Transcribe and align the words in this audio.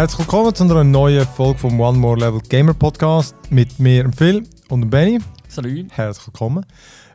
Herzlich 0.00 0.20
willkommen 0.20 0.54
zu 0.54 0.64
einer 0.64 0.82
neuen 0.82 1.26
Folge 1.26 1.58
vom 1.58 1.78
One 1.78 1.98
More 1.98 2.18
Level 2.18 2.40
Gamer 2.48 2.72
Podcast 2.72 3.34
mit 3.50 3.78
mir, 3.78 4.10
Phil 4.16 4.48
und 4.70 4.88
Benny. 4.88 5.18
Salut. 5.46 5.88
Herzlich 5.90 6.26
willkommen. 6.26 6.64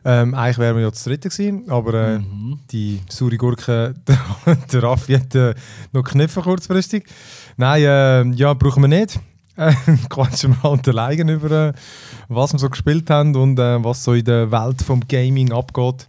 Ähm, 0.04 0.36
eigentlich 0.36 0.58
wären 0.58 0.76
wir 0.76 0.84
ja 0.84 0.90
das 0.90 1.02
dritte 1.02 1.28
gewesen, 1.28 1.68
aber 1.68 1.94
äh, 1.94 2.18
Mhm. 2.20 2.60
die 2.70 3.00
saure 3.08 3.36
Gurke, 3.38 3.92
der, 4.72 4.82
Raffi 4.84 5.14
hat 5.14 5.34
äh, 5.34 5.56
noch 5.92 6.04
gekniffen 6.04 6.44
kurzfristig. 6.44 7.06
Nein, 7.56 7.82
äh, 7.82 8.22
ja, 8.36 8.54
brauchen 8.54 8.84
wir 8.84 8.88
nicht. 8.88 9.18
Quatschen 10.08 10.52
wir 10.52 10.62
halt 10.62 10.86
alleine 10.86 11.32
über, 11.32 11.72
was 12.28 12.52
wir 12.52 12.60
so 12.60 12.70
gespielt 12.70 13.10
haben 13.10 13.34
und 13.34 13.58
was 13.58 14.04
so 14.04 14.12
in 14.12 14.24
der 14.24 14.52
Welt 14.52 14.80
vom 14.82 15.00
Gaming 15.08 15.50
abgeht. 15.50 16.06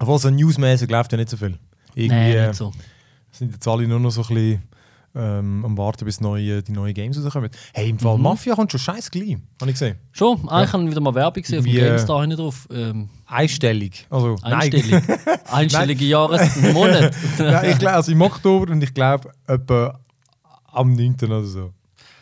Obwohl 0.00 0.18
so 0.18 0.30
newsmäßig 0.30 0.90
läuft 0.90 1.12
ja 1.12 1.18
nicht 1.18 1.30
so 1.30 1.36
viel. 1.36 1.56
Irgendwie 1.94 2.16
Nein, 2.16 2.32
äh, 2.32 2.46
nicht 2.48 2.56
so. 2.56 2.72
sind 3.30 3.52
jetzt 3.52 3.68
alle 3.68 3.86
nur 3.86 4.00
noch 4.00 4.10
so 4.10 4.22
ein 4.22 4.34
bisschen 4.34 4.62
ähm, 5.18 5.64
am 5.64 5.76
Warten, 5.76 6.04
bis 6.04 6.20
neue, 6.20 6.62
die 6.62 6.72
neuen 6.72 6.94
Games 6.94 7.22
rauskommen. 7.22 7.50
Hey, 7.74 7.90
im 7.90 7.98
Fall 7.98 8.16
Mhm. 8.16 8.22
Mafia 8.22 8.54
kommt 8.54 8.70
schon 8.70 8.78
scheiß 8.80 9.10
gleich, 9.10 9.36
habe 9.60 9.70
ich 9.70 9.74
gesehen. 9.78 9.98
Schon, 10.12 10.48
eigentlich 10.48 10.72
haben 10.72 10.84
wir 10.84 10.90
wieder 10.92 11.00
mal 11.00 11.14
Werbung 11.14 11.42
gesehen 11.42 11.58
auf 11.58 11.64
dem 11.64 11.74
äh, 11.76 11.80
GameStar 11.80 12.20
hinten 12.20 12.36
drauf. 12.36 12.68
Ähm, 12.72 13.08
Einstellig. 13.26 14.06
Also, 14.10 14.36
einstellig. 14.42 15.02
Einstellige 15.50 16.04
Jahresmonat. 16.04 17.14
Nein. 17.38 17.52
ja, 17.52 17.62
ich 17.64 17.78
glaube, 17.78 17.94
also 17.96 18.12
im 18.12 18.22
Oktober 18.22 18.72
und 18.72 18.82
ich 18.82 18.94
glaube 18.94 19.30
etwa 19.46 19.98
am 20.72 20.92
9. 20.94 21.16
oder 21.24 21.44
so. 21.44 21.72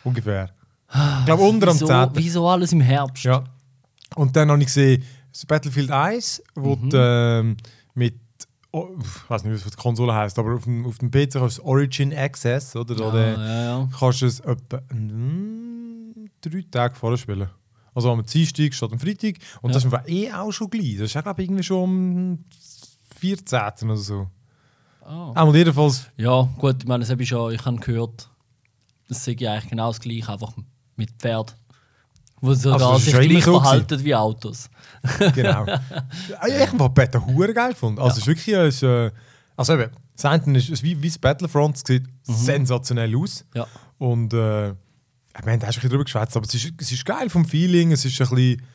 Ungefähr. 0.03 0.49
Ich 0.89 1.25
glaube 1.25 1.43
unter 1.43 1.67
am 1.67 1.73
wieso, 1.75 1.85
10. 1.85 2.09
wieso 2.13 2.47
alles 2.49 2.71
im 2.71 2.81
Herbst? 2.81 3.23
Ja. 3.25 3.43
Und 4.15 4.35
dann 4.35 4.49
habe 4.49 4.59
ich 4.61 4.67
gesehen, 4.67 5.03
Battlefield 5.47 5.91
1, 5.91 6.41
wo 6.55 6.75
Mhm. 6.75 6.89
du, 6.89 6.97
ähm, 6.99 7.57
mit, 7.93 8.15
oh, 8.71 8.89
ich 8.99 9.29
weiß 9.29 9.43
nicht, 9.43 9.53
es 9.53 9.63
für 9.63 9.69
die 9.69 9.75
Konsole 9.75 10.13
heißt, 10.13 10.37
aber 10.39 10.55
auf 10.55 10.63
dem, 10.63 10.85
auf 10.85 10.97
dem 10.97 11.11
PC 11.11 11.33
kannst 11.33 11.59
du 11.59 11.63
Origin 11.63 12.15
Access, 12.15 12.75
oder? 12.75 12.95
ja, 12.95 13.07
oder 13.07 13.31
ja, 13.31 13.63
ja. 13.63 13.89
kannst 13.97 14.21
du 14.21 14.25
es 14.25 14.39
etwa 14.39 14.81
mm, 14.93 16.29
drei 16.41 16.65
Tage 16.69 16.95
vorher 16.95 17.17
spielen. 17.17 17.49
Also 17.93 18.11
am 18.11 18.23
Dienstag 18.23 18.73
statt 18.73 18.91
am 18.91 18.99
Freitag. 18.99 19.37
Und 19.61 19.73
das 19.73 19.83
ist 19.83 19.93
eh 20.05 20.31
auch 20.31 20.51
schon 20.51 20.69
gleich. 20.69 20.97
Das 20.97 21.05
ist 21.05 21.13
ja, 21.15 21.21
glaube 21.21 21.41
ich, 21.41 21.47
irgendwie 21.47 21.63
schon 21.63 21.83
am 21.83 22.45
14. 23.19 23.59
oder 23.89 23.97
so. 23.97 24.27
Ah. 25.01 25.31
Einmal 25.33 25.55
jedenfalls, 25.55 26.07
ja, 26.17 26.43
gut, 26.59 26.75
ich 26.81 26.87
meine, 26.87 27.01
das 27.01 27.09
habe 27.09 27.23
ich 27.23 27.29
schon, 27.29 27.53
ich 27.53 27.65
habe 27.65 27.77
gehört, 27.77 28.29
das 29.07 29.23
sehe 29.23 29.35
ich 29.35 29.49
eigentlich 29.49 29.69
genau 29.69 29.87
das 29.87 30.01
gleiche, 30.01 30.31
einfach 30.31 30.53
mit 30.95 31.11
Pferd. 31.17 31.55
Wo 32.39 32.53
sogar 32.53 32.81
Also, 32.81 32.97
sich 32.97 33.13
schon 33.13 33.27
gleich 33.27 33.43
so 33.43 33.59
verhalten 33.59 34.03
wie 34.03 34.15
Autos. 34.15 34.69
genau. 35.33 35.65
Ich 36.47 36.67
habe 36.67 36.89
Beta 36.89 37.19
hure 37.25 37.53
geil 37.53 37.73
gefunden. 37.73 37.99
Also, 37.99 38.13
es 38.13 38.17
ist 38.19 38.27
wirklich, 38.27 38.55
es 38.55 38.75
ist, 38.75 38.83
äh, 38.83 39.11
also 39.55 39.73
eben, 39.73 39.91
eine 40.23 40.57
ist, 40.57 40.83
wie, 40.83 41.01
wie 41.01 41.07
das 41.07 41.17
Battlefront, 41.17 41.85
sieht 41.85 42.03
sensationell 42.23 43.15
aus. 43.15 43.43
Ja. 43.53 43.67
Und 43.97 44.33
äh, 44.33 44.69
ich 44.69 45.45
meine, 45.45 45.59
da 45.59 45.67
hast 45.67 45.75
du 45.75 45.79
ein 45.79 45.81
bisschen 45.81 45.89
drüber 45.89 46.03
geschwätzt, 46.03 46.35
aber 46.35 46.45
es 46.45 46.53
ist, 46.53 46.73
es 46.79 46.91
ist 46.91 47.05
geil 47.05 47.29
vom 47.29 47.45
Feeling, 47.45 47.91
es 47.91 48.05
ist 48.05 48.19
ein 48.21 48.29
bisschen, 48.29 48.59
ein 48.59 48.65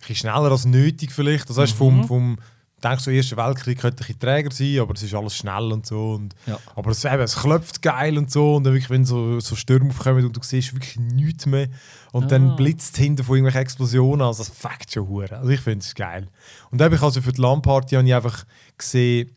bisschen 0.00 0.16
schneller 0.16 0.50
als 0.50 0.64
nötig 0.64 1.12
vielleicht. 1.12 1.48
Das 1.48 1.58
heißt, 1.58 1.74
vom, 1.74 2.04
vom 2.04 2.38
denkst 2.82 3.04
du, 3.04 3.10
Ersten 3.10 3.36
Weltkrieg 3.36 3.78
könnte 3.78 4.04
ein 4.06 4.18
träger 4.18 4.50
sein, 4.52 4.78
aber 4.80 4.94
es 4.94 5.02
ist 5.02 5.14
alles 5.14 5.36
schnell 5.36 5.72
und 5.72 5.86
so. 5.86 6.12
Und, 6.12 6.34
Ja. 6.46 6.58
Aber 6.74 6.90
es, 6.90 7.04
eben, 7.04 7.20
es 7.20 7.36
klopft 7.36 7.82
geil 7.82 8.16
und 8.18 8.30
so. 8.30 8.56
Und 8.56 8.64
dann 8.64 8.72
wirklich, 8.72 8.90
wenn 8.90 9.04
so, 9.04 9.38
so 9.40 9.54
Stürme 9.56 9.90
aufkommen 9.90 10.24
und 10.24 10.36
du 10.36 10.40
siehst 10.42 10.72
wirklich 10.74 10.98
nichts 10.98 11.46
mehr 11.46 11.68
und 12.12 12.30
dann 12.32 12.50
Ah. 12.50 12.54
blitzt 12.54 12.96
hinter 12.96 13.22
von 13.24 13.36
irgendwelchen 13.36 13.62
Explosionen, 13.62 14.26
also 14.26 14.42
das 14.44 14.52
fuckt 14.52 14.92
schon 14.92 15.06
hure. 15.08 15.36
Also 15.36 15.48
ich 15.50 15.60
finde 15.60 15.84
es 15.84 15.94
geil. 15.94 16.26
Und 16.70 16.78
dann 16.80 16.86
habe 16.86 16.94
ich 16.96 17.02
also 17.02 17.20
für 17.22 17.32
die 17.32 17.40
LAN-Party 17.40 17.94
habe 17.96 18.06
ich 18.08 18.14
einfach 18.14 18.44
gesehen, 18.78 19.30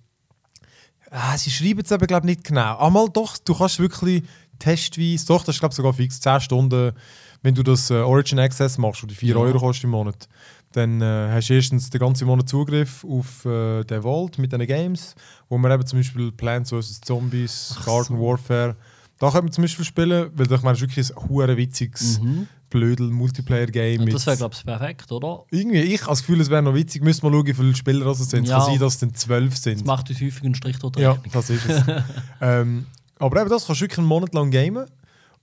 ah, 1.12 1.38
sie 1.38 1.52
schreiben 1.52 1.82
es 1.84 1.92
aber 1.92 2.08
glaube 2.08 2.26
nicht 2.26 2.44
genau. 2.44 2.78
Einmal 2.78 3.10
doch, 3.10 3.38
du 3.38 3.54
kannst 3.56 3.80
wirklich 3.80 4.24
testweise, 4.60 5.26
doch, 5.28 5.44
das 5.44 5.56
ist 5.56 5.60
glaube 5.60 5.76
sogar 5.76 5.94
fix, 5.94 6.20
10 6.20 6.40
Stunden, 6.42 6.94
wenn 7.42 7.54
du 7.56 7.64
das 7.64 7.90
äh, 7.90 7.96
Origin 7.96 8.40
Access 8.40 8.78
machst, 8.78 9.04
oder 9.04 9.14
4 9.14 9.32
Ja. 9.36 9.42
Euro 9.42 9.60
kostet 9.60 9.84
im 9.86 9.90
Monat, 9.90 10.30
dann 10.74 11.02
äh, 11.02 11.30
hast 11.32 11.50
du 11.50 11.54
erstens 11.54 11.90
den 11.90 12.00
ganzen 12.00 12.28
Monat 12.28 12.50
Zugriff 12.50 13.06
auf 13.06 13.46
äh, 13.46 13.84
den 13.84 14.02
Vault 14.02 14.38
mit 14.38 14.52
diesen 14.52 14.68
Games, 14.68 15.16
wo 15.50 15.58
man 15.58 15.72
eben 15.72 15.86
zum 15.86 16.00
Beispiel 16.00 16.32
Plants 16.32 16.72
vs. 16.72 17.02
Zombies, 17.02 17.76
Ach 17.80 17.86
Garden 17.86 18.18
so. 18.18 18.22
Warfare, 18.22 18.76
da 19.20 19.28
könnte 19.30 19.44
man 19.46 19.52
zum 19.52 19.64
Beispiel 19.64 19.86
spielen, 19.86 20.32
weil 20.36 20.46
ich 20.52 20.62
meine, 20.62 20.74
das 20.74 20.82
ist 20.82 20.82
wirklich 20.82 21.10
ein 21.16 21.30
hure 21.30 21.56
witziges 21.58 22.20
Mhm. 22.20 22.48
Blödel 22.70 23.08
Multiplayer-Game. 23.12 24.08
Das 24.10 24.26
wäre, 24.26 24.36
glaube 24.38 24.56
ich, 24.58 24.66
perfekt, 24.66 25.12
oder? 25.12 25.44
irgendwie, 25.52 25.82
ich 25.82 26.02
habe 26.02 26.10
das 26.10 26.20
Gefühl, 26.22 26.42
es 26.42 26.50
wäre 26.50 26.64
noch 26.64 26.74
witzig. 26.74 27.04
Müssen 27.04 27.22
wir 27.22 27.32
schauen, 27.32 27.46
wie 27.46 27.54
viele 27.54 27.76
Spieler 27.76 28.06
das 28.06 28.18
sind. 28.28 28.46
Es 28.46 28.50
Ja. 28.50 28.58
kann 28.58 28.66
sein, 28.66 28.80
dass 28.80 28.94
es 28.96 29.00
dann 29.00 29.14
zwölf 29.14 29.56
sind. 29.56 29.82
Das 29.82 29.86
macht 29.86 30.10
uns 30.10 30.20
häufig 30.20 30.44
einen 30.44 30.56
Strich 30.56 30.80
durch 30.80 30.96
Ja, 30.98 31.16
das 31.32 31.50
ist 31.52 31.70
es. 31.70 31.84
ähm, 32.42 32.88
aber 33.20 33.42
eben 33.42 33.50
das 33.52 33.68
kannst 33.68 33.80
du 33.80 33.84
wirklich 33.86 34.00
einen 34.00 34.08
Monat 34.08 34.34
lang 34.34 34.50
gamen. 34.50 34.88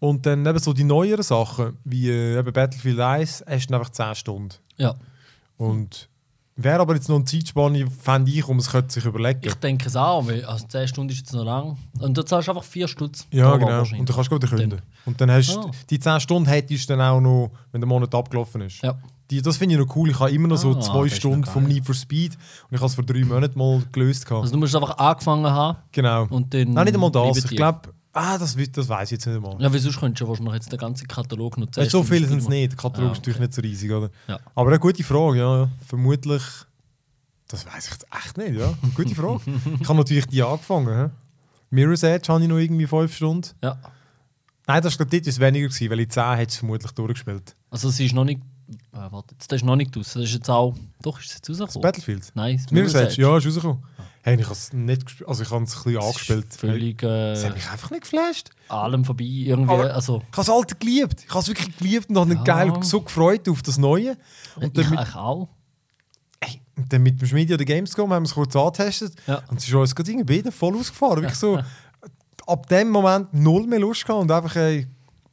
Und 0.00 0.26
dann 0.26 0.44
eben 0.44 0.58
so 0.58 0.72
die 0.72 0.82
neueren 0.82 1.22
Sachen, 1.22 1.76
wie 1.84 2.08
äh, 2.10 2.38
eben 2.38 2.52
Battlefield 2.52 2.98
1, 2.98 3.44
hast 3.46 3.66
du 3.70 3.74
einfach 3.74 3.90
10 3.90 4.14
Stunden. 4.16 4.54
Ja. 4.76 4.96
Und 5.60 6.09
wäre 6.56 6.81
aber 6.81 6.94
jetzt 6.94 7.09
noch 7.09 7.16
eine 7.16 7.25
Zeitspanne, 7.25 7.87
fände 7.91 8.31
ich, 8.31 8.47
um 8.48 8.59
es 8.59 8.71
könnte 8.71 8.93
sich 8.93 9.04
überlegen. 9.04 9.41
Ich 9.44 9.54
denke 9.54 9.87
es 9.88 9.97
auch, 9.97 10.26
weil 10.26 10.44
also 10.44 10.66
10 10.66 10.88
Stunden 10.88 11.12
ist 11.12 11.19
jetzt 11.19 11.32
noch 11.34 11.44
lang. 11.44 11.76
Und 11.98 12.16
du 12.16 12.22
zahlst 12.22 12.48
einfach 12.48 12.65
4 12.65 12.88
Stutz. 12.88 13.26
ja, 13.31 13.56
genau. 13.56 13.81
Und 13.81 14.09
dann 14.09 14.16
kannst 14.16 14.31
du 14.31 14.37
wieder 14.37 14.49
künden. 14.49 14.82
Und 15.06 15.20
dann 15.20 15.31
hast 15.31 15.54
du 15.54 15.60
Ah. 15.60 15.70
die 15.88 15.99
10 15.99 16.20
Stunden 16.20 16.49
hättest 16.49 16.88
du 16.88 16.97
dann 16.97 17.00
auch 17.06 17.20
noch, 17.20 17.50
wenn 17.72 17.81
der 17.81 17.88
Monat 17.88 18.15
abgelaufen 18.15 18.62
ist. 18.62 18.82
Ja. 18.82 18.94
Die, 19.31 19.41
das 19.41 19.56
finde 19.59 19.76
ich 19.76 19.81
noch 19.87 19.94
cool. 19.97 20.10
Ich 20.10 20.19
habe 20.19 20.31
immer 20.32 20.49
noch 20.49 20.56
so 20.56 20.75
Ah, 20.75 20.81
zwei 20.81 21.09
Stunden 21.09 21.44
vom. 21.44 21.65
Need 21.65 21.87
for 21.87 21.94
Speed. 21.94 22.32
Und 22.69 22.75
ich 22.75 22.78
habe 22.81 22.87
es 22.87 22.94
vor 22.94 23.04
drei 23.04 23.25
Monaten 23.25 23.56
mal 23.59 23.81
gelöst. 23.93 24.26
gehabt. 24.26 24.43
Also 24.43 24.53
du 24.54 24.59
musst 24.59 24.75
einfach 24.75 24.99
angefangen 24.99 25.47
haben 25.47 25.78
genau. 25.93 26.26
und 26.31 26.53
dann. 26.53 26.72
Nein, 26.72 26.84
nicht 26.87 26.94
einmal 26.94 27.12
das. 27.12 27.38
Ich 27.44 27.50
glaube, 27.50 27.81
ah, 28.12 28.38
das, 28.38 28.56
das 28.72 28.88
weiß 28.88 29.09
ich 29.09 29.12
jetzt 29.12 29.26
nicht 29.26 29.37
einmal. 29.37 29.56
Ja, 29.60 29.72
weil 29.72 29.78
sonst 29.81 29.98
könntest 30.00 30.21
du 30.22 30.28
wahrscheinlich 30.28 30.54
jetzt 30.54 30.72
den 30.72 30.78
ganzen 30.78 31.06
Katalog 31.09 31.59
noch 31.59 31.69
Ja, 31.76 31.88
so 31.88 32.03
viele 32.03 32.26
sind 32.26 32.38
es 32.38 32.48
nicht. 32.48 32.72
Der 32.72 32.76
Katalog 32.78 33.10
Ah, 33.10 33.12
ist 33.12 33.19
natürlich 33.19 33.41
nicht 33.41 33.54
so 33.54 33.62
riesig, 33.62 33.91
oder? 33.91 34.10
Ja. 34.28 34.38
Aber 34.54 34.71
eine 34.71 34.78
gute 34.78 35.03
Frage, 35.04 35.38
ja. 35.38 35.69
Vermutlich. 35.87 36.43
Das 37.49 37.66
weiß 37.66 37.87
ich 37.87 37.93
jetzt 37.93 38.06
echt 38.16 38.37
nicht, 38.38 38.59
ja. 38.59 38.72
Gute 38.94 39.15
Frage. 39.15 39.41
ich 39.81 39.88
habe 39.88 39.99
natürlich 39.99 40.26
die 40.26 40.43
angefangen. 40.43 41.06
He? 41.06 41.10
Mirror's 41.70 42.03
Edge 42.03 42.32
habe 42.32 42.43
ich 42.43 42.49
noch 42.49 42.59
irgendwie 42.59 42.87
fünf 42.87 43.15
Stunden. 43.15 43.49
Ja. 43.62 43.78
Nein, 44.66 44.82
das 44.82 44.99
war 44.99 45.06
dort 45.06 45.26
weniger, 45.41 45.69
gewesen, 45.69 45.91
weil 45.91 46.00
ich 46.00 46.10
10 46.10 46.22
hätte 46.37 46.50
es 46.50 46.56
vermutlich 46.56 46.93
durchgespielt. 46.93 47.56
Also 47.70 47.88
es 47.88 47.99
ist 47.99 48.15
noch 48.15 48.25
nicht. 48.25 48.41
Äh, 48.93 48.99
warte, 49.10 49.34
das 49.37 49.49
ist 49.56 49.65
noch 49.65 49.75
nicht 49.75 49.97
aus. 49.97 50.12
Das 50.12 50.22
ist 50.22 50.32
jetzt 50.34 50.49
auch. 50.49 50.76
Doch, 51.03 51.19
ist 51.19 51.26
es 51.26 51.34
jetzt 51.34 51.49
Das 51.49 51.60
rausgekommen? 51.60 51.82
Battlefield. 51.82 52.31
Nein, 52.34 52.56
das 52.62 52.70
Mirror's 52.70 52.93
Mirror's 52.93 53.12
Edge, 53.12 53.22
ja, 53.22 53.37
ist 53.37 53.47
rausgekommen. 53.47 53.82
Hey, 54.22 54.36
ich 54.38 54.44
habe 54.44 54.53
es 54.53 54.72
nicht 54.75 55.06
gespielt. 55.06 55.28
Also 55.28 55.42
ich 55.42 55.50
habe 55.50 55.64
es 55.64 55.75
ein 55.76 55.82
bisschen 55.82 56.03
angespielt. 56.03 56.54
Völlig 56.54 56.98
Das 56.98 57.42
hat 57.44 57.53
äh, 57.53 57.54
mich 57.54 57.70
einfach 57.70 57.91
nicht 57.91 58.03
geflasht. 58.03 58.50
allem 58.69 59.04
vorbei. 59.04 59.25
Irgendwie. 59.25 59.72
Aber- 59.72 59.94
also, 59.94 60.19
Ich 60.31 60.32
habe 60.36 60.42
es 60.42 60.50
Alte 60.50 60.75
geliebt. 60.76 61.22
Ich 61.25 61.31
habe 61.31 61.38
es 61.41 61.48
wirklich 61.48 61.76
geliebt 61.78 62.10
und 62.10 62.19
habe 62.19 62.31
Ja. 62.31 62.36
mich 62.36 62.44
geil 62.44 62.72
so 62.82 63.00
gefreut 63.00 63.48
auf 63.48 63.62
das 63.62 63.78
Neue. 63.78 64.16
Und 64.56 64.64
ich 64.64 64.72
dann 64.75 64.91
mit, 64.91 64.98
eigentlich 64.98 65.14
auch. 65.16 65.48
Ey, 66.41 66.60
und 66.76 66.92
dann 66.92 67.03
mit 67.03 67.20
dem 67.20 67.26
Schmiedi 67.28 67.53
an 67.54 67.58
der 67.58 67.66
Gamescom 67.66 68.12
haben 68.12 68.22
wir 68.25 68.26
es 68.28 68.34
kurz 68.34 68.54
angetestet. 68.54 69.14
Ja. 69.26 69.42
Und 69.48 69.58
es 69.58 69.66
ist 69.66 69.72
uns 69.75 69.94
gerade 69.94 70.10
irgendwie 70.10 70.42
voll 70.50 70.76
ausgefahren. 70.76 71.22
Wirklich 71.22 71.38
so, 71.38 71.58
ab 72.47 72.66
dem 72.69 72.91
Moment 72.91 73.32
null 73.32 73.66
mehr 73.66 73.78
Lust 73.81 74.04
gehabt 74.04 74.20
und 74.20 74.31
einfach, 74.31 74.54
ich 74.56 74.87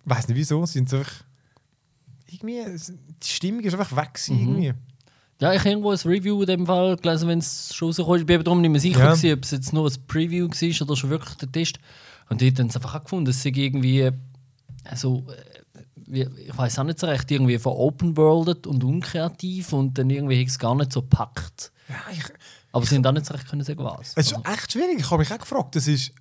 weiß 0.06 0.30
nicht 0.30 0.38
wieso, 0.38 0.66
sind 0.66 0.92
einfach. 0.94 1.12
Irgendwie, 2.30 2.59
es- 2.59 2.94
die 3.24 3.28
Stimmung 3.28 3.62
ist 3.62 3.74
einfach 3.74 3.96
weg 3.96 4.14
gewesen, 4.14 4.36
Mhm. 4.36 4.42
irgendwie. 4.62 4.74
Ja, 5.40 5.53
ich 5.53 5.59
habe 5.59 5.70
irgendwo 5.70 5.92
ein 5.92 5.98
Review 5.98 6.42
in 6.42 6.48
dem 6.48 6.66
Fall 6.66 6.95
gelesen, 6.98 7.28
wenn 7.28 7.39
es 7.39 7.74
schon 7.74 7.89
rauskommt. 7.89 8.22
Ich 8.22 8.25
bin 8.25 8.44
darum 8.44 8.62
nicht 8.62 8.72
mehr 8.72 8.81
sicher, 8.81 9.00
Ja. 9.00 9.13
gewesen, 9.13 9.34
ob 9.34 9.44
es 9.44 9.51
jetzt 9.51 9.72
nur 9.74 9.88
ein 9.88 9.94
Preview 10.07 10.48
war 10.48 10.81
oder 10.88 10.95
schon 10.95 11.10
wirklich 11.12 11.36
der 11.36 11.51
Test. 11.51 11.78
Und 12.30 12.42
dort 12.42 12.57
haben 12.60 12.69
sie 12.69 12.75
einfach 12.75 12.95
auch 12.95 13.04
gefunden, 13.04 13.30
es 13.30 13.44
sei 13.44 13.51
irgendwie 13.54 14.00
äh, 14.01 14.12
so, 14.95 15.24
wie, 16.07 16.22
ich 16.48 16.57
weiß 16.57 16.80
auch 16.80 16.84
nicht 16.86 17.00
so 17.00 17.06
recht, 17.07 17.30
irgendwie 17.30 17.60
von 17.60 17.74
Open 17.74 18.18
World 18.18 18.66
und 18.66 18.84
unkreativ 18.84 19.74
und 19.74 19.98
dann 19.98 20.10
irgendwie 20.10 20.44
es 20.44 20.57
gar 20.57 20.74
nicht 20.75 20.92
so 20.92 21.01
gepackt. 21.01 21.72
Ja, 21.88 21.95
ich, 22.12 22.24
Aber 22.72 22.86
sie 22.86 22.95
haben 22.95 23.06
auch 23.06 23.12
nicht 23.12 23.25
so 23.28 23.34
recht 23.34 23.48
können 23.48 23.63
sagen, 23.63 23.84
was. 23.84 24.13
es 24.16 24.28
ist 24.28 24.36
Also, 24.36 24.44
echt 24.51 24.72
schwierig. 24.72 24.95
Ich 25.00 25.06
habe 25.12 25.19
mich 25.19 25.31
auch 25.31 25.38
gefragt. 25.39 25.75
Das 25.75 25.88
ist, 25.88 26.12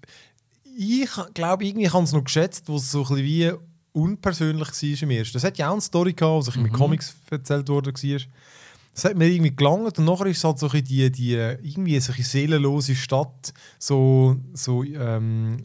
ich 0.76 1.08
glaube, 1.34 1.64
irgendwie 1.64 1.88
habe 1.88 2.04
es 2.04 2.12
noch 2.12 2.22
geschätzt, 2.22 2.68
wo 2.68 2.76
es 2.76 2.90
so 2.92 2.98
ein 3.04 3.08
bisschen 3.08 3.24
wie 3.24 3.52
unpersönlich 3.92 4.68
war 4.68 5.02
im 5.02 5.10
ersten. 5.10 5.32
Das 5.32 5.44
hat 5.44 5.56
ja 5.56 5.68
auch 5.68 5.72
eine 5.72 5.80
Story 5.80 6.12
gehabt, 6.12 6.36
was 6.46 6.48
ich 6.48 6.56
Mhm. 6.56 6.62
mit 6.64 6.72
Comics 6.74 7.16
erzählt 7.30 7.68
worden 7.70 7.94
war. 7.94 8.20
Das 8.96 9.04
hat 9.04 9.14
mir 9.16 9.26
irgendwie 9.28 9.54
gelangt 9.54 9.98
und 9.98 10.06
nachher 10.06 10.24
ist 10.24 10.38
es 10.38 10.44
halt 10.44 10.58
so 10.58 10.70
ein 10.70 10.82
die, 10.82 11.12
die 11.12 11.32
irgendwie 11.34 12.00
so 12.00 12.14
eine 12.14 12.24
seelenlose 12.24 12.94
Stadt, 12.94 13.52
so, 13.78 14.36
so 14.54 14.82
ähm, 14.84 15.58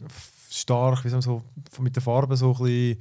stark, 0.50 1.02
wie 1.06 1.08
man 1.08 1.22
so, 1.22 1.42
mit 1.80 1.96
der 1.96 2.02
Farbe 2.02 2.36
so 2.36 2.52
ein 2.54 2.62
bisschen 2.62 2.98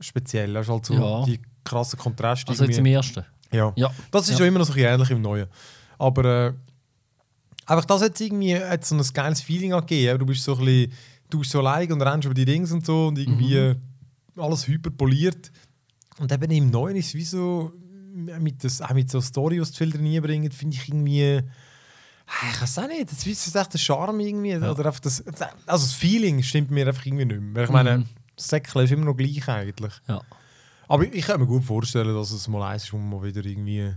speziell. 0.00 0.54
Das 0.54 0.66
ist 0.66 0.72
halt 0.72 0.86
so 0.86 0.94
Ja. 0.94 1.24
die 1.26 1.40
krassen 1.62 1.98
Kontraste. 1.98 2.48
also 2.50 2.64
jetzt 2.64 2.78
im 2.78 2.86
ersten. 2.86 3.22
ja. 3.52 3.70
Ja. 3.76 3.90
Das 4.10 4.30
ist 4.30 4.38
Ja. 4.38 4.46
immer 4.46 4.60
noch 4.60 4.64
so 4.66 4.72
ein 4.72 4.76
bisschen 4.76 4.94
ähnlich 4.94 5.10
im 5.10 5.20
Neuen. 5.20 5.46
Aber 5.98 6.24
äh, 6.24 6.52
einfach 7.66 7.84
das 7.84 8.00
hat 8.00 8.18
irgendwie 8.18 8.56
hat 8.58 8.82
so 8.86 8.94
ein 8.94 9.02
geiles 9.12 9.42
Feeling 9.42 9.72
gegeben. 9.72 10.18
Du 10.20 10.24
bist 10.24 10.42
so 10.42 10.56
ein 10.56 10.64
bisschen, 10.64 10.92
du 11.28 11.38
bist 11.40 11.50
so 11.50 11.58
allein 11.58 11.92
und 11.92 12.00
rennst 12.00 12.24
über 12.24 12.34
die 12.34 12.46
Dings 12.46 12.72
und 12.72 12.86
so 12.86 13.08
und 13.08 13.18
irgendwie 13.18 13.58
Mhm. 13.58 14.40
alles 14.42 14.66
hyperpoliert. 14.66 15.52
Und 16.18 16.32
eben 16.32 16.50
im 16.50 16.70
Neuen 16.70 16.96
ist 16.96 17.08
es 17.08 17.14
wie 17.14 17.24
so, 17.24 17.72
mit, 18.12 18.64
das, 18.64 18.80
auch 18.82 18.92
mit 18.92 19.10
so 19.10 19.20
Storys, 19.20 19.70
die 19.72 19.78
viel 19.78 19.90
drin 19.90 20.22
bringen, 20.22 20.50
finde 20.52 20.76
ich 20.76 20.88
irgendwie. 20.88 21.40
ah, 22.26 22.50
Ich 22.52 22.62
weiß 22.62 22.78
auch 22.78 22.88
nicht, 22.88 23.10
das 23.10 23.26
ist 23.26 23.54
echt 23.56 23.72
der 23.74 23.78
Charme 23.78 24.20
irgendwie. 24.20 24.56
Oder 24.56 24.86
einfach 24.86 25.00
das, 25.00 25.24
also 25.26 25.86
das 25.86 25.92
Feeling 25.92 26.42
stimmt 26.42 26.70
mir 26.70 26.86
einfach 26.86 27.04
irgendwie 27.06 27.24
nicht 27.24 27.40
mehr. 27.40 27.54
Weil 27.54 27.64
ich 27.64 27.70
meine, 27.70 27.98
Mhm. 27.98 28.06
Das 28.36 28.48
Säckchen 28.48 28.82
ist 28.82 28.90
immer 28.92 29.04
noch 29.04 29.16
gleich 29.16 29.46
eigentlich. 29.48 29.92
Ja. 30.08 30.22
Aber 30.88 31.04
ich, 31.04 31.12
ich 31.12 31.26
kann 31.26 31.38
mir 31.40 31.46
gut 31.46 31.62
vorstellen, 31.62 32.14
dass 32.14 32.30
es 32.30 32.48
mal 32.48 32.66
eins 32.70 32.84
ist, 32.84 32.92
wo 32.94 32.96
man 32.96 33.22
wieder 33.22 33.44
irgendwie. 33.44 33.94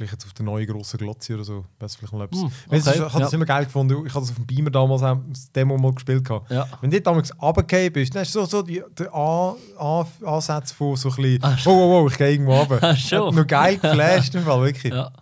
Vielleicht 0.00 0.14
jetzt 0.14 0.24
auf 0.24 0.32
der 0.32 0.46
neuen 0.46 0.66
grossen 0.66 0.96
Glotze 0.96 1.34
oder 1.34 1.44
so. 1.44 1.66
Das 1.78 1.94
vielleicht 1.94 2.14
mal 2.14 2.24
etwas. 2.24 2.40
Weißt 2.68 2.86
du, 2.86 2.90
okay, 2.90 2.98
ich 3.06 3.12
habe 3.12 3.20
das 3.22 3.32
ja. 3.32 3.36
immer 3.36 3.44
geil 3.44 3.66
gefunden. 3.66 4.06
Ich 4.06 4.14
habe 4.14 4.20
das 4.24 4.30
auf 4.30 4.36
dem 4.36 4.46
Beamer 4.46 4.70
damals 4.70 5.02
auch 5.02 5.18
das 5.28 5.52
Demo 5.52 5.76
mal 5.76 5.92
gespielt. 5.92 6.26
Ja. 6.48 6.66
Wenn 6.80 6.90
du 6.90 7.02
damals 7.02 7.30
runtergefallen 7.38 7.92
bist, 7.92 8.14
dann 8.14 8.20
hast 8.22 8.34
du 8.34 8.40
so, 8.40 8.46
so 8.46 8.62
die, 8.62 8.82
der 8.98 9.14
A, 9.14 9.54
A, 9.76 10.06
Ansatz 10.24 10.72
von 10.72 10.96
so 10.96 11.10
ein 11.10 11.16
bisschen. 11.16 11.44
Ah, 11.44 11.54
Oh, 11.66 11.70
oh, 11.70 12.02
oh, 12.04 12.08
ich 12.08 12.16
gehe 12.16 12.30
irgendwo 12.30 12.54
runter. 12.58 12.78
Ah, 12.82 12.96
schon. 12.96 13.26
Hat 13.26 13.34
Noch 13.34 13.46
geil 13.46 13.76
geflasht 13.76 14.34
im 14.34 14.42
Fall, 14.42 14.62
wirklich. 14.62 14.90
Ja. 14.94 15.10
Das 15.10 15.20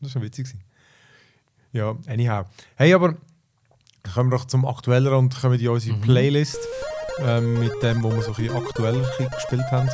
war 0.00 0.08
schon 0.08 0.22
witzig. 0.22 0.46
gewesen. 0.46 0.64
Ja, 1.72 1.94
anyhow. 2.06 2.46
Hey, 2.76 2.94
aber 2.94 3.16
kommen 4.14 4.30
wir 4.30 4.38
doch 4.38 4.46
zum 4.46 4.64
Aktuelleren 4.64 5.18
und 5.18 5.38
kommen 5.38 5.60
in 5.60 5.68
unsere 5.68 5.98
Mhm. 5.98 6.00
Playlist 6.00 6.60
ähm, 7.18 7.60
mit 7.60 7.72
dem, 7.82 8.02
wo 8.02 8.10
wir 8.10 8.22
so 8.22 8.32
ein 8.32 8.36
bisschen 8.36 8.64
bisschen 8.64 9.30
gespielt 9.34 9.70
haben. 9.70 9.90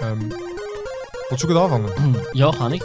Ähm, 0.00 0.32
willst 1.28 1.44
du 1.44 1.48
gut 1.48 1.56
anfangen? 1.58 1.90
Ja, 2.32 2.50
kann 2.50 2.72
ich. 2.72 2.82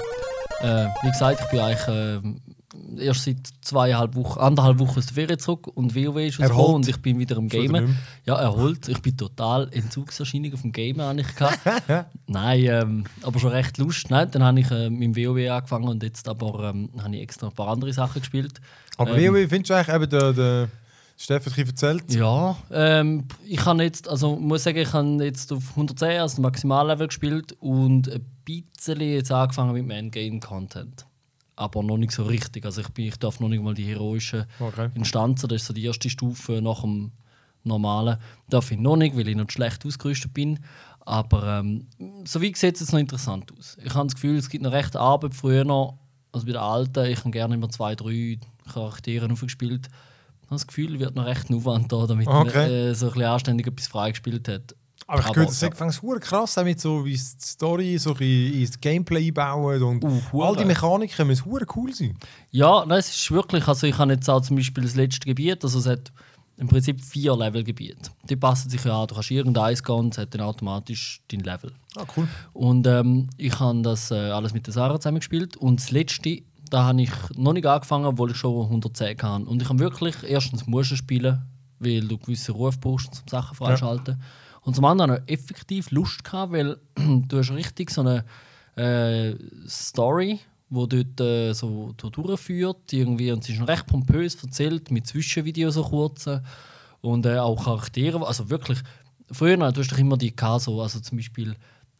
Äh, 0.61 0.87
wie 1.03 1.11
gesagt, 1.11 1.41
ich 1.41 1.47
bin 1.49 1.59
eigentlich 1.59 1.87
äh, 1.87 3.05
erst 3.05 3.23
seit 3.23 3.37
zweieinhalb 3.61 4.15
Wochen, 4.15 4.39
anderthalb 4.39 4.79
Wochen 4.79 4.99
aus 4.99 5.05
der 5.07 5.15
Ferien 5.15 5.39
zurück 5.39 5.67
und 5.67 5.95
WoW 5.95 6.17
ist 6.17 6.39
rausgekommen 6.39 6.75
und 6.75 6.87
ich 6.87 6.97
bin 6.97 7.19
wieder 7.19 7.37
im 7.37 7.47
Gamen. 7.49 7.97
Ja, 8.25 8.35
erholt. 8.35 8.87
Ich 8.87 9.01
bin 9.01 9.17
total 9.17 9.69
Entzugserscheinung 9.71 10.53
auf 10.53 10.61
dem 10.61 10.71
Gamen 10.71 11.01
eigentlich 11.01 11.35
gehabt. 11.35 11.59
Nein, 12.27 12.59
ähm, 12.63 13.03
aber 13.23 13.39
schon 13.39 13.51
recht 13.51 13.77
Lust. 13.77 14.09
Nein, 14.09 14.29
dann 14.31 14.43
habe 14.43 14.59
ich 14.59 14.69
äh, 14.71 14.89
mit 14.89 15.15
dem 15.15 15.15
WoW 15.15 15.49
angefangen 15.49 15.87
und 15.87 16.03
jetzt 16.03 16.27
aber 16.27 16.69
ähm, 16.69 16.89
habe 17.01 17.15
ich 17.15 17.21
extra 17.21 17.47
ein 17.47 17.53
paar 17.53 17.69
andere 17.69 17.93
Sachen 17.93 18.21
gespielt. 18.21 18.59
Aber 18.97 19.17
Ähm, 19.17 19.33
WoW 19.33 19.49
findest 19.49 19.69
du 19.69 19.73
eigentlich 19.75 19.95
eben 19.95 20.09
der, 20.09 20.33
der 20.33 20.69
Ein 21.27 21.41
bisschen 21.41 21.67
erzählt? 21.67 22.13
Ja, 22.13 22.57
ähm, 22.71 23.25
ich 23.45 23.57
kann 23.57 23.79
jetzt, 23.79 24.07
also 24.07 24.35
muss 24.37 24.63
sagen, 24.63 24.77
ich 24.77 24.93
habe 24.93 25.23
jetzt 25.23 25.51
auf 25.51 25.71
110, 25.71 26.21
also 26.21 26.41
Maximallevel 26.41 27.07
gespielt 27.07 27.55
und 27.59 28.09
ein 28.09 28.25
bisschen 28.45 29.01
jetzt 29.01 29.31
angefangen 29.31 29.73
mit 29.73 29.83
dem 29.83 29.91
Endgame-Content. 29.91 31.05
Aber 31.55 31.83
noch 31.83 31.97
nicht 31.97 32.13
so 32.13 32.23
richtig. 32.23 32.65
Also 32.65 32.81
ich, 32.81 32.89
bin, 32.89 33.05
ich 33.05 33.17
darf 33.17 33.41
noch 33.41 33.49
nicht 33.49 33.61
mal 33.61 33.73
die 33.73 33.85
heroischen 33.85 34.45
Okay. 34.59 34.89
Instanzen, 34.95 35.49
das 35.49 35.61
ist 35.61 35.67
so 35.67 35.73
die 35.73 35.83
erste 35.83 36.09
Stufe 36.09 36.61
nach 36.61 36.81
dem 36.81 37.11
normalen. 37.63 38.17
Darf 38.49 38.71
ich 38.71 38.79
noch 38.79 38.95
nicht, 38.95 39.17
weil 39.17 39.27
ich 39.27 39.35
noch 39.35 39.51
schlecht 39.51 39.85
ausgerüstet 39.85 40.33
bin. 40.33 40.59
Aber 41.01 41.59
ähm, 41.59 41.87
so 42.25 42.39
wie 42.39 42.47
sieht 42.47 42.75
es 42.75 42.79
jetzt 42.79 42.93
noch 42.93 42.99
interessant 42.99 43.51
aus. 43.57 43.77
Ich 43.83 43.93
habe 43.93 44.07
das 44.07 44.15
Gefühl, 44.15 44.37
es 44.37 44.49
gibt 44.49 44.63
noch 44.63 44.71
recht 44.71 44.95
Arbeit 44.95 45.33
früher 45.33 45.65
noch, 45.65 45.97
also 46.31 46.45
bei 46.45 46.53
den 46.53 46.61
alten. 46.61 47.05
Ich 47.07 47.19
habe 47.19 47.31
gerne 47.31 47.55
immer 47.55 47.69
zwei, 47.69 47.93
drei 47.95 48.39
Charaktere 48.71 49.29
aufgespielt. 49.29 49.87
Ich 49.87 49.91
habe 49.91 50.08
das 50.55 50.67
Gefühl, 50.67 50.95
es 50.95 50.99
wird 50.99 51.15
noch 51.15 51.25
recht 51.25 51.49
ein 51.49 51.55
Aufwand 51.55 51.91
da, 51.91 52.05
damit 52.05 52.27
man 52.27 52.47
Okay. 52.47 52.89
äh, 52.89 52.93
so 52.93 53.07
ein 53.07 53.13
bisschen 53.13 53.27
anständig 53.29 53.67
etwas 53.67 53.87
freigespielt 53.87 54.47
hat. 54.47 54.75
Aber 55.07 55.21
ich 55.21 55.35
höre, 55.35 55.45
das 55.45 55.61
ja. 55.61 55.71
fängt 55.71 56.01
hure 56.03 56.19
krass 56.19 56.57
an 56.59 56.65
mit 56.65 56.79
so, 56.79 57.03
wie 57.03 57.13
die 57.13 57.17
Story 57.17 57.97
so 57.97 58.13
ein 58.13 58.21
ins 58.21 58.79
Gameplay 58.79 59.27
einbauen 59.27 59.81
und 59.81 60.03
Uh, 60.03 60.43
all 60.43 60.55
die 60.55 60.65
Mechaniken 60.65 61.25
müssen 61.25 61.45
hure 61.45 61.65
cool 61.75 61.91
sein. 61.93 62.15
Ja, 62.51 62.85
nein, 62.85 62.99
es 62.99 63.09
ist 63.09 63.31
wirklich. 63.31 63.67
Also 63.67 63.87
ich 63.87 63.97
habe 63.97 64.13
jetzt 64.13 64.29
auch 64.29 64.41
zum 64.41 64.55
Beispiel 64.55 64.83
das 64.83 64.95
letzte 64.95 65.25
Gebiet, 65.25 65.63
also 65.63 65.79
es 65.79 65.87
hat 65.87 66.11
im 66.57 66.67
Prinzip 66.67 67.01
vier 67.03 67.35
Levelgebiete. 67.35 68.11
Die 68.29 68.35
passen 68.35 68.69
sich 68.69 68.83
ja 68.83 69.01
an. 69.01 69.07
Du 69.07 69.15
kannst 69.15 69.31
irgendeins 69.31 69.81
gehen 69.81 69.95
und 69.95 70.13
es 70.13 70.17
hat 70.19 70.33
dann 70.33 70.41
automatisch 70.41 71.21
dein 71.31 71.39
Level. 71.39 71.71
Ah, 71.95 72.03
cool. 72.15 72.27
Und 72.53 72.85
ähm, 72.85 73.29
ich 73.37 73.59
habe 73.59 73.81
das 73.81 74.11
äh, 74.11 74.15
alles 74.15 74.53
mit 74.53 74.67
der 74.67 74.73
Sarah 74.73 74.99
zusammen 74.99 75.19
gespielt. 75.19 75.55
Und 75.57 75.79
das 75.79 75.89
letzte, 75.91 76.41
da 76.69 76.83
habe 76.85 77.01
ich 77.01 77.11
noch 77.35 77.53
nicht 77.53 77.65
angefangen, 77.65 78.05
obwohl 78.05 78.31
ich 78.31 78.37
schon 78.37 78.63
110 78.65 79.17
kann. 79.17 79.45
Und 79.45 79.61
ich 79.61 79.69
habe 79.69 79.79
wirklich, 79.79 80.15
erstens 80.23 80.67
musst 80.67 80.91
du 80.91 80.95
spielen, 80.95 81.41
weil 81.79 82.01
du 82.01 82.17
gewisse 82.17 82.51
Ruf 82.51 82.79
brauchst, 82.79 83.07
um 83.07 83.27
Sachen 83.27 83.55
freischalten. 83.55 84.21
Und 84.61 84.75
zum 84.75 84.85
anderen 84.85 85.11
habe 85.11 85.23
ich 85.25 85.33
effektiv 85.33 85.91
Lust 85.91 86.23
gehabt, 86.23 86.51
weil 86.53 86.77
du 86.95 87.37
hast 87.37 87.51
richtig 87.51 87.89
so 87.91 88.01
eine 88.01 88.25
äh, 88.75 89.35
Story, 89.67 90.39
wo 90.69 90.85
dort 90.85 91.19
äh, 91.19 91.53
so 91.53 91.93
durchführt 91.93 92.93
irgendwie 92.93 93.31
und 93.31 93.43
sie 93.43 93.53
ist 93.53 93.67
recht 93.67 93.87
pompös 93.87 94.35
erzählt 94.41 94.91
mit 94.91 95.07
Zwischenvideos 95.07 95.73
so 95.73 95.83
kurzen 95.83 96.45
und 97.01 97.25
äh, 97.25 97.39
auch 97.39 97.63
Charaktere, 97.63 98.25
also 98.25 98.49
wirklich 98.49 98.79
früher 99.31 99.57
du 99.57 99.81
hast 99.81 99.91
doch 99.91 99.97
immer 99.97 100.17
die 100.17 100.35
gehabt, 100.35 100.61
so, 100.61 100.81
also 100.81 100.99
zum 100.99 101.17
Beispiel 101.17 101.55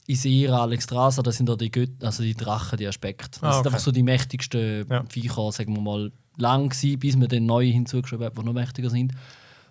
Isera, 0.10 0.62
Alexstrasza, 0.64 1.22
das 1.22 1.38
sind 1.38 1.48
da 1.50 1.56
die 1.56 1.70
Göt 1.72 2.04
also 2.04 2.24
die 2.24 2.34
Drachen, 2.36 2.78
die 2.78 2.88
Aspekte. 2.88 3.40
Das 3.40 3.44
Ah, 3.44 3.52
sind 3.54 3.60
okay. 3.60 3.68
einfach 3.70 3.80
so 3.80 3.92
die 3.92 4.04
mächtigsten 4.04 4.86
Ja. 4.90 5.04
Viecher, 5.10 5.52
sagen 5.52 5.76
wir 5.76 5.82
mal, 5.82 6.12
lang 6.38 6.70
gewesen, 6.70 7.00
bis 7.00 7.16
man 7.16 7.28
dann 7.28 7.46
neue 7.46 7.70
hinzugeschrieben 7.72 8.26
hat, 8.26 8.38
die 8.38 8.44
noch 8.44 8.54
mächtiger 8.54 8.90
sind. 8.90 9.14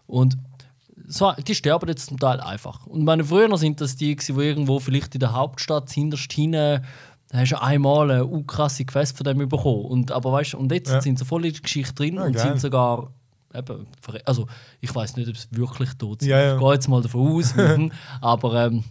Und 0.07 0.37
so, 1.07 1.33
die 1.33 1.55
sterben 1.55 1.89
jetzt 1.89 2.07
zum 2.07 2.19
Teil 2.19 2.41
einfach. 2.41 2.87
Und 2.87 3.05
meine 3.05 3.25
früher 3.25 3.57
sind 3.59 3.81
das 3.81 3.97
die, 3.97 4.17
die 4.17 4.33
irgendwo 4.33 4.79
vielleicht 4.81 5.15
in 5.15 5.21
der 5.21 5.33
Hauptstadt 5.33 5.91
hinterst 5.91 6.33
hinten 6.33 6.83
da 7.31 7.39
hast 7.41 7.53
du 7.53 7.61
einmal 7.61 8.11
eine 8.11 8.25
uh, 8.27 8.43
krasse 8.43 8.87
Quest 8.87 9.19
von 9.19 9.25
dem 9.25 9.47
bekommen. 9.51 9.85
Und, 9.85 10.13
aber 10.13 10.33
weißt, 10.33 10.55
und 10.55 10.73
jetzt 10.73 10.91
Ja. 10.91 11.03
sind 11.03 11.19
sie 11.19 11.27
voll 11.27 11.45
in 11.45 11.53
der 11.53 11.61
Geschichte 11.61 11.93
drin 11.95 12.15
Ja, 12.15 12.23
und 12.25 12.33
geil. 12.33 12.43
sind 12.49 12.61
sogar. 12.61 13.13
Eben, 13.55 13.87
also, 14.25 14.47
ich 14.81 14.95
weiß 14.95 15.17
nicht, 15.17 15.29
ob 15.29 15.35
es 15.35 15.47
wirklich 15.51 15.91
tot 15.95 16.21
sind. 16.23 16.31
Ja, 16.31 16.41
ja. 16.41 16.55
Ich 16.55 16.61
gehe 16.61 16.73
jetzt 16.73 16.89
mal 16.89 17.03
davon 17.03 17.33
aus. 17.33 17.55
mhm. 17.57 17.93
aber 18.23 18.67
ähm, 18.67 18.85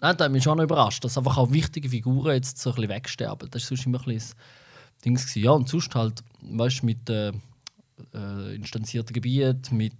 nein, 0.00 0.16
da 0.16 0.24
hat 0.24 0.32
mich 0.32 0.42
schon 0.42 0.56
noch 0.56 0.64
überrascht, 0.64 1.04
dass 1.04 1.18
einfach 1.18 1.36
auch 1.38 1.50
wichtige 1.50 1.88
Figuren 1.88 2.34
jetzt 2.34 2.58
so 2.58 2.70
ein 2.70 2.76
bisschen 2.76 2.90
wegsterben. 2.90 3.50
Das 3.50 3.62
war 3.62 3.68
sonst 3.68 3.86
immer 3.86 3.98
ein 4.00 4.04
bisschen 4.04 4.34
das 4.94 5.02
Ding. 5.04 5.14
gewesen. 5.14 5.42
Ja, 5.42 5.50
und 5.52 5.68
sonst 5.68 5.94
halt, 5.94 6.22
weißt 6.42 6.82
du, 6.82 6.86
mit 6.86 7.08
äh, 7.10 7.32
äh, 8.14 8.54
instanzierten 8.54 9.12
Gebieten, 9.12 9.76
mit 9.76 9.92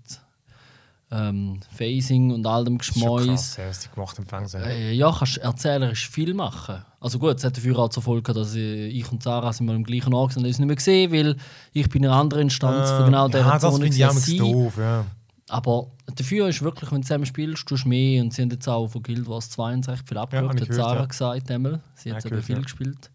ähm, 1.12 1.58
Phasing 1.74 2.30
und 2.30 2.46
all 2.46 2.64
dem 2.64 2.78
Das 2.78 2.86
ist 2.88 2.94
Geschmäus. 2.94 3.26
krass, 3.26 3.56
ja, 3.56 3.68
was 3.68 3.80
die 3.80 3.88
gemacht 3.88 4.18
im 4.18 4.26
Fernsehen. 4.26 4.62
Äh, 4.62 4.92
ja, 4.92 5.12
kannst 5.16 5.38
erzählerisch 5.38 6.08
viel 6.08 6.34
machen. 6.34 6.84
Also 7.00 7.18
gut, 7.18 7.36
es 7.36 7.44
hat 7.44 7.56
dafür 7.56 7.78
auch 7.80 7.88
zur 7.88 8.02
Folge, 8.02 8.32
dass 8.32 8.54
äh, 8.54 8.86
ich 8.86 9.10
und 9.10 9.22
Sarah 9.22 9.52
sind 9.52 9.66
mal 9.66 9.74
im 9.74 9.84
gleichen 9.84 10.14
Ort 10.14 10.34
sind 10.34 10.44
und 10.44 10.50
es 10.50 10.58
nicht 10.58 10.66
mehr 10.66 10.76
gesehen, 10.76 11.10
weil 11.12 11.36
ich 11.72 11.88
bin 11.88 12.04
in 12.04 12.10
einer 12.10 12.20
anderen 12.20 12.44
Instanz 12.44 12.90
von 12.90 13.06
genau 13.06 13.26
der 13.28 13.40
ja, 13.40 13.58
das 13.58 13.76
finde 13.76 13.96
ich 13.96 14.04
auch 14.04 14.38
doof, 14.38 14.74
ja. 14.78 15.04
Aber 15.48 15.88
dafür 16.18 16.48
ist 16.48 16.62
wirklich, 16.62 16.90
wenn 16.90 17.00
du 17.02 17.06
zusammen 17.06 17.26
spielst, 17.26 17.66
tust 17.68 17.84
du 17.84 17.88
mehr. 17.88 18.22
Und 18.22 18.32
sie 18.32 18.42
haben 18.42 18.50
jetzt 18.50 18.68
auch 18.68 18.88
von 18.88 19.02
Guild 19.02 19.28
Wars 19.28 19.50
2 19.50 19.74
und 19.74 19.88
recht 19.88 20.08
viel 20.08 20.18
abgeschaut, 20.18 20.54
ich 20.60 20.68
hat 20.68 20.74
Sarah 20.74 21.00
ja. 21.00 21.04
gesagt. 21.06 21.50
Einmal. 21.50 21.80
Sie 21.94 22.12
hat 22.12 22.22
Ja, 22.24 22.28
gehört, 22.30 22.44
viel 22.46 22.56
ja. 22.56 22.62
gespielt. 22.62 23.10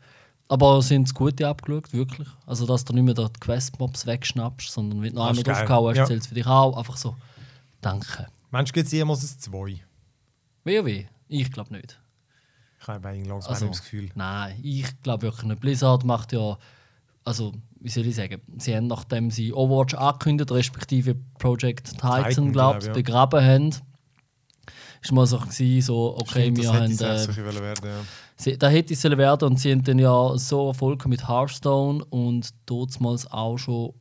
Aber 0.47 0.81
sie 0.81 0.95
haben 0.95 1.05
das 1.05 1.13
Gute 1.13 1.47
abgeschaut, 1.47 1.91
wirklich. 1.91 2.27
Also, 2.45 2.67
dass 2.67 2.85
du 2.85 2.93
nicht 2.93 3.03
mehr 3.03 3.15
die 3.15 3.27
Quest-Mobs 3.39 4.05
wegschnappst, 4.05 4.71
sondern 4.71 5.01
wenn 5.01 5.09
du 5.09 5.15
noch 5.15 5.27
einmal 5.27 5.43
draufgehauen 5.43 5.89
hast, 5.89 5.97
Ja. 5.97 6.05
zählt 6.05 6.21
es 6.21 6.27
für 6.27 6.35
dich 6.35 6.45
auch. 6.45 6.77
Einfach 6.77 6.97
so, 6.97 7.15
danke. 7.81 8.27
Mensch, 8.51 8.71
gibt 8.71 8.85
es 8.85 8.91
jemals 8.91 9.23
ein 9.23 9.39
2? 9.39 9.81
WoW? 10.63 11.05
Ich 11.27 11.51
glaube 11.51 11.73
nicht. 11.73 11.99
Ich 12.79 12.87
habe 12.87 13.07
eigentlich 13.09 13.27
langsam 13.27 13.53
Also, 13.53 13.67
das 13.69 13.81
Gefühl. 13.81 14.09
Nein, 14.13 14.59
ich 14.61 15.01
glaube 15.01 15.23
wirklich 15.23 15.45
nicht. 15.45 15.59
Blizzard 15.61 16.03
macht 16.03 16.31
ja, 16.33 16.57
also 17.23 17.53
wie 17.85 17.89
soll 17.89 18.07
ich 18.07 18.15
sagen, 18.15 18.41
sie 18.57 18.75
haben 18.75 18.87
nachdem 18.87 19.29
sie 19.29 19.53
Overwatch 19.53 19.93
angekündigt, 19.93 20.51
respektive 20.51 21.15
Project 21.37 21.91
Titan, 21.91 22.23
Titan, 22.23 22.51
glaube 22.51 22.79
glaub, 22.79 22.81
ich, 22.81 22.87
ja. 22.87 22.93
begraben 22.93 23.45
haben, 23.45 23.69
ist 25.03 25.11
mal 25.11 25.27
so, 25.27 25.37
gewesen, 25.37 25.85
so 25.85 26.17
okay, 26.17 26.45
Stimmt, 26.51 26.57
wir 26.57 26.73
haben, 26.73 26.91
ich 26.91 26.99
äh, 26.99 27.61
werden, 27.61 27.85
ja. 27.85 27.99
sie, 28.37 28.57
da 28.57 28.69
hätte 28.69 28.93
es 28.93 29.01
sollen 29.03 29.19
werden 29.19 29.49
und 29.49 29.59
sie 29.59 29.71
haben 29.71 29.83
dann 29.83 29.99
ja 29.99 30.35
so 30.35 30.69
Erfolg 30.69 31.05
mit 31.05 31.27
Hearthstone 31.27 32.03
und 32.05 32.49
damals 32.65 33.31
auch 33.31 33.57
schon 33.57 33.93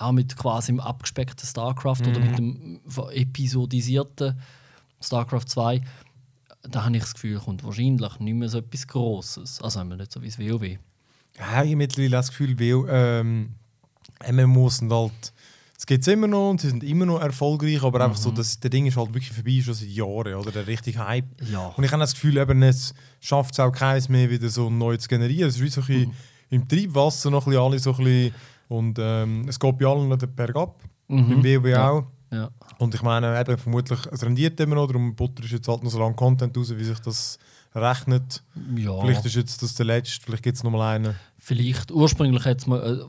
ja, 0.00 0.10
mit 0.10 0.36
quasi 0.36 0.72
dem 0.72 0.80
abgespeckten 0.80 1.46
StarCraft 1.46 2.00
oder 2.08 2.18
Mhm. 2.18 2.26
mit 2.26 2.38
dem 2.38 2.80
episodisierten 3.12 4.36
StarCraft 5.00 5.46
2. 5.46 5.80
Da 6.62 6.84
habe 6.84 6.96
ich 6.96 7.02
das 7.02 7.14
Gefühl, 7.14 7.38
kommt 7.38 7.62
wahrscheinlich 7.62 8.18
nicht 8.18 8.34
mehr 8.34 8.48
so 8.48 8.58
etwas 8.58 8.88
Grosses. 8.88 9.62
Also 9.62 9.84
nicht 9.84 10.10
so 10.10 10.20
wie 10.22 10.26
das 10.26 10.38
WoW. 10.40 10.78
Ja, 11.38 11.62
ich 11.62 11.68
habe 11.70 11.76
mittlerweile 11.76 12.10
das 12.10 12.28
Gefühl, 12.28 12.58
weil 12.58 12.84
ähm, 12.90 13.54
MMOs 14.30 14.78
sind 14.78 14.92
halt. 14.92 15.32
Es 15.78 15.86
gibt 15.86 16.06
immer 16.08 16.26
noch 16.26 16.50
und 16.50 16.60
sie 16.60 16.68
sind 16.70 16.82
immer 16.82 17.06
noch 17.06 17.20
erfolgreich, 17.20 17.82
aber 17.84 18.00
einfach 18.00 18.18
Mhm. 18.18 18.22
so, 18.22 18.30
dass 18.32 18.58
der 18.58 18.68
Ding 18.68 18.86
ist 18.86 18.96
halt 18.96 19.14
wirklich 19.14 19.30
vorbei, 19.32 19.60
schon 19.62 19.74
seit 19.74 19.88
Jahren, 19.88 20.34
oder? 20.34 20.50
Der 20.50 20.66
richtige 20.66 21.06
Hype. 21.06 21.24
Ja. 21.52 21.68
Und 21.76 21.84
ich 21.84 21.92
habe 21.92 22.00
das 22.00 22.14
Gefühl, 22.14 22.36
eben, 22.36 22.60
es 22.64 22.92
schafft 23.20 23.52
es 23.54 23.60
auch 23.60 23.70
keins 23.70 24.08
mehr, 24.08 24.28
wieder 24.28 24.48
so 24.48 24.68
neu 24.70 24.96
zu 24.96 25.06
generieren. 25.08 25.48
Es 25.48 25.54
ist 25.56 25.62
wie 25.62 25.68
so 25.68 25.80
ein 25.82 25.86
bisschen 25.86 26.08
Mhm. 26.08 26.14
im 26.50 26.68
Treibwasser 26.68 27.30
noch 27.30 27.46
ein 27.46 27.50
bisschen 27.52 27.62
alle 27.64 27.78
so 27.78 27.92
ein 27.94 28.04
bisschen. 28.04 28.34
Und 28.66 28.98
ähm, 29.00 29.46
es 29.48 29.58
geht 29.60 29.78
bei 29.78 29.86
allen 29.86 30.08
noch 30.08 30.18
den 30.18 30.34
Berg 30.34 30.56
ab. 30.56 30.82
Mhm. 31.06 31.42
Beim 31.42 31.44
WoW 31.62 31.68
Ja. 31.70 31.90
auch. 31.90 32.04
Ja. 32.32 32.50
Und 32.78 32.94
ich 32.94 33.02
meine, 33.02 33.40
eben, 33.40 33.56
vermutlich, 33.56 34.00
es 34.10 34.22
rendiert 34.22 34.58
immer 34.60 34.74
noch, 34.74 34.88
darum 34.88 35.14
Butter 35.14 35.44
ist 35.44 35.52
jetzt 35.52 35.68
halt 35.68 35.82
noch 35.84 35.90
so 35.90 35.98
lange 36.00 36.14
Content 36.16 36.54
raus, 36.58 36.74
wie 36.76 36.84
sich 36.84 36.98
das 36.98 37.38
rechnet. 37.74 38.42
ja. 38.76 39.00
Vielleicht 39.00 39.24
ist 39.24 39.34
jetzt 39.36 39.62
das 39.62 39.74
der 39.74 39.86
letzte, 39.86 40.24
vielleicht 40.24 40.42
gibt 40.42 40.56
es 40.56 40.64
noch 40.64 40.70
mal 40.70 40.94
einen. 40.96 41.14
Vielleicht, 41.38 41.90
ursprünglich 41.90 42.44
hat 42.44 42.58
es 42.58 42.66
mal, 42.66 42.80
äh, 42.82 43.04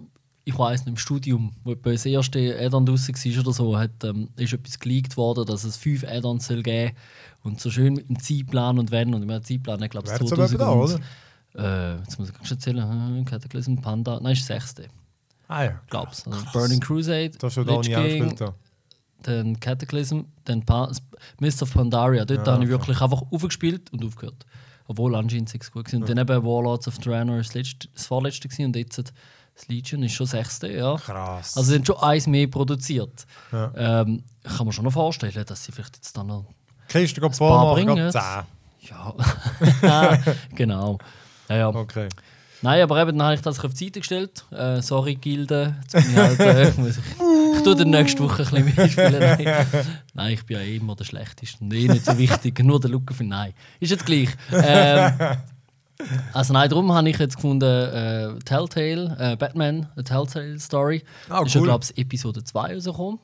ich 0.45 0.57
weiß 0.57 0.81
nicht, 0.81 0.89
im 0.89 0.97
Studium, 0.97 1.53
wo 1.63 1.75
bei 1.75 1.91
das 1.91 2.05
erste 2.05 2.57
Add-on 2.59 2.85
draussen 2.85 3.13
war 3.15 3.39
oder 3.41 3.53
so, 3.53 3.77
hat, 3.77 4.03
ähm, 4.03 4.29
ist 4.35 4.53
etwas 4.53 4.79
geleakt 4.79 5.17
worden, 5.17 5.45
dass 5.45 5.63
es 5.63 5.77
fünf 5.77 6.03
Add-ons 6.03 6.47
soll 6.47 6.63
geben 6.63 6.95
und 7.43 7.59
so 7.59 7.69
schön 7.69 7.93
mit 7.93 8.09
dem 8.09 8.19
Zeitplan 8.19 8.79
und 8.79 8.91
wenn, 8.91 9.13
und 9.13 9.21
ich 9.21 9.27
meine, 9.27 9.41
Zeitplan, 9.41 9.81
ich 9.83 9.89
glaube, 9.89 10.07
es 10.07 10.13
Wäre 10.13 10.23
ist 10.23 10.31
es 10.31 10.33
aber 10.33 10.45
eben 10.49 10.57
2000 10.57 11.01
da, 11.01 11.59
oder? 11.59 11.95
Äh, 11.95 11.97
jetzt 11.99 12.19
muss 12.19 12.29
ich 12.29 12.35
kurz 12.35 12.51
erzählen, 12.51 12.89
hm, 12.89 13.25
Cataclysm, 13.25 13.75
Panda, 13.75 14.19
nein, 14.21 14.33
ist 14.33 14.41
das 14.41 14.47
sechste, 14.47 14.87
Ah 15.47 15.63
ja. 15.63 15.81
glaub's. 15.89 16.27
Also. 16.27 16.45
Burning 16.53 16.79
Crusade, 16.79 17.31
Das 17.31 17.43
hast 17.43 17.57
du 17.57 17.63
da 17.63 17.79
nie 17.79 17.89
gespielt. 17.89 18.53
Dann 19.23 19.59
Cataclysm, 19.59 20.21
dann 20.45 20.63
pa 20.65 20.91
Mist 21.39 21.61
of 21.61 21.73
Pandaria. 21.73 22.25
Dort 22.25 22.47
Ah, 22.47 22.53
habe 22.53 22.63
ich 22.63 22.69
okay. 22.69 22.79
wirklich 22.79 23.01
einfach 23.01 23.23
aufgespielt 23.31 23.91
und 23.91 24.03
aufgehört. 24.05 24.45
Obwohl 24.87 25.15
anscheinend 25.15 25.49
sechs 25.49 25.71
gut 25.71 25.91
war. 25.93 25.99
Und 25.99 26.09
dann 26.09 26.17
eben 26.17 26.43
Warlords 26.43 26.87
of 26.87 26.97
Draenor 26.99 27.37
das, 27.37 27.53
letzte, 27.53 27.87
das 27.93 28.07
vorletzte 28.07 28.47
gewesen, 28.47 28.65
und 28.65 28.75
jetzt 28.75 28.97
das 28.97 29.67
Legion 29.67 30.01
ist 30.03 30.13
schon 30.13 30.25
das 30.25 30.31
sechste, 30.31 30.71
ja. 30.71 30.95
Krass. 30.95 31.57
Also 31.57 31.75
haben 31.75 31.85
schon 31.85 31.97
eins 31.97 32.27
mehr 32.27 32.47
produziert. 32.47 33.25
Ja. 33.51 33.71
Ähm, 33.75 34.23
kann 34.43 34.65
mir 34.65 34.73
schon 34.73 34.85
noch 34.85 34.93
vorstellen, 34.93 35.45
dass 35.45 35.63
sie 35.65 35.71
vielleicht 35.71 35.97
jetzt 35.97 36.15
dann 36.15 36.27
noch 36.27 36.45
Kriegst 36.87 37.15
du 37.15 37.21
gerade 37.21 37.37
paar 37.37 37.73
bringen. 37.75 37.97
Ja, 37.97 38.45
genau. 40.55 40.97
Ja, 41.49 41.55
ja. 41.57 41.71
10. 41.71 41.81
Okay. 41.81 42.09
Nein, 42.61 42.81
aber 42.81 43.01
eben, 43.01 43.17
dann 43.17 43.27
habe 43.27 43.35
ich 43.35 43.41
das 43.41 43.63
auf 43.63 43.73
die 43.73 43.85
Seite 43.85 43.99
gestellt. 43.99 44.45
Äh, 44.51 44.81
sorry, 44.81 45.15
Gilde. 45.15 45.75
Jetzt 45.81 45.93
bin 45.93 46.11
ich 46.11 46.17
halt, 46.17 46.39
äh, 46.39 46.71
muss 46.77 46.97
ich, 46.97 47.03
ich 47.59 47.65
tue 47.65 47.75
dann 47.75 47.89
nächste 47.89 48.23
Woche 48.23 48.43
ein 48.43 48.65
bisschen 48.65 48.83
mitspielen. 48.83 49.19
Nein. 49.19 49.65
Nein, 50.13 50.33
ich 50.33 50.45
bin 50.45 50.57
ja 50.57 50.63
eh 50.63 50.77
immer 50.77 50.95
der 50.95 51.03
Schlechteste. 51.03 51.63
Und 51.63 51.73
eh 51.73 51.87
nicht 51.87 52.05
so 52.05 52.17
wichtig. 52.17 52.59
Nur 52.63 52.79
der 52.79 52.89
Look 52.89 53.13
für 53.13 53.23
Nein. 53.23 53.53
Ist 53.79 53.91
jetzt 53.91 54.05
gleich. 54.05 54.29
Ähm, 54.51 55.13
also 56.33 56.53
nein, 56.53 56.69
darum 56.69 56.91
habe 56.93 57.09
ich 57.09 57.19
jetzt 57.19 57.35
gefunden, 57.35 57.65
äh, 57.65 58.39
Telltale, 58.39 59.15
äh, 59.19 59.35
Batman, 59.35 59.87
A 59.97 60.01
Telltale 60.01 60.57
Story. 60.59 61.03
Ah, 61.27 61.41
ist 61.41 61.53
ja, 61.53 61.61
cool. 61.61 61.67
glaube 61.67 61.83
ich, 61.83 61.97
Episode 61.97 62.43
2 62.43 62.75
rausgekommen. 62.75 63.19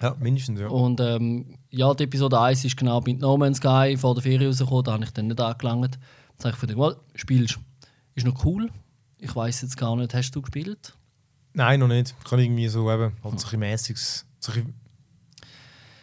Ja, 0.00 0.16
mindestens, 0.18 0.60
ja. 0.60 0.68
Und 0.68 1.00
ähm, 1.00 1.58
ja, 1.70 1.92
die 1.94 2.04
Episode 2.04 2.40
1 2.40 2.64
ist 2.64 2.76
genau 2.76 3.00
mit 3.00 3.20
No 3.20 3.36
Man's 3.36 3.58
Sky 3.58 3.96
vor 3.98 4.14
der 4.14 4.22
Ferie 4.22 4.46
rausgekommen, 4.46 4.84
da 4.84 4.92
habe 4.92 5.04
ich 5.04 5.10
dann 5.10 5.26
nicht 5.26 5.40
angelangt. 5.40 5.98
Jetzt 6.32 6.44
habe 6.44 6.54
ich 6.54 6.60
gedacht, 6.60 6.78
well, 6.78 6.96
spielst 7.14 7.58
Ist 8.14 8.26
noch 8.26 8.44
cool. 8.44 8.70
Ich 9.18 9.34
weiß 9.34 9.62
jetzt 9.62 9.76
gar 9.76 9.96
nicht, 9.96 10.12
hast 10.12 10.32
du 10.32 10.42
gespielt? 10.42 10.94
Nein, 11.56 11.80
noch 11.80 11.88
nicht. 11.88 12.14
Ich 12.18 12.24
kann 12.28 12.38
irgendwie 12.38 12.68
so 12.68 12.90
eben, 12.92 13.02
halt 13.02 13.14
so 13.22 13.28
ein 13.30 13.34
bisschen 13.36 13.60
mäßiges. 13.60 14.26
So 14.40 14.52
ein 14.52 14.54
bisschen, 14.56 14.74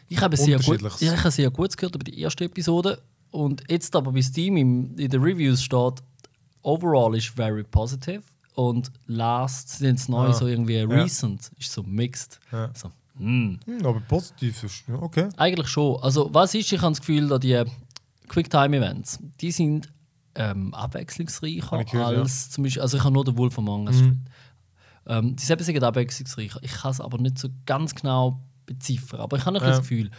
Ich 0.10 0.20
habe 0.20 0.36
sehr 0.36 0.60
gut, 0.60 0.82
ja, 1.00 1.14
ich 1.14 1.20
habe 1.20 1.32
sehr 1.32 1.52
gut 1.52 1.78
gehört 1.78 1.94
über 1.96 2.04
die 2.04 2.20
erste 2.20 2.46
Episode. 2.46 3.00
Und 3.30 3.64
jetzt 3.70 3.96
aber 3.96 4.12
bei 4.12 4.22
Steam 4.22 4.58
im, 4.58 4.96
in 4.98 5.10
den 5.10 5.22
Reviews 5.22 5.62
steht, 5.64 6.02
overall 6.64 7.16
ist 7.16 7.28
very 7.28 7.64
positive. 7.64 8.24
Und 8.56 8.92
last 9.06 9.70
sind 9.78 10.00
es 10.00 10.10
neu 10.10 10.28
Ah, 10.28 10.34
so 10.34 10.48
irgendwie 10.48 10.78
ja. 10.78 10.86
recent, 10.86 11.52
ist 11.60 11.72
so 11.72 11.84
mixed. 11.84 12.40
Ja. 12.52 12.72
So, 12.74 12.92
hm, 13.18 13.60
aber 13.84 14.00
positiv 14.02 14.64
ist, 14.64 14.84
ja, 14.88 14.96
okay. 14.96 15.30
Eigentlich 15.38 15.68
schon. 15.68 16.02
Also, 16.02 16.34
was 16.34 16.56
ist, 16.56 16.72
ich 16.72 16.82
habe 16.82 16.92
das 16.92 17.00
Gefühl, 17.00 17.28
dass 17.28 17.40
die 17.42 17.64
Quicktime-Events, 18.28 19.20
die 19.40 19.52
sind 19.52 19.90
ähm, 20.36 20.74
abwechslungsreicher 20.74 21.84
gehört, 21.84 22.18
als 22.18 22.50
zum 22.50 22.64
Beispiel, 22.64 22.82
also 22.82 22.98
ich 22.98 23.04
habe 23.04 23.14
nur 23.14 23.24
den 23.24 23.38
Wolf 23.38 23.58
Among 23.60 23.86
Us 23.86 23.98
gespielt. 23.98 24.18
Ähm, 25.08 25.36
die 25.36 25.44
selber 25.44 25.64
sind 25.64 25.84
abwechslungsreicher. 25.84 26.60
Ich 26.62 26.72
kann 26.74 26.92
es 26.92 27.02
aber 27.02 27.18
nicht 27.18 27.38
so 27.38 27.50
ganz 27.66 27.94
genau 27.94 28.40
beziffern. 28.66 29.20
Aber 29.20 29.38
ich 29.38 29.46
habe 29.46 29.58
ein 29.58 29.60
bisschen 29.60 29.72
Ja. 29.74 29.78
das 29.80 29.88
Gefühl. 29.90 30.12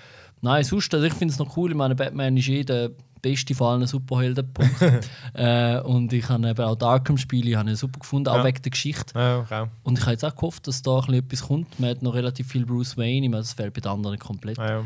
Nein, 0.43 0.63
sonst, 0.65 0.93
also 0.93 1.07
ich 1.07 1.15
finde 1.15 1.33
es 1.33 1.39
noch 1.39 1.57
cool. 1.57 1.71
Ich 1.71 1.77
meine, 1.77 1.95
Batman 1.95 2.37
ist 2.37 2.49
eh 2.49 2.65
der 2.65 2.91
beste 3.23 3.55
von 3.55 3.69
allen 3.81 3.87
Superhelden. 3.87 4.51
Äh, 5.35 5.81
und 5.81 6.13
ich 6.13 6.29
habe 6.29 6.47
eben 6.49 6.61
auch 6.65 6.77
die 6.77 6.85
Arkham-Spiele 6.85 7.51
ich 7.51 7.57
habe 7.57 7.71
ich 7.71 7.79
super 7.79 7.99
gefunden, 7.99 8.29
auch 8.29 8.37
Ja. 8.37 8.45
wegen 8.45 8.61
der 8.63 8.71
Geschichte. 8.71 9.19
Ja, 9.19 9.39
okay. 9.39 9.67
Und 9.83 9.99
ich 9.99 10.03
habe 10.05 10.13
jetzt 10.13 10.25
auch 10.25 10.35
gehofft, 10.35 10.67
dass 10.69 10.83
da 10.83 10.93
ein 10.97 11.01
bisschen 11.07 11.15
etwas 11.15 11.43
kommt. 11.43 11.81
Man 11.81 11.91
hat 11.91 12.03
noch 12.03 12.15
relativ 12.15 12.49
viel 12.49 12.67
Bruce 12.67 12.97
Wayne, 12.99 13.25
ich 13.25 13.31
meine, 13.31 13.43
das 13.43 13.55
fehlt 13.55 13.73
bei 13.73 13.81
den 13.81 13.91
anderen 13.91 14.19
komplett. 14.19 14.59
Ja. 14.59 14.85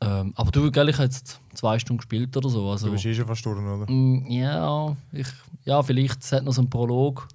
Ähm, 0.00 0.32
aber 0.36 0.50
du, 0.50 0.70
gell, 0.70 0.88
ich 0.88 0.96
habe 0.96 1.04
jetzt 1.04 1.40
zwei 1.54 1.78
Stunden 1.78 1.98
gespielt 1.98 2.36
oder 2.36 2.48
so. 2.50 2.68
Also, 2.68 2.86
Du 2.86 2.92
bist 2.92 3.06
eh 3.06 3.14
schon 3.14 3.26
durch, 3.26 3.46
oder? 3.46 3.86
mm, 3.90 4.26
ja, 4.30 4.96
ich, 5.12 5.28
ja, 5.64 5.82
vielleicht 5.82 6.22
es 6.22 6.32
hat 6.32 6.42
noch 6.44 6.52
so 6.52 6.60
einen 6.60 6.68
Prolog 6.68 7.28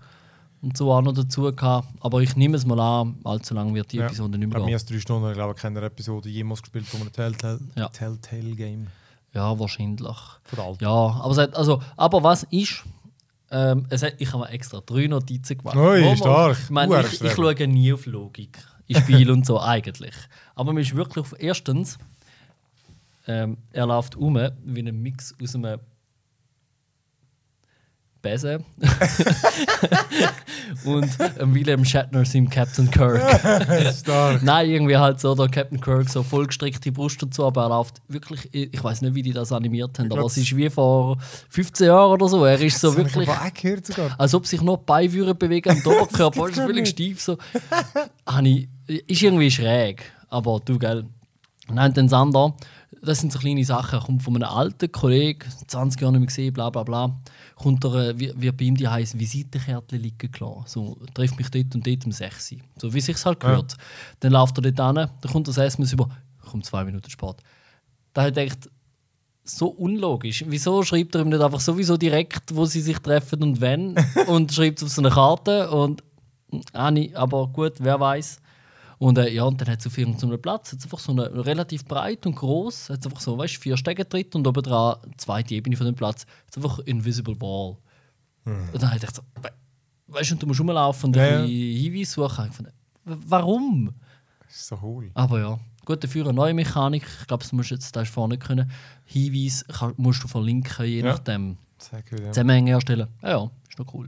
und 0.62 0.75
so 0.78 0.92
auch 0.92 1.01
noch 1.01 1.13
dazu 1.13 1.44
gehabt. 1.54 1.88
Aber 2.01 2.22
ich 2.22 2.36
nehme 2.36 2.56
es 2.58 2.66
mal 2.66 2.80
an, 2.80 3.18
allzu 3.24 3.54
lange 3.54 3.74
wird 3.74 3.92
die 3.92 3.98
Ja. 3.98 4.08
Episode 4.08 4.38
nicht 4.38 4.48
Ich 4.50 4.54
mehr 4.54 4.63
gehen. 4.66 4.74
als 4.74 4.86
drei 4.86 5.00
Stunden, 5.00 5.28
ich 5.30 5.34
glaube, 5.36 5.54
keine 5.56 5.82
Episode 5.82 6.30
jemals 6.30 6.62
gespielt 6.62 6.86
von 6.86 7.01
einem 7.01 7.12
Telltale, 7.12 7.60
Ja. 7.75 7.88
Telltale 7.89 8.56
Game. 8.56 8.88
Ja, 9.34 9.58
wahrscheinlich. 9.60 10.08
Alten. 10.08 10.84
Ja, 10.84 10.89
aber, 10.89 11.36
hat, 11.36 11.56
also, 11.56 11.82
aber 11.96 12.24
was 12.24 12.44
ist? 12.44 12.84
Ähm, 13.51 13.86
es 13.89 14.04
hat, 14.04 14.13
ich 14.18 14.28
habe 14.34 14.44
mir 14.44 14.50
extra 14.50 14.82
drei 14.86 15.08
Notizen 15.08 15.58
gemacht. 15.58 15.75
Ui, 15.78 16.01
man- 16.04 16.18
stark. 16.18 16.58
Ich, 16.63 16.70
meine, 16.70 17.01
ich, 17.01 17.22
ich 17.24 17.32
schaue 17.34 17.68
nie 17.68 17.94
auf 17.94 18.06
Logik 18.06 18.58
in 18.88 18.96
Spielen 18.98 19.30
und 19.32 19.46
so 19.46 19.60
eigentlich. 19.62 20.13
Aber 20.56 20.74
mir 20.74 20.82
ist 20.82 20.96
wirklich 20.96 21.18
auf 21.24 21.36
erstens, 21.39 21.98
ähm, 23.28 23.58
er 23.72 23.86
läuft 23.86 24.16
um 24.16 24.36
wie 24.66 24.82
ein 24.88 25.01
Mix 25.01 25.34
aus 25.42 25.56
einem 25.56 25.80
Besen 28.21 28.65
und 30.85 31.09
ähm, 31.39 31.55
William 31.55 31.85
Shatner 31.85 32.25
seinem 32.25 32.49
Captain 32.49 32.89
Kirk. 32.91 33.21
Nein, 34.43 34.69
irgendwie 34.69 34.97
halt 34.97 35.19
so 35.19 35.35
der 35.35 35.47
Captain 35.47 35.79
Kirk, 35.79 36.09
so 36.09 36.23
vollgestrickte 36.23 36.91
Brust 36.91 37.23
und 37.23 37.33
so, 37.33 37.45
aber 37.45 37.63
er 37.63 37.69
läuft 37.69 38.01
wirklich, 38.07 38.53
ich 38.53 38.83
weiß 38.83 39.01
nicht, 39.01 39.15
wie 39.15 39.23
die 39.23 39.31
das 39.31 39.51
animiert 39.51 39.97
haben, 39.99 40.11
aber 40.11 40.25
es 40.25 40.38
ist 40.38 40.55
wie 40.55 40.69
vor 40.69 41.17
15 41.49 41.88
Jahren 41.88 42.11
oder 42.11 42.27
so. 42.27 42.43
Er 42.43 42.59
ist 42.59 42.79
so 42.79 42.95
wirklich, 42.95 43.29
als 44.17 44.33
ob 44.33 44.45
sich 44.45 44.61
noch 44.61 44.77
die 44.77 44.83
Beine 44.85 45.13
würden 45.13 45.38
bewegen 45.38 45.69
und 45.69 45.85
der 45.85 46.01
Oberkörper 46.01 46.49
ist 46.49 46.55
völlig 46.55 46.88
steif. 46.88 47.21
So. 47.21 47.38
Habe 48.25 48.67
ist 48.88 49.21
irgendwie 49.21 49.51
schräg, 49.51 50.03
aber 50.29 50.59
du, 50.63 50.77
gell. 50.77 51.05
Nein, 51.71 51.93
dann 51.93 52.09
Sander, 52.09 52.55
das 53.01 53.19
sind 53.19 53.31
so 53.31 53.39
kleine 53.39 53.63
Sachen. 53.63 53.99
Kommt 53.99 54.23
von 54.23 54.35
einem 54.35 54.49
alten 54.49 54.91
Kollegen, 54.91 55.47
20 55.67 56.01
Jahre 56.01 56.13
nicht 56.13 56.19
mehr 56.19 56.27
gesehen, 56.27 56.53
bla 56.53 56.69
bla 56.69 56.83
bla. 56.83 57.15
Kommt 57.62 57.84
er, 57.84 58.10
äh, 58.10 58.20
wie, 58.20 58.34
wie 58.36 58.51
bei 58.51 58.66
ihm 58.66 58.75
die 58.75 58.88
heisst, 58.88 59.20
Visitenkärtchen 59.20 60.01
liegen 60.01 60.32
gelassen. 60.32 60.63
So, 60.66 60.98
trifft 61.13 61.38
mich 61.38 61.50
dort 61.50 61.75
und 61.75 61.86
dort 61.86 62.06
um 62.06 62.12
6 62.12 62.54
Uhr. 62.54 62.58
So 62.78 62.94
wie 62.94 63.01
sich 63.01 63.24
halt 63.25 63.39
gehört. 63.39 63.75
Dann 64.22 64.32
läuft 64.32 64.58
er 64.58 64.72
dort 64.72 64.98
hin, 64.98 65.10
dann 65.22 65.32
kommt 65.32 65.48
das 65.48 65.58
SMS 65.58 65.94
über, 65.94 66.10
kommt 66.50 66.66
zwei 66.66 66.84
Minuten 66.84 67.10
spät. 67.10 67.36
Da 68.13 68.24
hat 68.24 68.38
ich 68.38 68.50
gedacht, 68.50 68.70
so 69.44 69.68
unlogisch. 69.68 70.44
Wieso 70.48 70.84
schreibt 70.84 71.16
er 71.16 71.22
ihm 71.22 71.30
nicht 71.30 71.42
einfach 71.42 71.60
sowieso 71.60 71.98
direkt, 71.98 72.56
wo 72.56 72.66
sie 72.66 72.82
sich 72.82 73.00
treffen 73.00 73.44
und 73.44 73.62
wenn 73.62 73.96
und 74.28 74.54
schreibt 74.54 74.80
es 74.80 74.86
auf 74.86 74.92
so 74.92 75.01
eine 75.01 75.10
Karte 75.10 75.70
und 75.72 76.04
ah, 76.74 76.92
nicht, 76.92 77.16
aber 77.16 77.48
gut, 77.48 77.74
wer 77.80 78.00
weiß. 78.00 78.39
Und 79.00 79.18
äh, 79.18 79.29
ja, 79.32 79.44
und 79.44 79.60
dann 79.62 79.70
hat 79.70 79.79
es 79.79 79.88
auf 79.88 79.98
irgendeinem 79.98 80.41
Platz 80.41 80.74
hat's 80.74 80.84
einfach 80.84 81.00
so 81.00 81.13
eine 81.13 81.46
relativ 81.46 81.86
breit 81.86 82.25
und 82.25 82.36
groß, 82.36 82.89
hat 82.89 83.06
einfach 83.06 83.22
so, 83.22 83.38
weißt 83.38 83.56
vier 83.56 83.77
Stege 83.77 84.03
drin 84.06 84.25
und 84.34 84.46
oben 84.46 84.62
dran 84.62 84.98
zweite 85.18 85.56
Ebene 85.56 85.77
von 85.77 85.86
dem 85.86 85.96
Platz, 85.96 86.25
hat's 86.46 86.58
einfach 86.58 86.79
Invisible 86.79 87.39
Wall. 87.39 87.77
Und 88.46 88.70
dann 88.75 88.88
habe 88.89 88.96
ich 88.96 89.01
gedacht, 89.01 89.15
so, 89.15 89.22
we 89.41 89.50
weißt 90.08 90.32
du, 90.32 90.36
und 90.36 90.41
du 90.44 90.48
musst 90.48 90.60
rumlaufen 90.60 91.08
und 91.08 91.15
Ja, 91.15 91.41
ja. 91.41 91.46
Hinweise 91.46 92.12
suchen. 92.12 92.48
Ich 92.50 92.56
fand, 92.56 92.70
warum? 93.06 93.94
Das 94.48 94.56
ist 94.56 94.68
so 94.68 94.79
cool. 94.82 95.12
Aber 95.13 95.39
ja, 95.39 95.60
gut, 95.86 96.03
dafür 96.03 96.25
eine 96.25 96.34
neue 96.34 96.53
Mechanik. 96.53 97.06
Ich 97.22 97.27
glaube, 97.27 97.44
das 97.44 97.51
musst 97.53 97.70
du 97.72 97.75
jetzt 97.75 97.96
das 97.96 98.18
nicht 98.18 98.41
können. 98.41 98.70
Hinweis 99.06 99.65
kann, 99.68 99.94
musst 99.98 100.24
du 100.24 100.27
verlinken, 100.27 100.86
je 100.86 101.00
Ja. 101.00 101.06
nachdem. 101.06 101.58
Sehr 101.77 102.01
gut, 102.01 102.20
ja. 102.20 102.32
Zusammenhänge 102.32 102.72
herstellen. 102.72 103.08
Ja, 103.22 103.29
ja, 103.29 103.51
ist 103.70 103.79
noch 103.79 103.94
cool. 103.94 104.08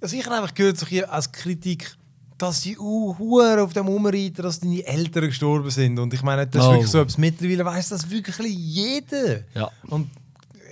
Also 0.00 0.16
ich 0.16 0.26
habe 0.26 0.36
einfach 0.36 0.52
gehört, 0.54 0.76
so 0.76 0.86
hier 0.86 1.10
als 1.12 1.30
Kritik, 1.30 1.96
dass 2.42 2.60
die 2.62 2.76
uh, 2.78 3.16
Hure 3.18 3.62
auf 3.62 3.72
dem 3.72 3.88
Umreiten, 3.88 4.42
dass 4.42 4.60
deine 4.60 4.84
Eltern 4.84 5.26
gestorben 5.26 5.70
sind. 5.70 5.98
Und 5.98 6.12
ich 6.12 6.22
meine, 6.22 6.46
das 6.46 6.62
ist 6.62 6.68
Oh. 6.68 6.72
wirklich 6.72 6.90
so 6.90 7.00
etwas. 7.00 7.18
Mittlerweile 7.18 7.64
weiß 7.64 7.88
das 7.90 8.10
wirklich 8.10 8.36
jeder. 8.48 9.40
Ja. 9.54 9.70
Und 9.88 10.10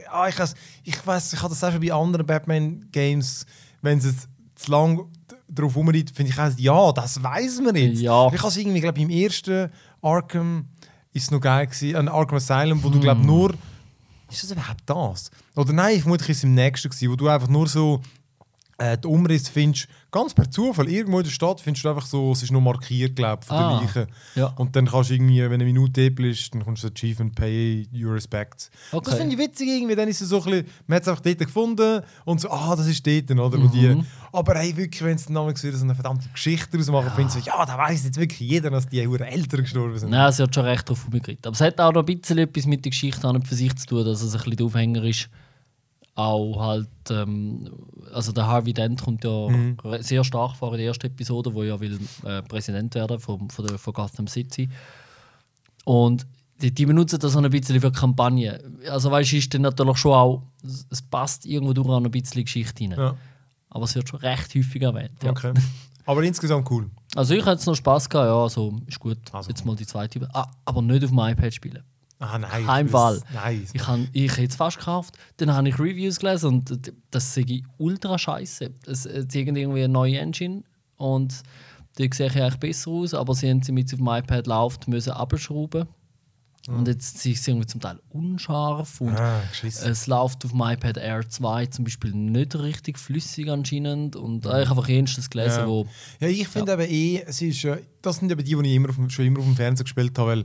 ja, 0.04 0.28
ich, 0.28 0.38
has, 0.38 0.54
ich 0.84 1.06
weiß, 1.06 1.32
ich 1.32 1.38
habe 1.40 1.50
das 1.50 1.62
auch 1.62 1.70
schon 1.72 1.80
bei 1.80 1.92
anderen 1.92 2.26
Batman-Games, 2.26 3.46
wenn 3.82 4.00
sie 4.00 4.12
zu 4.56 4.70
lang 4.70 5.06
drauf 5.48 5.76
umreiten, 5.76 6.14
finde 6.14 6.32
ich 6.32 6.38
auch, 6.38 6.50
ja, 6.58 6.92
das 6.92 7.22
weiß 7.22 7.60
man 7.62 7.74
jetzt. 7.76 8.00
Ja. 8.00 8.26
Ich 8.32 8.38
habe 8.38 8.48
es 8.48 8.56
irgendwie, 8.56 8.80
glaube 8.80 9.00
im 9.00 9.10
ersten 9.10 9.70
Arkham 10.02 10.66
ist 11.12 11.24
es 11.24 11.30
noch 11.30 11.40
geil 11.40 11.66
gewesen, 11.66 11.96
ein 11.96 12.08
Arkham 12.08 12.36
Asylum, 12.36 12.82
wo 12.82 12.88
du, 12.88 12.94
Hm. 12.96 13.00
glaube 13.02 13.20
nur 13.26 13.54
ist 14.30 14.44
das 14.44 14.52
überhaupt 14.52 14.82
das? 14.86 15.30
Oder 15.56 15.72
nein, 15.72 16.00
vermutlich 16.00 16.28
ist 16.30 16.36
es 16.38 16.44
im 16.44 16.54
nächsten 16.54 16.88
gewesen, 16.88 17.10
wo 17.10 17.16
du 17.16 17.26
einfach 17.28 17.48
nur 17.48 17.66
so 17.66 18.00
äh, 18.80 18.96
die 18.98 19.06
Umriss 19.06 19.48
findest, 19.48 19.88
ganz 20.10 20.32
per 20.34 20.50
Zufall, 20.50 20.88
irgendwo 20.88 21.18
in 21.18 21.24
der 21.24 21.30
Stadt 21.30 21.60
findest 21.60 21.84
du 21.84 21.90
einfach 21.90 22.06
so, 22.06 22.32
es 22.32 22.42
ist 22.42 22.50
nur 22.50 22.62
markiert, 22.62 23.14
glaube 23.14 23.44
von 23.44 23.56
Ah, 23.56 23.68
der 23.78 23.80
Leiche. 23.86 24.06
ja. 24.34 24.46
Und 24.56 24.74
dann 24.74 24.86
kannst 24.86 25.10
du 25.10 25.14
irgendwie, 25.14 25.40
wenn 25.42 25.52
eine 25.52 25.64
Minute 25.64 26.10
bist, 26.10 26.54
dann 26.54 26.64
kommst 26.64 26.82
du 26.82 26.88
Achievement, 26.88 27.34
pay 27.34 27.86
your 27.94 28.14
respects. 28.14 28.70
Okay. 28.90 29.04
Das 29.10 29.18
finde 29.18 29.34
ich 29.34 29.38
witzig 29.38 29.68
irgendwie, 29.68 29.94
dann 29.94 30.08
ist 30.08 30.20
es 30.22 30.30
so 30.30 30.38
ein 30.38 30.44
bisschen, 30.44 30.66
man 30.86 30.96
hat 30.96 31.02
es 31.02 31.08
einfach 31.08 31.22
dort 31.22 31.38
gefunden 31.38 32.00
und 32.24 32.40
so, 32.40 32.50
ah, 32.50 32.74
das 32.74 32.86
ist 32.86 33.06
dort, 33.06 33.30
oder? 33.30 33.58
Mhm. 33.58 33.70
die, 33.70 34.02
aber 34.32 34.54
hey, 34.54 34.76
wirklich, 34.76 35.02
wenn 35.02 35.16
es 35.16 35.26
dann 35.26 35.34
wieder 35.46 35.76
so 35.76 35.84
eine 35.84 35.94
verdammte 35.94 36.28
Geschichte 36.30 36.68
daraus 36.72 36.88
machen, 36.88 37.12
findest 37.14 37.36
du 37.36 37.40
so, 37.42 37.46
ja, 37.46 37.66
da 37.66 37.76
weiss 37.76 38.04
jetzt 38.04 38.18
wirklich 38.18 38.40
jeder, 38.40 38.70
dass 38.70 38.88
die 38.88 39.06
Huren 39.06 39.22
Eltern 39.26 39.60
gestorben 39.62 39.98
sind. 39.98 40.10
Nein, 40.10 40.32
sie 40.32 40.42
hat 40.42 40.54
schon 40.54 40.64
recht 40.64 40.88
drauf 40.88 41.04
umgekriegt. 41.04 41.46
Aber 41.46 41.54
es 41.54 41.60
hat 41.60 41.78
auch 41.80 41.92
noch 41.92 42.06
ein 42.06 42.18
bisschen 42.18 42.38
etwas 42.38 42.66
mit 42.66 42.84
der 42.84 42.90
Geschichte 42.90 43.28
an 43.28 43.36
und 43.36 43.46
für 43.46 43.54
sich 43.54 43.76
zu 43.76 43.86
tun, 43.86 44.04
dass 44.04 44.22
es 44.22 44.32
ein 44.32 44.38
bisschen 44.38 44.56
der 44.56 44.66
Aufhänger 44.66 45.02
ist. 45.04 45.28
Auch 46.22 46.60
halt, 46.60 46.88
ähm, 47.10 47.70
also 48.12 48.32
der 48.32 48.46
Harvey 48.46 48.72
Dent 48.74 49.02
kommt 49.02 49.24
ja 49.24 49.48
Mhm. 49.48 49.76
sehr 50.00 50.22
stark 50.24 50.56
vor 50.56 50.72
in 50.72 50.78
der 50.78 50.86
ersten 50.88 51.06
Episode, 51.06 51.54
wo 51.54 51.62
er 51.62 51.78
will 51.80 51.98
äh, 52.24 52.42
Präsident 52.42 52.94
werden 52.94 53.18
von, 53.20 53.48
von, 53.48 53.66
der, 53.66 53.78
von 53.78 53.92
Gotham 53.92 54.26
City. 54.26 54.68
Und 55.84 56.26
die, 56.60 56.72
die 56.72 56.86
benutzen 56.86 57.18
das 57.18 57.32
so 57.32 57.38
ein 57.38 57.50
bisschen 57.50 57.80
für 57.80 57.90
Kampagne. 57.90 58.60
Also 58.90 59.10
weißt 59.10 59.32
du, 59.32 59.36
ist 59.36 59.54
dann 59.54 59.62
natürlich 59.62 59.96
schon 59.98 60.12
auch, 60.12 60.42
es- 60.62 60.86
es 60.90 61.00
passt 61.02 61.46
irgendwo 61.46 61.72
durch 61.72 61.88
auch 61.88 61.96
ein 62.04 62.10
bisschen 62.10 62.44
Geschichte 62.44 62.84
rein. 62.84 62.98
Ja, 62.98 63.14
Aber 63.70 63.84
es 63.84 63.94
wird 63.94 64.08
schon 64.08 64.20
recht 64.20 64.54
häufig 64.54 64.82
erwähnt. 64.82 65.12
Ja. 65.22 65.30
okay. 65.30 65.54
aber 66.06 66.22
insgesamt 66.24 66.70
cool. 66.70 66.90
Also 67.14 67.34
ich 67.34 67.40
hatte 67.42 67.52
jetzt 67.52 67.66
noch 67.66 67.74
Spaß 67.76 68.08
gehabt, 68.08 68.26
ja, 68.26 68.42
also 68.42 68.74
ist 68.86 68.98
gut. 69.00 69.18
Also. 69.32 69.48
Jetzt 69.48 69.64
mal 69.64 69.74
die 69.76 69.86
zweite. 69.86 70.28
Ah, 70.34 70.46
aber 70.64 70.82
nicht 70.82 71.02
auf 71.04 71.10
dem 71.10 71.18
iPad 71.18 71.54
spielen. 71.54 71.82
Ah, 72.20 72.38
nein. 72.38 72.88
Fall. 72.88 73.22
Nein. 73.32 73.66
Ich 73.72 73.86
habe 73.86 74.06
ich 74.12 74.32
hätte 74.32 74.50
es 74.50 74.56
fast 74.56 74.78
gekauft, 74.78 75.16
dann 75.38 75.54
habe 75.54 75.70
ich 75.70 75.78
Reviews 75.78 76.18
gelesen 76.18 76.48
und 76.48 76.92
das 77.10 77.34
sehe 77.34 77.46
ich 77.46 77.64
ultra 77.78 78.18
scheiße. 78.18 78.70
Es 78.86 79.06
es 79.06 79.28
zeigt 79.28 79.48
irgendwie 79.48 79.84
eine 79.84 79.88
neue 79.92 80.18
Engine 80.18 80.62
und 80.96 81.42
die 81.96 82.10
sehe 82.12 82.26
ich 82.26 82.36
eigentlich 82.36 82.58
besser 82.58 82.90
aus, 82.90 83.14
aber 83.14 83.34
sie 83.34 83.48
haben 83.48 83.62
sie 83.62 83.72
mit 83.72 83.92
auf 83.92 83.98
dem 83.98 84.06
iPad 84.06 84.46
läuft 84.46 84.86
müssen 84.86 85.12
abschrauben. 85.12 85.88
Und 86.68 86.86
jetzt 86.88 87.18
sind 87.18 87.36
sie 87.38 87.50
irgendwie 87.50 87.66
zum 87.66 87.80
Teil 87.80 87.98
unscharf 88.10 89.00
und 89.00 89.18
Ah, 89.18 89.42
es 89.62 90.06
läuft 90.06 90.44
auf 90.44 90.50
dem 90.52 90.60
iPad 90.60 90.98
Air 90.98 91.28
2 91.28 91.66
zum 91.66 91.84
Beispiel 91.84 92.12
nicht 92.12 92.54
richtig 92.54 92.98
flüssig 92.98 93.48
anscheinend 93.50 94.14
und 94.14 94.44
äh, 94.44 94.62
ich 94.62 94.68
habe 94.68 94.78
einfach 94.80 94.88
jenseits 94.88 95.30
gelesen, 95.30 95.60
Ja. 95.60 95.66
wo 95.66 95.86
Ja, 96.20 96.28
ich 96.28 96.46
finde 96.48 96.72
eben 96.74 96.82
eh, 96.82 97.22
es 97.26 97.40
ist, 97.42 97.66
das 98.02 98.16
sind 98.16 98.30
eben 98.30 98.44
die, 98.44 98.54
die 98.54 98.68
ich 98.68 98.74
immer 98.76 98.90
auf, 98.90 98.96
schon 99.08 99.24
immer 99.24 99.38
auf 99.40 99.46
dem 99.46 99.56
Fernseher 99.56 99.84
gespielt 99.84 100.16
habe, 100.18 100.28
weil 100.30 100.44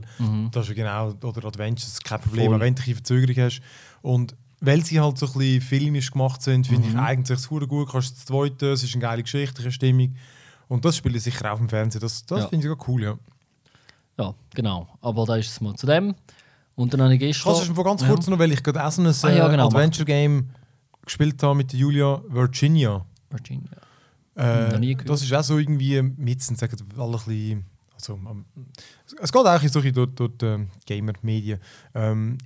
das 0.52 0.64
ist 0.68 0.68
ja 0.70 0.74
genau, 0.74 1.10
oder 1.28 1.44
Adventures, 1.46 2.00
kein 2.02 2.20
Problem, 2.20 2.46
Mhm. 2.46 2.50
Voll. 2.52 2.60
wenn 2.60 2.74
du 2.74 2.80
ein 2.80 2.84
bisschen 2.86 2.94
Verzögerung 2.94 3.44
hast. 3.44 3.60
Und 4.02 4.34
weil 4.60 4.84
sie 4.84 4.98
halt 4.98 5.18
so 5.18 5.26
ein 5.26 5.32
bisschen 5.34 5.60
filmisch 5.60 6.10
gemacht 6.10 6.40
sind, 6.40 6.66
finde 6.66 6.88
Mhm. 6.88 6.94
ich 6.94 7.00
eigentlich 7.00 7.38
es 7.38 7.46
gut, 7.48 7.68
kannst 7.90 8.10
du 8.10 8.14
das 8.14 8.24
zweite, 8.24 8.72
es 8.72 8.82
ist 8.82 8.94
eine 8.94 9.02
geile 9.02 9.22
geschichtliche 9.22 9.70
Stimmung. 9.70 10.14
Und 10.68 10.84
das 10.84 10.96
spiele 10.96 11.18
ich 11.18 11.22
sicher 11.24 11.46
auch 11.50 11.52
auf 11.52 11.58
dem 11.58 11.68
Fernseher, 11.68 12.00
das, 12.00 12.24
das 12.24 12.40
Ja. 12.40 12.48
finde 12.48 12.66
ich 12.66 12.72
auch 12.72 12.88
cool, 12.88 13.02
ja. 13.02 13.18
Ja, 14.18 14.34
genau. 14.54 14.88
Aber 15.00 15.24
da 15.26 15.36
ist 15.36 15.50
es 15.50 15.60
mal 15.60 15.74
zu 15.74 15.86
dem. 15.86 16.14
Und 16.74 16.92
dann 16.92 17.02
habe 17.02 17.14
ich 17.14 17.20
gestern... 17.20 17.52
Kannst 17.54 17.68
du 17.70 17.74
schon 17.74 17.84
ganz 17.84 18.04
kurz 18.04 18.26
noch, 18.26 18.38
weil 18.38 18.52
ich 18.52 18.62
gerade 18.62 18.84
auch 18.84 18.90
so 18.92 19.02
ein 19.02 19.08
Ah, 19.08 19.30
ja, 19.30 19.46
äh, 19.46 19.50
genau. 19.50 19.66
Adventure-Game 19.68 20.50
gespielt 21.04 21.42
habe 21.42 21.54
mit 21.54 21.72
Julia, 21.72 22.20
Virginia. 22.28 23.04
Virginia. 23.30 23.70
Äh, 24.34 24.94
das 25.04 25.22
ist 25.22 25.32
auch 25.32 25.42
so 25.42 25.58
irgendwie 25.58 26.02
mit, 26.02 26.42
sagen 26.42 26.76
alle 26.98 27.06
ein 27.06 27.12
bisschen, 27.12 27.64
also, 27.94 28.14
ähm, 28.14 28.44
es 29.22 29.32
geht 29.32 29.46
eigentlich 29.46 29.72
so 29.72 29.78
ein 29.78 29.92
bisschen 29.92 29.94
durch, 29.94 30.14
durch 30.14 30.32
die 30.38 30.66
Gamer-Medien. 30.84 31.58
Ähm, 31.94 32.36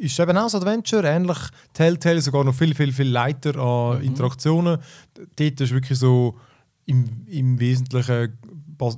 ist 0.00 0.18
eben 0.18 0.36
auch 0.36 0.52
ein 0.52 0.56
Adventure, 0.56 1.06
ähnlich 1.06 1.38
Telltale, 1.72 2.20
sogar 2.22 2.44
noch 2.44 2.54
viel, 2.54 2.74
viel, 2.74 2.92
viel 2.92 3.08
leiter 3.08 3.56
an 3.56 3.98
Mhm. 3.98 4.04
Interaktionen. 4.04 4.78
Dort 5.36 5.60
ist 5.60 5.72
wirklich 5.72 5.98
so, 5.98 6.36
im, 6.86 7.26
im 7.26 7.58
Wesentlichen 7.60 8.38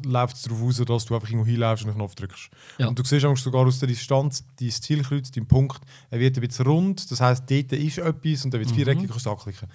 läuft 0.04 0.37
es 0.37 0.42
darauf 0.42 0.62
aus, 0.62 0.76
dass 0.76 1.04
du 1.04 1.14
einfach 1.14 1.28
irgendwo 1.28 1.47
hinläufst 1.47 1.85
und 1.85 1.90
einen 1.90 1.99
Knopf 1.99 2.14
drückst. 2.14 2.49
Ja. 2.78 2.88
Und 2.88 2.99
du 2.99 3.04
siehst 3.04 3.26
sogar 3.42 3.66
aus 3.66 3.78
der 3.78 3.88
Distanz 3.88 4.45
dein 4.59 4.71
Zielkreuz, 4.71 5.30
dein 5.30 5.47
Punkt, 5.47 5.80
er 6.11 6.21
wird 6.21 6.37
ein 6.37 6.47
bisschen 6.47 6.66
rund, 6.66 7.11
das 7.11 7.21
heisst, 7.21 7.45
dort 7.50 7.73
ist 7.73 7.99
etwas 7.99 8.45
und 8.45 8.52
dann 8.54 8.61
wird 8.61 8.66
es 8.66 8.73
Mhm. 8.73 8.76
viereckig, 8.76 9.09
kannst 9.11 9.26
du 9.26 9.30
anklicken. 9.30 9.68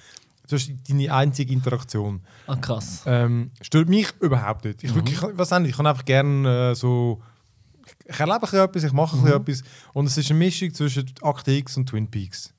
Das 0.47 0.63
ist 0.63 0.71
deine 0.89 1.13
einzige 1.13 1.53
Interaktion. 1.53 2.21
Ah, 2.47 2.55
krass. 2.57 3.03
Ähm, 3.05 3.51
stört 3.61 3.87
mich 3.87 4.07
überhaupt 4.19 4.65
nicht. 4.65 4.83
Mhm. 4.83 4.89
Ich, 4.89 4.95
wirklich, 4.95 5.19
was 5.21 5.51
ich 5.51 5.75
kann 5.77 5.87
einfach 5.87 6.03
gerne 6.05 6.71
äh, 6.71 6.75
so. 6.75 7.21
Ich 8.05 8.19
erlebe 8.19 8.47
ein 8.51 8.59
etwas, 8.59 8.83
ich 8.83 8.91
mache 8.91 9.15
ein 9.17 9.21
Mhm. 9.23 9.27
etwas. 9.33 9.63
Und 9.93 10.07
es 10.07 10.17
ist 10.17 10.29
eine 10.29 10.39
Mischung 10.39 10.73
zwischen 10.73 11.09
Akte 11.21 11.51
X 11.51 11.77
und 11.77 11.87
Twin 11.87 12.09
Peaks. 12.09 12.53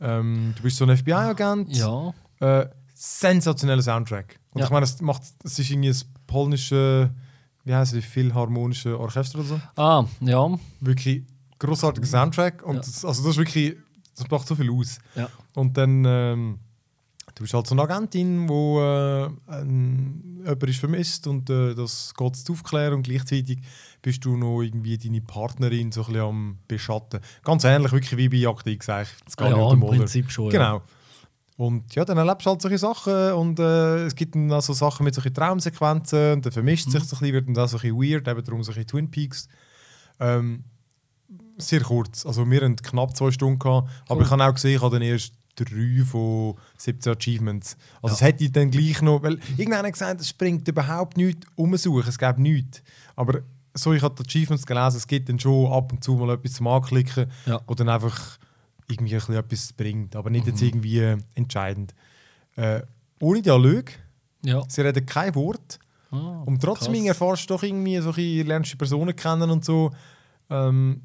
Ähm, 0.00 0.52
du 0.56 0.62
bist 0.62 0.76
so 0.78 0.84
ein 0.84 0.96
FBI-Agent. 0.96 1.76
Ja. 1.76 2.12
Äh, 2.40 2.66
sensationeller 2.94 3.82
Soundtrack. 3.82 4.38
Und 4.52 4.60
Ja. 4.60 4.66
ich 4.66 4.70
meine, 4.72 4.84
es, 4.84 5.00
macht, 5.00 5.22
es 5.44 5.58
ist 5.58 5.70
irgendwie 5.70 5.88
das 5.88 6.04
polnische, 6.32 7.10
wie 7.64 7.74
heißt 7.74 7.94
es, 7.94 8.04
Philharmonische 8.04 8.98
Orchester 8.98 9.38
oder 9.38 9.48
so. 9.48 9.60
Ah, 9.76 10.04
ja. 10.20 10.58
Wirklich 10.80 11.22
großartiger 11.58 12.06
Soundtrack. 12.06 12.62
Und 12.64 12.76
Ja. 12.76 12.80
das, 12.80 13.04
also 13.04 13.22
das 13.22 13.32
ist 13.32 13.38
wirklich, 13.38 13.76
das 14.16 14.28
macht 14.30 14.46
so 14.48 14.54
viel 14.56 14.70
aus. 14.70 14.98
Ja. 15.14 15.28
Und 15.54 15.76
dann, 15.76 16.04
ähm, 16.06 16.58
du 17.34 17.42
bist 17.42 17.54
halt 17.54 17.66
so 17.66 17.74
eine 17.74 17.82
Agentin, 17.82 18.48
wo 18.48 18.80
äh, 18.80 19.28
ein, 19.46 20.40
jemand 20.44 20.62
ist 20.64 20.80
vermisst 20.80 21.26
und 21.26 21.48
äh, 21.50 21.74
das 21.74 22.12
geht 22.16 22.36
zu 22.36 22.52
aufklären 22.52 22.94
und 22.94 23.02
gleichzeitig 23.04 23.58
bist 24.02 24.24
du 24.24 24.36
noch 24.36 24.62
irgendwie 24.62 24.98
deine 24.98 25.20
Partnerin 25.20 25.92
so 25.92 26.00
ein 26.02 26.06
bisschen 26.06 26.20
am 26.22 26.58
beschatten. 26.66 27.20
Ganz 27.44 27.62
ähnlich 27.64 27.92
wirklich 27.92 28.16
wie 28.18 28.28
bei 28.28 28.48
Akte 28.50 28.70
X 28.70 28.88
eigentlich. 28.88 29.16
Das 29.24 29.38
Ah, 29.38 29.50
ja, 29.50 29.72
im. 29.72 29.80
Prinzip 29.80 30.30
schon. 30.30 30.50
Ja. 30.50 30.82
Und 31.56 31.94
ja, 31.94 32.04
dann 32.04 32.16
erlebst 32.16 32.46
du 32.46 32.50
halt 32.50 32.62
solche 32.62 32.78
Sachen 32.78 33.32
und 33.34 33.58
äh, 33.58 34.04
es 34.06 34.14
gibt 34.14 34.34
dann 34.34 34.50
auch 34.52 34.62
so 34.62 34.72
Sachen 34.72 35.04
mit 35.04 35.14
solchen 35.14 35.34
Traumsequenzen 35.34 36.32
und 36.34 36.46
dann 36.46 36.52
vermischt 36.52 36.86
Mhm. 36.88 36.92
sich 36.92 37.04
so 37.04 37.16
ein 37.16 37.20
bisschen, 37.20 37.34
wird 37.34 37.48
dann 37.48 37.58
auch 37.64 37.68
so 37.68 37.76
ein 37.76 37.80
bisschen 37.82 37.96
weird, 38.12 38.26
eben 38.28 38.42
darum 38.44 38.62
so 38.62 38.70
ein 38.72 38.74
bisschen 38.74 38.86
Twin 38.88 39.10
Peaks. 39.10 39.48
Ähm, 40.18 40.64
sehr 41.58 41.80
kurz, 41.82 42.26
also 42.26 42.48
wir 42.50 42.60
haben 42.62 42.76
knapp 42.76 43.16
zwei 43.16 43.30
Stunden 43.30 43.58
gehabt, 43.58 43.88
aber 44.08 44.20
Cool. 44.20 44.24
ich 44.26 44.30
habe 44.30 44.44
auch 44.44 44.54
gesehen, 44.54 44.76
ich 44.76 44.82
habe 44.82 44.94
dann 44.98 45.02
erst 45.02 45.34
drei 45.54 46.02
von 46.04 46.54
17 46.78 47.12
Achievements. 47.14 47.76
Also 48.00 48.14
Ja. 48.14 48.14
es 48.14 48.20
hätte 48.22 48.44
ich 48.44 48.52
dann 48.52 48.70
gleich 48.70 49.02
noch, 49.02 49.22
weil 49.22 49.38
irgendeiner 49.56 49.86
hat 49.86 49.92
gesagt, 49.92 50.20
es 50.20 50.28
springt 50.30 50.66
überhaupt 50.66 51.16
nichts 51.18 51.46
umsuchen, 51.56 52.08
es 52.08 52.18
gäbe 52.18 52.40
nichts. 52.40 52.82
Aber 53.16 53.40
so, 53.74 53.92
ich 53.92 54.02
habe 54.02 54.14
die 54.14 54.26
Achievements 54.28 54.66
gelesen, 54.66 54.96
es 54.96 55.06
gibt 55.06 55.28
dann 55.28 55.38
schon 55.38 55.70
ab 55.70 55.92
und 55.92 56.02
zu 56.02 56.14
mal 56.14 56.34
etwas 56.34 56.52
zum 56.54 56.66
Anklicken, 56.66 57.30
Ja. 57.46 57.60
wo 57.66 57.74
dann 57.74 57.88
einfach 57.90 58.38
irgendwie 58.88 59.14
ein 59.14 59.18
bisschen 59.20 59.34
etwas 59.36 59.72
bringt, 59.72 60.16
aber 60.16 60.30
nicht 60.30 60.44
Mhm. 60.46 60.50
jetzt 60.52 60.62
irgendwie 60.62 60.98
äh, 61.00 61.18
entscheidend. 61.34 61.94
Äh, 62.56 62.82
ohne 63.20 63.42
Dialog, 63.42 63.84
Ja. 64.44 64.62
sie 64.68 64.80
reden 64.82 65.06
kein 65.06 65.34
Wort 65.34 65.78
Ah, 66.10 66.42
und 66.44 66.60
trotzdem 66.60 66.92
krass. 66.92 67.06
erfährst 67.06 67.48
du 67.48 67.54
doch 67.54 67.62
irgendwie 67.62 67.96
so 67.98 68.10
ein 68.10 68.14
bisschen, 68.16 68.46
lernst 68.46 68.72
du 68.74 68.76
Personen 68.76 69.16
kennen 69.16 69.50
und 69.50 69.64
so. 69.64 69.90
Ähm, 70.50 71.00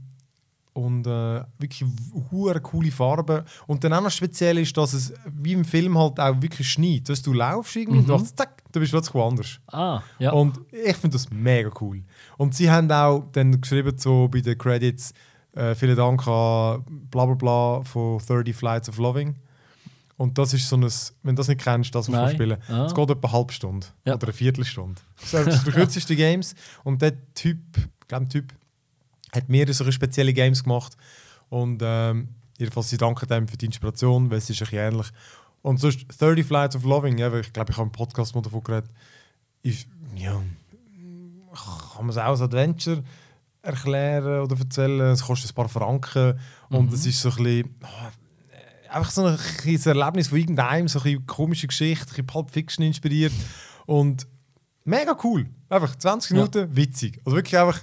und 0.74 1.08
äh, 1.08 1.44
wirklich 1.58 1.84
hure 2.30 2.62
coole 2.62 2.92
Farben. 2.92 3.44
Und 3.66 3.84
dann 3.84 3.94
auch 3.94 4.02
noch 4.02 4.12
speziell 4.12 4.60
ist, 4.60 4.78
dass 4.78 4.94
es 4.94 5.12
wie 5.26 5.54
im 5.54 5.66
Film 5.66 5.98
halt 5.98 6.20
auch 6.20 6.40
wirklich 6.40 6.70
schneit. 6.70 7.10
Dass 7.10 7.22
du 7.24 7.34
laufst 7.34 7.76
irgendwie 7.78 8.00
und 8.00 8.08
du 8.10 8.14
machst 8.14 8.38
zack, 8.38 8.62
du 8.72 8.80
bist 8.80 8.92
plötzlich 8.92 9.16
woanders. 9.16 9.60
Ah, 9.72 10.02
ja. 10.20 10.34
Und 10.34 10.60
ich 10.72 10.96
finde 10.98 11.16
das 11.16 11.32
mega 11.32 11.72
cool. 11.82 12.04
Und 12.38 12.54
sie 12.54 12.70
haben 12.70 12.92
auch 12.92 13.26
dann 13.32 13.60
geschrieben 13.60 13.98
so 13.98 14.28
bei 14.28 14.42
den 14.42 14.56
Credits, 14.58 15.14
äh, 15.58 15.76
vielen 15.76 15.96
Dank 15.96 16.28
an 16.28 16.84
bla 17.10 17.26
bla 17.26 17.34
bla 17.36 17.84
von 17.84 18.20
30 18.20 18.56
Flights 18.56 18.90
of 18.90 18.98
Loving. 18.98 19.36
Und 20.18 20.38
das 20.38 20.54
ist 20.54 20.68
so 20.68 20.76
ein, 20.78 20.82
wenn 21.24 21.36
du 21.36 21.40
das 21.42 21.48
nicht 21.48 21.62
kennst, 21.62 21.94
das 21.94 22.08
musst 22.08 22.22
du 22.22 22.30
spielen. 22.32 22.58
Ah. 22.70 22.86
Es 22.86 22.96
geht 22.96 23.10
etwa 23.10 23.28
eine 23.28 23.32
halbe 23.38 23.54
Stunde 23.54 23.86
Ja. 24.06 24.16
oder 24.16 24.28
eine 24.28 24.34
Viertelstunde. 24.34 25.00
Das 25.32 25.46
ist 25.48 25.68
die 25.68 25.72
kürzeste 25.72 26.16
Games. 26.16 26.56
Und 26.84 27.02
der 27.04 27.14
Typ, 27.36 27.60
ich 27.78 28.08
glaube, 28.08 28.26
der 28.26 28.30
Typ 28.42 28.54
hat 29.32 29.48
mehrere 29.48 29.74
solche 29.74 29.92
spezielle 29.92 30.34
Games 30.34 30.64
gemacht. 30.64 30.98
Und 31.50 31.82
ähm, 31.84 32.30
jedenfalls, 32.58 32.90
sie 32.90 32.98
danken 32.98 33.28
dem 33.28 33.48
für 33.48 33.58
die 33.58 33.68
Inspiration, 33.68 34.32
weil 34.32 34.40
es 34.40 34.50
ist 34.50 34.60
ein 34.62 34.66
bisschen 34.66 34.80
ähnlich. 34.92 35.08
Und 35.62 35.80
sonst 35.80 36.06
30 36.20 36.46
Flights 36.46 36.76
of 36.76 36.84
Loving, 36.84 37.18
ja, 37.20 37.32
weil 37.32 37.42
ich 37.42 37.54
glaube, 37.54 37.72
ich 37.72 37.78
habe 37.78 37.86
im 37.88 37.92
Podcast 37.92 38.34
mal 38.34 38.42
davon 38.42 38.64
geredet, 38.64 38.90
ist, 39.62 39.88
ja, 40.16 40.42
kann 41.54 42.06
man 42.06 42.10
es 42.10 42.18
auch 42.18 42.24
als 42.26 42.42
Adventure 42.42 43.04
erklären 43.62 44.42
oder 44.42 44.58
erzählen. 44.58 45.12
Es 45.12 45.24
kostet 45.24 45.52
ein 45.52 45.56
paar 45.56 45.70
Franken 45.70 46.40
und 46.70 46.92
es 46.94 47.06
ist 47.06 47.22
so 47.22 47.30
ein 47.30 47.36
bisschen, 47.44 47.76
ah, 47.84 48.12
einfach 48.96 49.12
so 49.12 49.26
ein 49.26 49.38
kleines 49.58 49.86
Erlebnis 49.86 50.28
von 50.30 50.38
irgendeinem, 50.38 50.88
so 50.88 51.00
ein 51.00 51.04
bisschen 51.04 51.26
komische 51.28 51.68
Geschichte, 51.68 52.06
ein 52.06 52.10
bisschen 52.10 52.26
Pulp 52.28 52.52
Fiction 52.52 52.86
inspiriert 52.86 53.34
und 53.86 54.26
mega 54.86 55.18
cool. 55.24 55.48
Einfach 55.70 55.96
20 55.96 56.32
Ja. 56.32 56.36
Minuten 56.38 56.76
witzig. 56.76 57.20
Also 57.26 57.36
wirklich 57.36 57.58
einfach, 57.60 57.80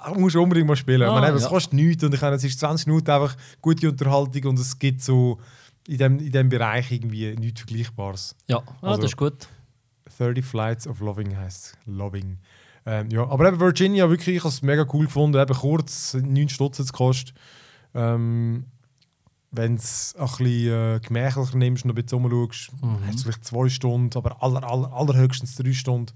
ah, 0.00 0.12
musst 0.16 0.34
du 0.34 0.42
unbedingt 0.42 0.66
mal 0.66 0.76
spielen. 0.76 1.08
Ah, 1.08 1.20
meine, 1.20 1.36
es 1.36 1.42
ja. 1.44 1.48
kostet 1.48 1.74
nichts 1.74 2.02
und 2.02 2.12
ich 2.14 2.20
meine, 2.20 2.36
es 2.36 2.44
ist 2.44 2.58
20 2.58 2.86
Minuten 2.88 3.10
einfach 3.10 3.36
gute 3.60 3.88
Unterhaltung 3.88 4.44
und 4.50 4.58
es 4.58 4.78
gibt 4.78 5.02
so 5.02 5.38
in 5.86 5.98
dem, 5.98 6.18
in 6.18 6.32
dem 6.32 6.48
Bereich 6.48 6.90
irgendwie 6.90 7.34
nichts 7.36 7.60
Vergleichbares. 7.60 8.34
ja. 8.46 8.58
Ah, 8.58 8.88
Also- 8.88 9.02
das 9.02 9.10
ist 9.12 9.16
gut. 9.16 9.48
30 10.18 10.44
Flights 10.44 10.86
of 10.86 11.00
Loving 11.00 11.36
heißt 11.36 11.76
Loving. 11.86 12.38
Ähm, 12.84 13.10
ja, 13.10 13.22
aber 13.28 13.48
eben 13.48 13.60
Virginia, 13.60 14.08
wirklich, 14.10 14.36
ich 14.36 14.42
habe 14.42 14.48
es 14.52 14.62
mega 14.62 14.84
cool 14.92 15.06
gefunden. 15.06 15.40
Eben 15.40 15.54
kurz, 15.54 16.14
9 16.14 16.48
Stutz 16.48 16.78
hat 16.78 16.86
es 16.86 16.92
gekostet. 16.92 17.34
Ähm, 17.94 18.64
Wenn 19.54 19.76
du 19.76 19.82
es 19.82 20.14
ein 20.18 20.26
bisschen 20.26 20.72
äh, 20.72 21.00
gemächlicher 21.00 21.56
nimmst 21.56 21.84
und 21.84 21.90
ein 21.90 21.94
bisschen 21.94 22.24
rumschaust, 22.24 22.72
Mhm. 22.82 23.06
hast 23.06 23.18
du 23.18 23.22
vielleicht 23.24 23.44
zwei 23.44 23.68
Stunden, 23.68 24.16
aber 24.16 24.42
aller, 24.42 24.64
aller, 24.68 24.92
allerhöchstens 24.92 25.54
drei 25.56 25.72
Stunden. 25.74 26.12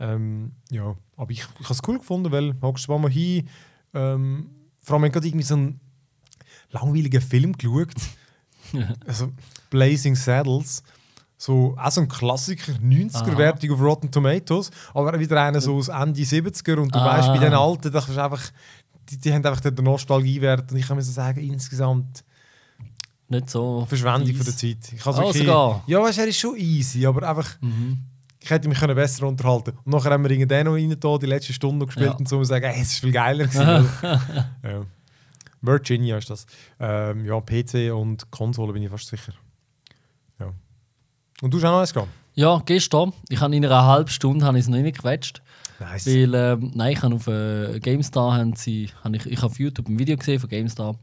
Ähm, 0.00 0.52
ja, 0.70 0.94
aber 1.16 1.30
ich, 1.32 1.40
ich 1.58 1.64
habe 1.64 1.74
es 1.74 1.80
cool 1.86 1.98
gefunden, 1.98 2.30
weil 2.32 2.54
hockst 2.62 2.88
du 2.88 2.96
mal 2.98 3.10
hin. 3.10 3.48
Ähm, 3.94 4.48
vor 4.80 4.94
allem, 4.94 5.02
wenn 5.04 5.12
gerade 5.12 5.26
irgendwie 5.26 5.44
so 5.44 5.54
einen 5.54 5.80
langweiligen 6.70 7.20
Film 7.20 7.52
geschaut 7.52 7.92
also 9.06 9.30
Blazing 9.70 10.14
Saddles. 10.14 10.82
So, 11.44 11.74
auch 11.76 11.90
so 11.90 12.02
ein 12.02 12.08
Klassiker, 12.08 12.70
90er-Wertung 12.80 13.72
auf 13.72 13.80
Rotten 13.80 14.12
Tomatoes, 14.12 14.70
aber 14.94 15.18
wieder 15.18 15.42
einer 15.42 15.60
so 15.60 15.74
aus 15.76 15.88
Ende 15.88 16.20
70er 16.20 16.76
und 16.78 16.94
du 16.94 16.98
Ah. 17.00 17.18
weißt, 17.18 17.28
bei 17.28 17.38
den 17.38 17.52
Alten, 17.52 17.90
das 17.90 18.08
ist 18.08 18.16
einfach, 18.16 18.40
die, 19.10 19.18
die 19.18 19.32
haben 19.32 19.44
einfach 19.44 19.58
den 19.60 19.74
Nostalgiewert 19.84 20.70
und 20.70 20.78
ich 20.78 20.86
kann 20.86 20.96
mir 20.96 21.02
so 21.02 21.10
sagen, 21.10 21.40
insgesamt 21.40 22.22
Nicht 23.28 23.50
so. 23.50 23.84
Verschwendung 23.88 24.28
easy. 24.28 24.34
von 24.34 24.44
der 24.44 24.56
Zeit. 24.56 24.92
Ich 24.94 25.04
Ah, 25.04 25.16
wirklich, 25.16 25.38
sogar. 25.38 25.82
ja, 25.88 26.00
weißt, 26.00 26.18
er 26.18 26.26
ist 26.28 26.38
schon 26.38 26.54
easy, 26.56 27.04
aber 27.06 27.28
einfach, 27.28 27.60
Mhm. 27.60 27.98
ich 28.38 28.48
hätte 28.48 28.68
mich 28.68 28.78
können 28.78 28.94
besser 28.94 29.26
unterhalten 29.26 29.72
Und 29.84 29.92
nachher 29.92 30.12
haben 30.12 30.22
wir 30.22 30.30
irgendeinen 30.30 30.66
noch 30.66 30.74
rein, 30.74 30.94
da, 31.00 31.18
die 31.18 31.26
letzte 31.26 31.52
Stunde 31.54 31.86
gespielt 31.86 32.06
Ja. 32.10 32.16
und 32.18 32.28
so 32.28 32.38
und 32.38 32.44
sagen, 32.44 32.66
hey, 32.66 32.82
es 32.82 32.92
ist 32.92 33.00
viel 33.00 33.10
geiler 33.10 33.48
gewesen. 33.48 33.88
ja. 34.62 34.82
Virginia 35.60 36.18
ist 36.18 36.30
das. 36.30 36.46
Ähm, 36.78 37.24
ja, 37.24 37.40
PC 37.40 37.90
und 37.92 38.30
Konsole 38.30 38.72
bin 38.72 38.82
ich 38.84 38.90
fast 38.90 39.08
sicher. 39.08 39.32
Und 41.42 41.52
du 41.52 41.58
hast 41.58 41.64
auch 41.64 41.72
noch 41.72 41.80
eins 41.80 41.92
gehabt? 41.92 42.08
Ja, 42.34 42.62
gestern. 42.64 43.12
Ich 43.28 43.40
habe 43.40 43.54
in 43.54 43.64
einer 43.66 43.84
halben 43.84 44.08
Stunde 44.08 44.46
habe 44.46 44.56
ich 44.58 44.64
es 44.64 44.68
noch 44.70 44.78
nicht 44.78 44.96
gequetscht. 44.96 45.42
Nice. 45.80 46.06
Weil, 46.06 46.34
ähm, 46.34 46.70
nein, 46.74 46.92
ich 46.92 47.02
habe 47.02 47.14
auf 47.16 47.26
äh, 47.26 47.78
GameStar, 47.80 48.34
haben 48.34 48.54
sie, 48.54 48.88
habe 49.04 49.16
ich, 49.16 49.26
ich 49.26 49.36
habe 49.38 49.46
auf 49.48 49.58
YouTube 49.58 49.88
ein 49.88 49.98
Video 49.98 50.16
gesehen 50.16 50.38
von 50.40 50.48
GameStar. 50.48 50.94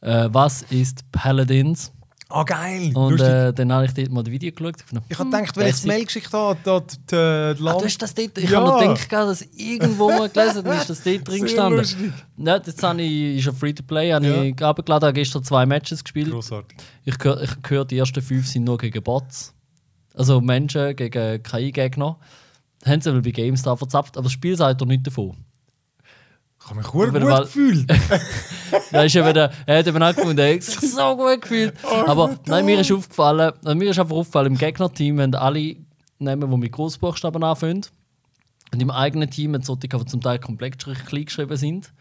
Äh, 0.00 0.28
was 0.32 0.62
ist 0.70 1.04
Paladins? 1.12 1.92
Ah, 2.32 2.44
geil! 2.44 2.92
Und 2.94 3.20
äh, 3.20 3.52
dann 3.52 3.72
habe 3.72 3.86
ich 3.86 3.92
dort 3.92 4.10
mal 4.12 4.22
das 4.22 4.30
Video 4.32 4.52
geschaut. 4.52 4.76
ich 5.08 5.18
habe 5.18 5.30
gedacht, 5.30 5.56
wenn 5.56 5.66
ich 5.66 5.72
das. 5.72 5.84
Mail 5.84 6.04
geschickt 6.04 6.32
habe, 6.32 6.56
dort 6.62 6.92
die, 6.96 6.98
die 7.10 7.16
Ah, 7.16 7.54
du 7.54 7.84
hast 7.84 7.98
das 8.00 8.14
dort, 8.14 8.38
ich 8.38 8.48
Ja. 8.48 8.60
habe 8.60 8.68
noch 8.68 8.78
gedacht, 8.94 9.12
dass 9.12 9.42
irgendwo 9.42 10.08
mal 10.08 10.28
gelesen 10.28 10.62
dann 10.64 10.78
ist 10.78 10.88
das 10.88 11.02
dort 11.02 11.26
drin 11.26 11.34
Sehr 11.38 11.40
gestanden. 11.40 11.78
lustig. 11.80 12.12
Ja, 12.36 12.56
jetzt 12.56 12.82
habe 12.84 13.02
ich, 13.02 13.38
ist 13.38 13.46
ja 13.46 13.52
Free-to-Play, 13.52 14.12
habe 14.12 14.26
Ja. 14.28 14.42
ich 14.42 14.62
abgeladen, 14.62 15.06
habe 15.08 15.12
gestern 15.14 15.42
zwei 15.42 15.66
Matches 15.66 16.04
gespielt. 16.04 16.30
Grossartig. 16.30 16.78
Ich 17.04 17.16
ich 17.16 17.70
höre, 17.70 17.84
die 17.84 17.98
ersten 17.98 18.22
fünf 18.22 18.46
sind 18.46 18.62
nur 18.62 18.78
gegen 18.78 19.02
Bots. 19.02 19.52
Also 20.20 20.42
Menschen 20.42 20.94
gegen 20.96 21.42
KI-Gegner. 21.42 22.18
Haben 22.84 23.00
sie 23.00 23.10
bei 23.22 23.30
GameStar 23.30 23.78
verzapft, 23.78 24.18
aber 24.18 24.24
das 24.24 24.32
Spiel 24.32 24.54
sagt 24.54 24.82
doch 24.82 24.86
nicht 24.86 25.06
davon. 25.06 25.34
Ich 26.60 26.66
habe 26.66 26.78
mich 26.78 26.88
gut, 26.88 27.12
weil- 27.14 27.40
gefühlt. 27.40 27.90
Da 28.92 29.04
ist 29.04 29.16
eben 29.16 29.32
der, 29.32 29.50
er 29.64 29.78
hat 29.78 29.86
eben 29.86 30.02
auch 30.02 30.14
gefunden, 30.14 30.38
er 30.38 30.54
hat 30.54 30.62
sich 30.62 30.78
so 30.92 31.16
gut 31.16 31.40
gefühlt. 31.40 31.72
aber 32.06 32.38
nein, 32.44 32.66
mir 32.66 32.80
ist 32.80 32.92
aufgefallen, 32.92 33.54
mir 33.78 33.90
ist 33.90 33.98
einfach 33.98 34.14
aufgefallen, 34.14 34.48
im 34.48 34.58
Gegnerteam 34.58 35.20
haben 35.20 35.34
alle 35.34 35.76
Namen, 36.18 36.50
die 36.50 36.56
mit 36.58 36.72
Großbuchstaben 36.72 37.42
anfangen. 37.42 37.86
Und 38.74 38.82
im 38.82 38.90
eigenen 38.90 39.30
Team 39.30 39.54
haben 39.54 39.62
solche, 39.62 39.88
die 39.88 40.04
zum 40.04 40.20
Teil 40.20 40.38
komplett 40.38 40.78
klein 40.78 41.24
geschrieben 41.24 41.56
sind. 41.56 41.94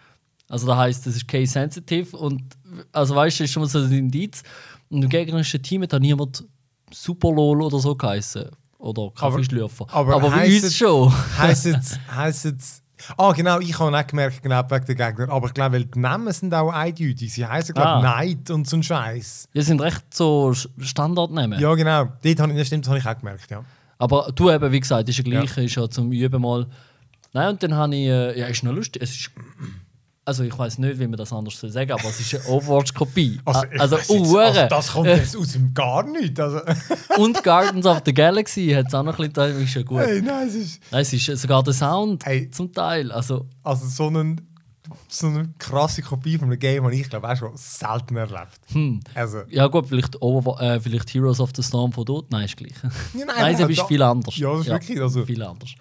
Also 0.49 0.67
das 0.67 0.75
heisst, 0.75 1.07
das 1.07 1.15
ist 1.15 1.25
case-sensitive 1.25 2.17
und 2.17 2.43
also 2.91 3.15
weißt 3.15 3.39
du, 3.39 3.43
das 3.43 3.49
ist 3.49 3.53
schon 3.53 3.63
mal 3.63 3.69
so 3.69 3.79
ein 3.79 3.91
Indiz. 3.93 4.43
Und 4.89 5.03
im 5.03 5.09
gegnerischen 5.09 5.63
Team 5.63 5.83
hat 5.83 5.93
da 5.93 5.99
niemand 5.99 6.43
Superlol 6.91 7.61
oder 7.61 7.79
so 7.79 7.95
geheißen. 7.95 8.45
Oder 8.77 9.11
Kaffeeschlürfer. 9.13 9.85
aber 9.91 10.15
Aber, 10.15 10.29
bei 10.29 10.35
heisst 10.37 10.63
uns 10.63 10.71
es- 10.71 10.77
schon. 10.77 11.13
heisst 11.37 11.65
jetzt, 11.65 11.99
heisst. 12.15 12.81
Ah, 13.17 13.31
genau, 13.31 13.59
ich 13.59 13.77
habe 13.79 13.97
auch 13.97 14.07
gemerkt, 14.07 14.43
genau 14.43 14.61
wegen 14.69 14.85
der 14.85 14.95
Gegner. 14.95 15.29
Aber 15.29 15.47
ich 15.47 15.53
glaube, 15.53 15.75
weil 15.75 15.85
die 15.85 15.99
Namen 15.99 16.31
sind 16.33 16.53
auch 16.53 16.69
eindeutig. 16.71 17.33
Sie 17.33 17.45
heißen, 17.45 17.73
glaube 17.73 17.89
ich, 18.01 18.05
Ah. 18.07 18.17
Night 18.19 18.49
und 18.51 18.67
so 18.67 18.75
ein 18.77 18.83
Scheiß. 18.83 19.47
Die 19.53 19.61
sind 19.61 19.79
recht 19.81 20.03
so 20.13 20.53
Standardnamen. 20.77 21.59
Ja, 21.59 21.73
genau. 21.75 22.09
Dort 22.23 22.39
habe 22.41 22.51
ich, 22.51 22.57
das 22.57 22.67
stimmt, 22.67 22.85
das 22.85 22.89
habe 22.89 22.99
ich 22.99 23.05
auch 23.05 23.17
gemerkt, 23.17 23.49
ja. 23.51 23.63
Aber 23.97 24.31
du 24.35 24.49
eben, 24.51 24.71
wie 24.71 24.79
gesagt, 24.81 25.07
ist 25.07 25.17
ja 25.17 25.23
gleich, 25.23 25.57
ist 25.57 25.75
ja 25.75 25.89
zum 25.89 26.11
Üben 26.11 26.41
mal. 26.41 26.67
Nein, 27.33 27.49
und 27.49 27.63
dann 27.63 27.73
habe 27.75 27.95
ich, 27.95 28.07
äh, 28.07 28.39
ja, 28.39 28.47
ist 28.47 28.63
noch 28.63 28.73
lustig. 28.73 29.01
Es 29.01 29.11
ist, 29.11 29.31
also 30.29 30.43
ich 30.43 30.57
weiß 30.57 30.77
nicht, 30.77 30.99
wie 30.99 31.07
man 31.07 31.17
das 31.17 31.33
anders 31.33 31.59
soll 31.59 31.69
sagen, 31.71 31.91
aber 31.91 32.05
es 32.05 32.19
ist 32.19 32.33
eine 32.35 32.45
Overwatch-Kopie. 32.55 33.39
Also, 33.45 33.59
Ah, 33.59 33.65
also, 33.79 33.97
jetzt, 33.97 34.09
Uhren. 34.11 34.37
also 34.45 34.67
das 34.69 34.87
kommt 34.91 35.07
jetzt 35.07 35.35
aus 35.35 35.51
dem 35.53 35.73
gar 35.73 36.03
nicht. 36.03 36.39
Also, 36.39 36.61
Und 37.17 37.43
Guardians 37.43 37.85
of 37.85 38.01
the 38.05 38.13
Galaxy 38.13 38.69
hat 38.69 38.85
es 38.87 38.93
auch 38.93 39.03
noch 39.03 39.19
ein 39.19 39.31
bisschen, 39.31 39.33
das 39.33 39.55
ist 39.63 39.73
ja 39.75 39.81
gut. 39.81 39.99
hey, 39.99 40.21
nein, 40.21 40.47
es 40.47 40.55
ist 40.55 40.81
Nein, 40.91 41.01
es 41.01 41.13
ist 41.13 41.41
sogar 41.41 41.63
der 41.63 41.73
Sound 41.73 42.25
Hey. 42.25 42.49
zum 42.51 42.71
Teil. 42.71 43.11
Also, 43.11 43.47
also 43.63 43.85
so, 43.87 44.07
einen, 44.07 44.39
so 45.07 45.27
eine 45.27 45.49
krasse 45.57 46.01
Kopie 46.01 46.37
von 46.37 46.47
einem 46.49 46.59
Game 46.59 46.83
habe 46.83 46.95
ich, 46.95 47.09
glaube 47.09 47.27
auch 47.29 47.35
schon 47.35 47.51
selten 47.55 48.15
erlebt. 48.15 48.59
Hm. 48.71 48.99
Also, 49.15 49.41
ja 49.49 49.67
gut, 49.67 49.87
vielleicht, 49.87 50.21
Over, 50.21 50.61
äh, 50.61 50.79
vielleicht 50.79 51.13
Heroes 51.13 51.39
of 51.39 51.51
the 51.55 51.63
Storm 51.63 51.91
von 51.91 52.05
dort. 52.05 52.31
Nein, 52.31 52.45
ist 52.45 52.57
gleich. 52.57 52.73
Ja, 53.13 53.25
nein, 53.25 53.35
nein, 53.37 53.53
es 53.55 53.59
ist 53.69 53.79
da- 53.79 53.85
viel 53.85 54.01
anders. 54.01 54.35
Ja, 54.37 54.51
das 54.51 54.61
ist 54.61 54.67
wirklich, 54.67 55.01
also- 55.01 55.25
viel 55.25 55.41
anders. 55.43 55.71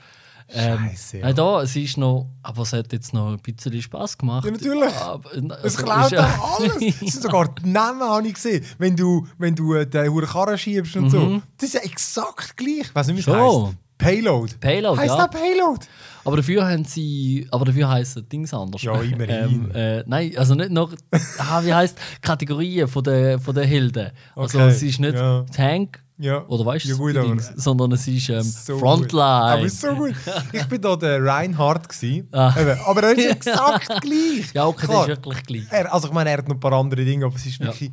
Ähm, 0.50 0.78
Scheiße, 0.90 1.18
ja. 1.18 1.26
Nein, 1.26 1.34
da, 1.34 1.62
es 1.62 1.76
ist 1.76 1.98
noch, 1.98 2.28
aber 2.42 2.62
es 2.62 2.72
hat 2.72 2.92
jetzt 2.92 3.12
noch 3.12 3.28
ein 3.32 3.38
bisschen 3.38 3.80
Spaß 3.82 4.16
gemacht. 4.16 4.44
Ja, 4.46 4.50
natürlich. 4.50 4.94
Aber, 4.94 5.30
Es 5.34 5.76
also, 5.76 5.82
klaut 5.82 6.10
ja- 6.12 6.40
alles. 6.58 6.76
Es 6.80 6.98
sind 7.12 7.22
sogar 7.22 7.48
die 7.54 7.68
Namen, 7.68 8.00
habe 8.02 8.26
ich 8.26 8.34
gesehen. 8.34 8.64
Wenn 8.78 8.96
du, 8.96 9.26
wenn 9.38 9.54
du 9.54 9.74
äh, 9.74 9.86
den 9.86 10.10
Huren 10.10 10.26
Karren 10.26 10.56
schiebst 10.56 10.96
und 10.96 11.10
so. 11.10 11.42
Das 11.58 11.68
ist 11.68 11.74
ja 11.74 11.80
exakt 11.80 12.56
gleich. 12.56 12.80
Ich 12.80 12.94
weiß 12.94 13.08
nicht, 13.08 13.16
wie 13.16 13.20
es 13.20 13.26
Mhm. 13.26 13.32
Heisst. 13.66 13.76
Payload. 13.98 14.54
Payload, 14.60 14.96
Heißt 15.00 15.16
ja. 15.18 15.26
das 15.26 15.40
Payload? 15.40 15.84
Aber 16.24 16.36
dafür 16.36 16.68
haben 16.68 16.84
sie. 16.84 17.48
Aber 17.50 17.64
dafür 17.64 17.88
heißen 17.88 18.28
Dings 18.28 18.54
anders. 18.54 18.80
Ja, 18.80 18.94
immerhin. 19.00 19.70
Ähm, 19.74 19.74
äh, 19.74 20.04
nein, 20.06 20.32
also 20.36 20.54
nicht 20.54 20.70
noch. 20.70 20.92
ah, 21.38 21.62
wie 21.64 21.74
heisst 21.74 21.98
Kategorien 22.22 22.86
von 22.86 23.02
der, 23.02 23.40
von 23.40 23.54
der 23.56 23.66
Helden. 23.66 24.12
Also 24.36 24.58
Okay, 24.60 24.68
es 24.68 24.82
ist 24.84 25.00
nicht 25.00 25.14
ja. 25.14 25.44
Tank 25.54 25.98
Ja. 26.20 26.44
oder 26.46 26.66
weißt 26.66 26.84
du, 26.84 26.88
Ja, 26.90 26.94
gut, 26.96 27.16
aber- 27.16 27.40
sondern 27.56 27.92
es 27.92 28.06
ist 28.08 28.28
ähm, 28.28 28.42
So 28.42 28.72
gut. 28.74 28.80
Frontline. 28.82 29.22
Aber 29.22 29.62
es 29.62 29.74
ist 29.74 29.80
so 29.82 29.94
gut. 29.94 30.14
Ich 30.52 30.64
bin 30.66 30.80
da 30.82 30.96
der 30.96 31.24
Reinhardt. 31.24 31.88
gewesen. 31.88 32.28
Ah. 32.32 32.52
Aber 32.86 33.02
er 33.04 33.16
ist 33.18 33.30
exakt 33.46 33.86
gleich. 34.02 34.52
ja, 34.52 34.66
okay, 34.66 34.86
Klar. 34.86 35.06
das 35.06 35.18
ist 35.18 35.24
wirklich 35.26 35.44
gleich. 35.46 35.66
Er, 35.70 35.92
also 35.92 36.08
ich 36.08 36.14
meine, 36.14 36.30
er 36.30 36.38
hat 36.38 36.48
noch 36.48 36.56
ein 36.56 36.60
paar 36.60 36.72
andere 36.72 37.04
Dinge, 37.04 37.24
aber 37.26 37.36
es 37.36 37.46
ist 37.46 37.58
Ja. 37.60 37.66
wirklich. 37.66 37.90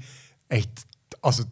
Ey, 0.49 0.61
t- 0.63 0.69
also, 1.21 1.43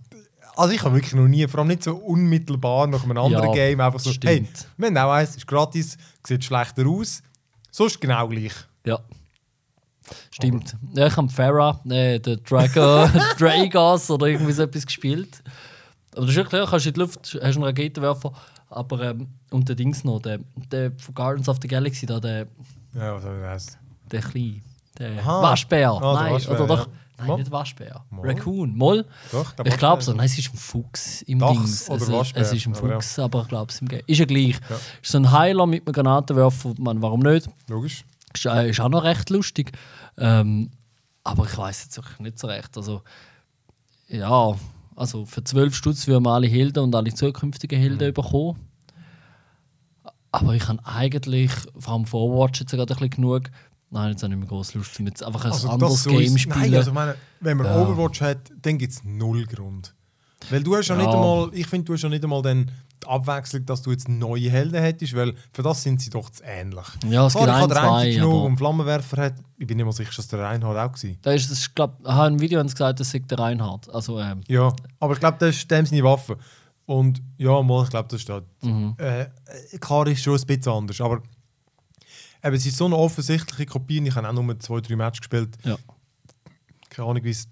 also 0.55 0.73
ich 0.73 0.83
habe 0.83 0.95
wirklich 0.95 1.13
noch 1.13 1.27
nie, 1.27 1.47
vor 1.47 1.59
allem 1.59 1.69
nicht 1.69 1.83
so 1.83 1.95
unmittelbar 1.95 2.87
nach 2.87 3.03
einem 3.03 3.17
anderen 3.17 3.47
Ja, 3.47 3.53
Game, 3.53 3.79
einfach 3.79 3.99
so, 3.99 4.11
das 4.11 4.19
hey, 4.23 4.37
stimmt. 4.37 4.67
wir 4.77 4.87
haben 4.87 4.97
auch 4.97 5.11
eins, 5.11 5.35
ist 5.35 5.47
gratis, 5.47 5.97
sieht 6.25 6.43
schlechter 6.43 6.85
aus, 6.87 7.21
sonst 7.71 7.99
genau 8.01 8.27
gleich. 8.27 8.53
Ja. 8.85 8.99
Stimmt. 10.31 10.75
Ja, 10.93 11.07
ich 11.07 11.15
habe 11.15 11.29
Farah, 11.29 11.79
äh, 11.89 12.19
den 12.19 12.43
Drago, 12.43 13.07
Dragos 13.39 14.09
oder 14.11 14.27
irgendwie 14.27 14.51
so 14.51 14.63
etwas 14.63 14.85
gespielt. 14.85 15.41
Aber 16.15 16.25
das 16.25 16.35
ist 16.35 16.51
ja, 16.51 16.65
kannst 16.65 16.85
in 16.85 16.93
die 16.93 16.99
Luft, 16.99 17.19
hast 17.41 17.55
einen 17.55 17.63
Raketenwerfer. 17.63 18.31
Aber, 18.69 19.01
ähm, 19.01 19.27
und 19.51 19.69
der 19.69 19.75
Dings 19.75 20.03
noch, 20.03 20.19
der, 20.21 20.39
der 20.71 20.91
von 20.97 21.13
Guardians 21.13 21.47
of 21.49 21.57
the 21.61 21.67
Galaxy, 21.67 22.05
da, 22.05 22.19
der, 22.19 22.47
Ja, 22.93 23.15
was 23.15 23.23
soll 23.23 23.35
ich 23.37 23.43
das? 23.43 23.77
der 24.11 24.21
kleine, 24.21 24.61
der 24.97 25.19
Aha. 25.19 25.41
Waschbär. 25.43 25.99
Der 26.01 26.13
nein, 26.13 26.33
Waschbär, 26.33 26.55
oder 26.55 26.67
doch, 26.67 26.87
ja. 26.87 26.93
nein, 27.17 27.27
Mal. 27.27 27.37
nicht 27.37 27.51
Waschbär. 27.51 28.05
Mal. 28.09 28.27
Raccoon, 28.27 28.75
Moll. 28.75 29.05
Doch, 29.31 29.53
Ich 29.63 29.77
glaube 29.77 30.01
so, 30.01 30.13
nein, 30.13 30.25
es 30.25 30.37
ist 30.37 30.53
ein 30.53 30.57
Fuchs 30.57 31.21
im 31.23 31.39
Dachs 31.39 31.53
Dings. 31.55 31.89
oder 31.89 32.01
es, 32.01 32.11
Waschbär, 32.11 32.41
es 32.41 32.53
ist 32.53 32.65
ein 32.67 32.75
aber 32.75 32.87
ja. 32.89 32.93
Fuchs, 32.95 33.19
aber 33.19 33.41
ich 33.43 33.47
glaube 33.47 33.71
es 33.71 33.81
im 33.81 33.87
Game. 33.87 34.01
Ist 34.07 34.17
ja 34.19 34.25
gleich. 34.25 34.59
Ja. 34.69 34.75
Ist 35.01 35.11
so 35.11 35.17
ein 35.19 35.31
Heiler 35.31 35.65
mit 35.67 35.85
einem 35.87 35.93
Granatenwerfer, 35.93 36.73
man, 36.79 37.01
warum 37.01 37.19
nicht? 37.21 37.49
Logisch. 37.67 38.03
Ist, 38.33 38.45
äh, 38.45 38.69
ist 38.69 38.79
auch 38.79 38.89
noch 38.89 39.03
recht 39.03 39.29
lustig. 39.29 39.71
Ähm, 40.17 40.71
aber 41.23 41.45
ich 41.45 41.57
weiß 41.57 41.83
jetzt 41.85 42.19
nicht 42.19 42.39
so 42.39 42.47
recht. 42.47 42.75
Also, 42.75 43.01
ja, 44.07 44.55
also 44.95 45.25
für 45.25 45.43
12 45.43 45.75
Stutz 45.75 46.07
würden 46.07 46.23
wir 46.25 46.31
alle 46.31 46.47
Helden 46.47 46.79
und 46.83 46.95
alle 46.95 47.13
zukünftigen 47.13 47.79
Helden 47.79 48.09
Mhm. 48.09 48.13
bekommen. 48.13 48.59
Aber 50.31 50.55
ich 50.55 50.67
habe 50.67 50.79
eigentlich, 50.85 51.51
vor 51.77 51.93
allem 51.93 52.05
von 52.05 52.21
Overwatch 52.21 52.61
jetzt 52.61 52.71
gerade 52.71 52.93
ein 52.93 52.97
bisschen 52.97 53.09
genug. 53.11 53.43
Nein, 53.91 54.11
jetzt 54.11 54.23
habe 54.23 54.33
ich 54.33 54.39
nicht 54.39 54.49
mehr 54.49 54.57
groß 54.57 54.73
Lust, 54.73 54.99
um 54.99 55.05
jetzt 55.05 55.23
einfach 55.23 55.45
ein 55.45 55.51
Also 55.51 55.69
anderes 55.69 56.03
so 56.03 56.09
Game 56.09 56.35
spielen. 56.37 56.59
Nein, 56.59 56.73
also 56.75 56.91
meine, 56.91 57.15
wenn 57.41 57.57
man 57.57 57.67
Ja. 57.67 57.79
Overwatch 57.81 58.21
hat, 58.21 58.51
dann 58.61 58.79
gibt 58.79 58.93
es 58.93 59.03
null 59.03 59.45
Grund. 59.45 59.93
Weil 60.49 60.63
du 60.63 60.75
hast 60.75 60.87
ja, 60.87 60.95
Ja. 60.95 61.01
nicht 61.03 61.13
einmal, 61.13 61.49
ich 61.53 61.67
finde, 61.67 61.85
du 61.85 61.93
hast 61.93 62.01
ja 62.01 62.09
nicht 62.09 62.23
einmal 62.23 62.41
dann 62.41 62.71
die 63.03 63.09
Abwechslung, 63.09 63.65
dass 63.65 63.81
du 63.81 63.91
jetzt 63.91 64.09
neue 64.09 64.49
Helden 64.49 64.81
hättest, 64.81 65.15
weil 65.15 65.33
für 65.51 65.61
das 65.63 65.83
sind 65.83 66.01
sie 66.01 66.09
doch 66.09 66.29
zu 66.29 66.43
ähnlich. 66.43 66.85
ja, 67.09 67.25
es 67.27 67.33
Klar, 67.33 67.45
gibt 67.45 67.55
ein, 67.55 67.67
den 67.69 67.77
zwei, 67.77 68.11
der 68.13 68.45
einen 68.45 68.57
Flammenwerfer 68.57 69.17
hat. 69.21 69.33
Ich 69.57 69.67
bin 69.67 69.77
nicht 69.77 69.93
sicher, 69.93 70.11
dass 70.15 70.27
der 70.27 70.39
Reinhard 70.39 70.77
auch 70.77 71.03
war. 71.03 71.11
Da 71.21 71.31
ist 71.31 71.49
es, 71.51 71.59
ich 71.67 71.75
glaube, 71.75 71.95
ich 72.01 72.07
habe 72.11 72.27
im 72.33 72.39
Video 72.39 72.61
gesagt, 72.63 72.99
das 72.99 73.11
sei 73.11 73.19
der 73.19 73.39
Reinhard. 73.39 73.89
Also, 73.93 74.19
ähm, 74.19 74.41
Ja, 74.47 74.73
aber 74.99 75.13
ich 75.13 75.19
glaube, 75.19 75.37
das 75.39 75.55
ist 75.55 75.69
dem 75.69 75.85
seine 75.85 76.03
Waffe. 76.03 76.37
Und 76.85 77.21
ja, 77.37 77.61
mal, 77.61 77.83
ich 77.85 77.89
glaube, 77.89 78.09
das 78.09 78.21
steht. 78.21 78.43
Mhm. 78.61 78.95
Äh, 78.97 79.25
klar 79.79 80.05
ist 80.07 80.21
schon 80.21 80.37
ein 80.37 80.45
bisschen 80.45 80.71
anders, 80.73 80.99
aber 80.99 81.21
eben, 82.43 82.55
es 82.55 82.65
ist 82.65 82.77
so 82.77 82.85
eine 82.85 82.97
offensichtliche 82.97 83.65
Kopie. 83.65 84.01
Ich 84.05 84.15
habe 84.15 84.27
auch 84.27 84.33
nur 84.33 84.59
zwei, 84.59 84.81
drei 84.81 84.95
Matches 84.95 85.21
gespielt. 85.21 85.57
ja. 85.63 85.77
Keine 86.89 87.07
Ahnung, 87.09 87.23
wie 87.23 87.29
es 87.31 87.47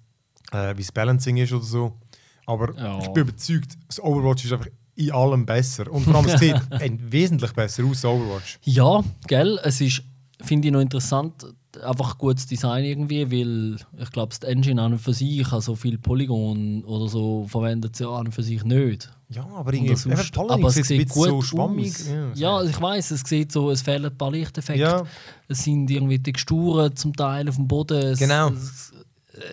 äh, 0.52 0.74
wie's 0.78 0.92
Balancing 0.92 1.38
ist 1.38 1.52
oder 1.54 1.64
so. 1.64 1.98
Aber 2.46 2.76
Ja. 2.78 3.00
ich 3.00 3.08
bin 3.10 3.24
überzeugt, 3.24 3.78
das 3.88 4.00
Overwatch 4.04 4.46
ist 4.46 4.52
einfach 4.54 4.68
in 5.08 5.12
allem 5.12 5.46
besser. 5.46 5.92
Und 5.92 6.04
vor 6.04 6.16
allem, 6.16 6.26
es 6.30 6.40
sieht 6.40 6.56
ein 6.72 7.00
wesentlich 7.12 7.52
besser 7.54 7.84
aus, 7.86 8.04
Overwatch. 8.06 8.60
Ja, 8.64 9.04
gell, 9.28 9.60
es 9.64 9.82
ist, 9.82 10.02
finde 10.42 10.68
ich 10.68 10.74
noch 10.74 10.82
interessant, 10.82 11.46
einfach 11.84 12.18
gutes 12.18 12.46
Design 12.48 12.84
irgendwie, 12.84 13.32
weil 13.32 13.78
ich 14.02 14.12
glaube, 14.12 14.36
die 14.42 14.46
Engine 14.48 14.82
an 14.82 14.94
und 14.94 15.00
für 15.00 15.14
sich, 15.14 15.50
also 15.54 15.76
viel 15.76 15.98
Polygon 15.98 16.84
oder 16.84 17.08
so, 17.08 17.46
verwendet 17.48 17.96
sie 17.96 18.06
an 18.08 18.26
und 18.28 18.32
für 18.34 18.44
sich 18.44 18.64
nicht. 18.66 19.10
Ja, 19.30 19.48
aber 19.56 19.74
irgendwie, 19.74 19.96
sonst- 19.96 20.38
aber 20.38 20.68
es 20.68 20.76
sieht 20.76 21.08
gut 21.10 21.30
so 21.30 21.42
schwammig. 21.42 21.94
Ja, 22.36 22.60
Ja, 22.60 22.64
ich 22.70 22.80
weiß, 22.82 23.12
es 23.12 23.22
sieht 23.22 23.54
so, 23.54 23.72
es 23.72 23.82
fehlen 23.82 24.06
ein 24.08 24.18
paar 24.18 24.32
Lichteffekte. 24.32 24.82
Ja. 24.82 25.04
Es 25.48 25.64
sind 25.64 25.90
irgendwie 25.90 26.20
Texturen 26.22 26.94
zum 26.98 27.16
Teil 27.16 27.48
auf 27.48 27.56
dem 27.56 27.68
Boden. 27.70 27.98
Es, 27.98 28.20
Genau. 28.20 28.50
Es, 28.50 28.92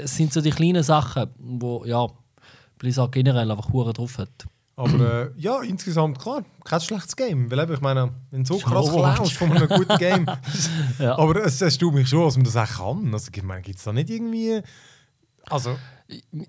es 0.03 0.17
sind 0.17 0.33
so 0.33 0.41
die 0.41 0.51
kleinen 0.51 0.83
Sachen, 0.83 1.29
wo 1.39 1.85
ja 1.85 2.09
Blizzard 2.79 3.13
generell 3.13 3.49
einfach 3.49 3.73
Hure 3.73 3.93
drauf 3.93 4.19
hat. 4.19 4.47
Aber 4.79 5.25
äh, 5.25 5.31
ja, 5.37 5.61
insgesamt 5.63 6.19
klar, 6.21 6.45
kein 6.65 6.81
schlechtes 6.81 7.17
Game. 7.17 7.51
Weil 7.51 7.59
eben, 7.59 7.75
ich 7.75 7.81
meine, 7.81 8.13
wenn 8.31 8.45
so 8.45 8.59
krass 8.59 8.89
klaust 8.91 9.33
von 9.33 9.51
einem 9.53 9.69
guten 9.69 9.99
Game. 9.99 10.27
Ja. 11.01 11.19
Aber 11.19 11.45
es 11.45 11.61
erstaunt 11.61 11.95
mich 11.95 12.09
schon, 12.09 12.23
dass 12.25 12.37
man 12.37 12.45
das 12.45 12.57
auch 12.57 12.67
kann. 12.95 13.13
Also, 13.13 13.31
ich 13.35 13.43
meine, 13.43 13.63
gibt 13.63 13.79
es 13.79 13.85
da 13.85 13.93
nicht 13.93 14.09
irgendwie. 14.11 14.61
Also, 15.51 15.77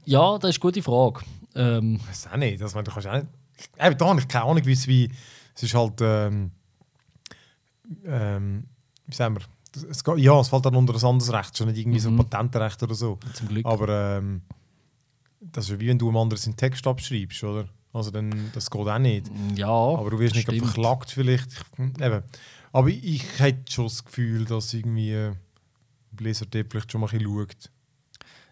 Ja, 0.06 0.38
das 0.38 0.52
ist 0.52 0.56
eine 0.58 0.62
gute 0.72 0.82
Frage. 0.84 1.22
Ähm, 1.56 1.96
ich 2.02 2.08
weiß 2.10 2.28
auch 2.32 2.38
nicht. 2.38 2.62
Also, 2.62 2.68
ich 2.68 2.76
meine, 2.76 2.84
du 2.84 2.92
kannst 2.92 3.08
auch 3.08 3.14
nicht. 3.14 3.28
Eben, 3.80 3.98
da 3.98 4.06
habe 4.08 4.20
ich 4.20 4.28
keine 4.28 4.46
Ahnung, 4.46 4.66
wie 4.66 4.72
es 4.74 4.88
wie. 4.88 5.12
Es 5.56 5.64
ist 5.64 5.74
halt. 5.74 6.00
Ähm, 6.02 6.52
ähm, 8.06 8.66
wie 9.08 9.16
sagen 9.16 9.36
wir? 9.38 9.90
Es, 9.90 10.04
geht- 10.04 10.18
ja, 10.20 10.40
es 10.40 10.50
fällt 10.50 10.66
dann 10.66 10.76
unter 10.76 10.94
ein 10.96 11.04
anderes 11.04 11.32
Recht, 11.34 11.58
schon 11.58 11.68
nicht 11.68 11.78
irgendwie 11.80 12.00
so 12.00 12.10
Mhm. 12.12 12.18
Patentrecht 12.18 12.82
oder 12.84 12.96
so. 12.96 13.18
zum 13.34 13.48
Glück. 13.48 13.66
Aber 13.66 14.18
ähm, 14.18 14.42
das 15.42 15.70
ist 15.70 15.80
wie 15.80 15.88
wenn 15.88 15.98
du 16.00 16.08
einem 16.10 16.18
anderen 16.18 16.42
seinen 16.42 16.56
Text 16.58 16.86
abschreibst, 16.88 17.44
oder? 17.44 17.66
Also 17.92 18.12
dann, 18.12 18.52
das 18.54 18.70
geht 18.70 18.88
auch 18.88 19.00
nicht. 19.00 19.32
Ja, 19.56 19.68
Aber 19.68 20.10
du 20.12 20.20
wirst 20.20 20.36
nicht 20.36 20.48
stimmt. 20.48 20.64
verklagt 20.66 21.12
vielleicht. 21.12 21.50
Ich, 21.52 21.80
eben. 22.02 22.24
Aber 22.72 22.88
ich, 22.88 23.04
ich 23.04 23.40
hätte 23.40 23.72
schon 23.72 23.86
das 23.86 24.06
Gefühl, 24.06 24.46
dass 24.46 24.74
irgendwie 24.74 25.12
äh, 25.12 25.32
Blizzard 26.12 26.54
dort 26.54 26.68
vielleicht 26.70 26.92
schon 26.92 27.02
mal 27.02 27.08
ein 27.08 27.18
bisschen 27.18 27.34
schaut. 27.34 27.72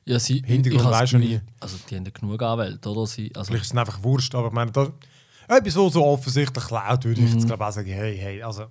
Ja, 0.06 0.20
sie, 0.20 0.42
Hintergrund 0.46 0.82
ich 0.82 0.90
du 1.12 1.18
Gefühl, 1.18 1.20
nie. 1.20 1.42
Also 1.60 1.78
die 1.90 1.96
haben 1.98 2.06
ja 2.06 2.12
genug 2.12 2.42
Anwälte, 2.42 2.90
oder? 2.90 3.06
Sie, 3.06 3.32
also, 3.36 3.50
Vielleicht 3.50 3.66
ist 3.66 3.74
es 3.74 3.78
einfach 3.78 4.02
Wurscht, 4.02 4.34
aber 4.34 4.48
ich 4.48 4.54
meine, 4.54 4.72
das, 4.72 4.90
etwas, 5.50 5.76
was 5.76 5.94
so 5.94 6.06
offensichtlich 6.06 6.64
klaut, 6.66 7.04
würde 7.06 7.22
ich 7.22 7.30
Mhm. 7.30 7.38
jetzt 7.38 7.46
glaube 7.48 7.68
auch 7.68 7.72
sagen, 7.72 7.90
hey, 7.90 8.18
hey, 8.18 8.42
also 8.42 8.66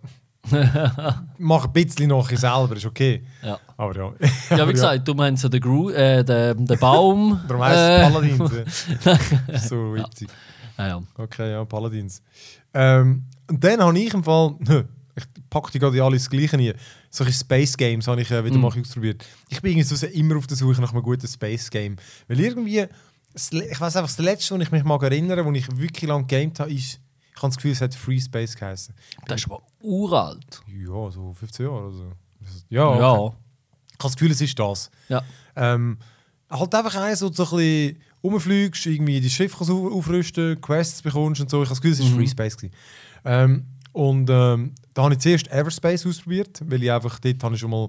mach 1.38 1.64
ein 1.66 1.72
bisschen 1.72 2.09
nachher 2.09 2.38
selber, 2.38 2.76
ist 2.76 2.87
okay. 2.87 3.22
ja. 3.42 3.59
Aber 3.76 3.94
ja. 3.96 4.12
ja, 4.57 4.66
wie 4.68 4.72
gesagt, 4.72 5.07
du 5.07 5.14
meinst 5.14 5.42
ja 5.42 5.48
den, 5.48 5.61
Gru 5.61 5.90
äh, 5.90 6.24
den, 6.24 6.64
den 6.66 6.79
Baum. 6.79 7.40
Darum 7.48 7.62
heisst 7.62 7.79
äh, 7.79 8.02
es 8.02 8.12
Paladins. 8.12 9.68
so 9.68 9.94
witzig. 9.94 10.29
Ah, 10.76 10.86
ja. 10.86 11.02
Okay, 11.16 11.50
ja, 11.52 11.64
Paladins. 11.64 12.22
Ähm, 12.74 13.24
und 13.48 13.62
dann 13.62 13.80
habe 13.80 13.98
ich 13.98 14.12
im 14.14 14.24
Fall, 14.24 14.56
ich 15.16 15.24
packe 15.50 15.70
die 15.72 15.78
gerade 15.78 16.02
alle 16.02 16.16
das 16.16 16.28
Gleiche 16.28 16.56
nie. 16.56 16.72
Solche 17.10 17.32
Space 17.32 17.76
Games 17.76 18.06
habe 18.06 18.20
ich 18.20 18.30
äh, 18.30 18.44
wieder 18.44 18.56
Mm. 18.58 18.60
mal 18.60 18.68
ausprobiert. 18.80 19.24
Ich 19.48 19.62
bin 19.62 19.72
irgendwie 19.72 19.94
so 19.96 20.06
immer 20.06 20.36
auf 20.36 20.46
der 20.46 20.56
Suche 20.56 20.80
nach 20.80 20.92
einem 20.92 21.02
guten 21.02 21.26
Space 21.26 21.70
Game. 21.70 21.96
Weil 22.28 22.40
irgendwie, 22.40 22.80
ich 23.34 23.80
weiß 23.80 23.96
einfach, 23.96 24.02
das 24.02 24.18
letzte, 24.18 24.54
wo 24.54 24.60
ich 24.60 24.70
mich 24.70 24.84
mag 24.84 25.02
erinnern, 25.02 25.44
wo 25.44 25.52
ich 25.52 25.66
wirklich 25.76 26.08
lange 26.08 26.26
gegamed 26.26 26.60
habe, 26.60 26.72
ist, 26.72 27.00
ich 27.34 27.42
habe 27.42 27.48
das 27.48 27.56
Gefühl, 27.56 27.72
es 27.72 27.80
hat 27.80 27.94
Free 27.94 28.20
Space 28.20 28.56
geheißen. 28.56 28.94
Das 29.26 29.40
ist 29.40 29.46
aber 29.46 29.62
uralt. 29.82 30.62
Ja, 30.68 31.10
so 31.10 31.32
15 31.34 31.66
Jahre 31.66 31.86
oder 31.88 31.92
so. 31.96 32.12
Ja, 32.68 32.86
okay. 32.88 32.98
Ja. 33.00 33.14
Ich 33.14 33.18
habe 33.18 33.34
das 34.02 34.12
Gefühl, 34.16 34.30
es 34.32 34.40
ist 34.40 34.58
das. 34.58 34.90
ja. 35.08 35.22
Ähm, 35.54 35.98
halt 36.50 36.74
einfach 36.74 36.94
eins, 36.96 37.18
so 37.20 37.26
ein 37.26 37.32
bisschen 37.32 37.98
rumfliegst, 38.30 38.86
irgendwie 38.86 39.20
die 39.20 39.30
Schiff 39.30 39.56
kannst 39.56 39.70
au- 39.70 39.90
aufrüsten, 39.92 40.60
Quests 40.60 41.02
bekommst 41.02 41.40
und 41.40 41.50
so. 41.50 41.62
Ich 41.62 41.68
habe 41.68 41.80
das 41.80 41.80
Gefühl, 41.80 41.92
es 41.92 42.00
war 42.00 42.08
Mhm. 42.10 42.14
Free 42.22 42.28
Space. 42.28 42.56
gewesen. 42.56 42.74
Ähm, 43.24 43.64
und 43.92 44.28
ähm, 44.30 44.72
da 44.94 45.02
habe 45.04 45.14
ich 45.14 45.20
zuerst 45.20 45.48
Everspace 45.48 46.06
ausprobiert, 46.06 46.60
weil 46.66 46.82
ich 46.82 46.92
einfach 46.92 47.18
dort 47.18 47.42
habe 47.42 47.54
ich 47.54 47.60
schon 47.60 47.70
mal 47.70 47.88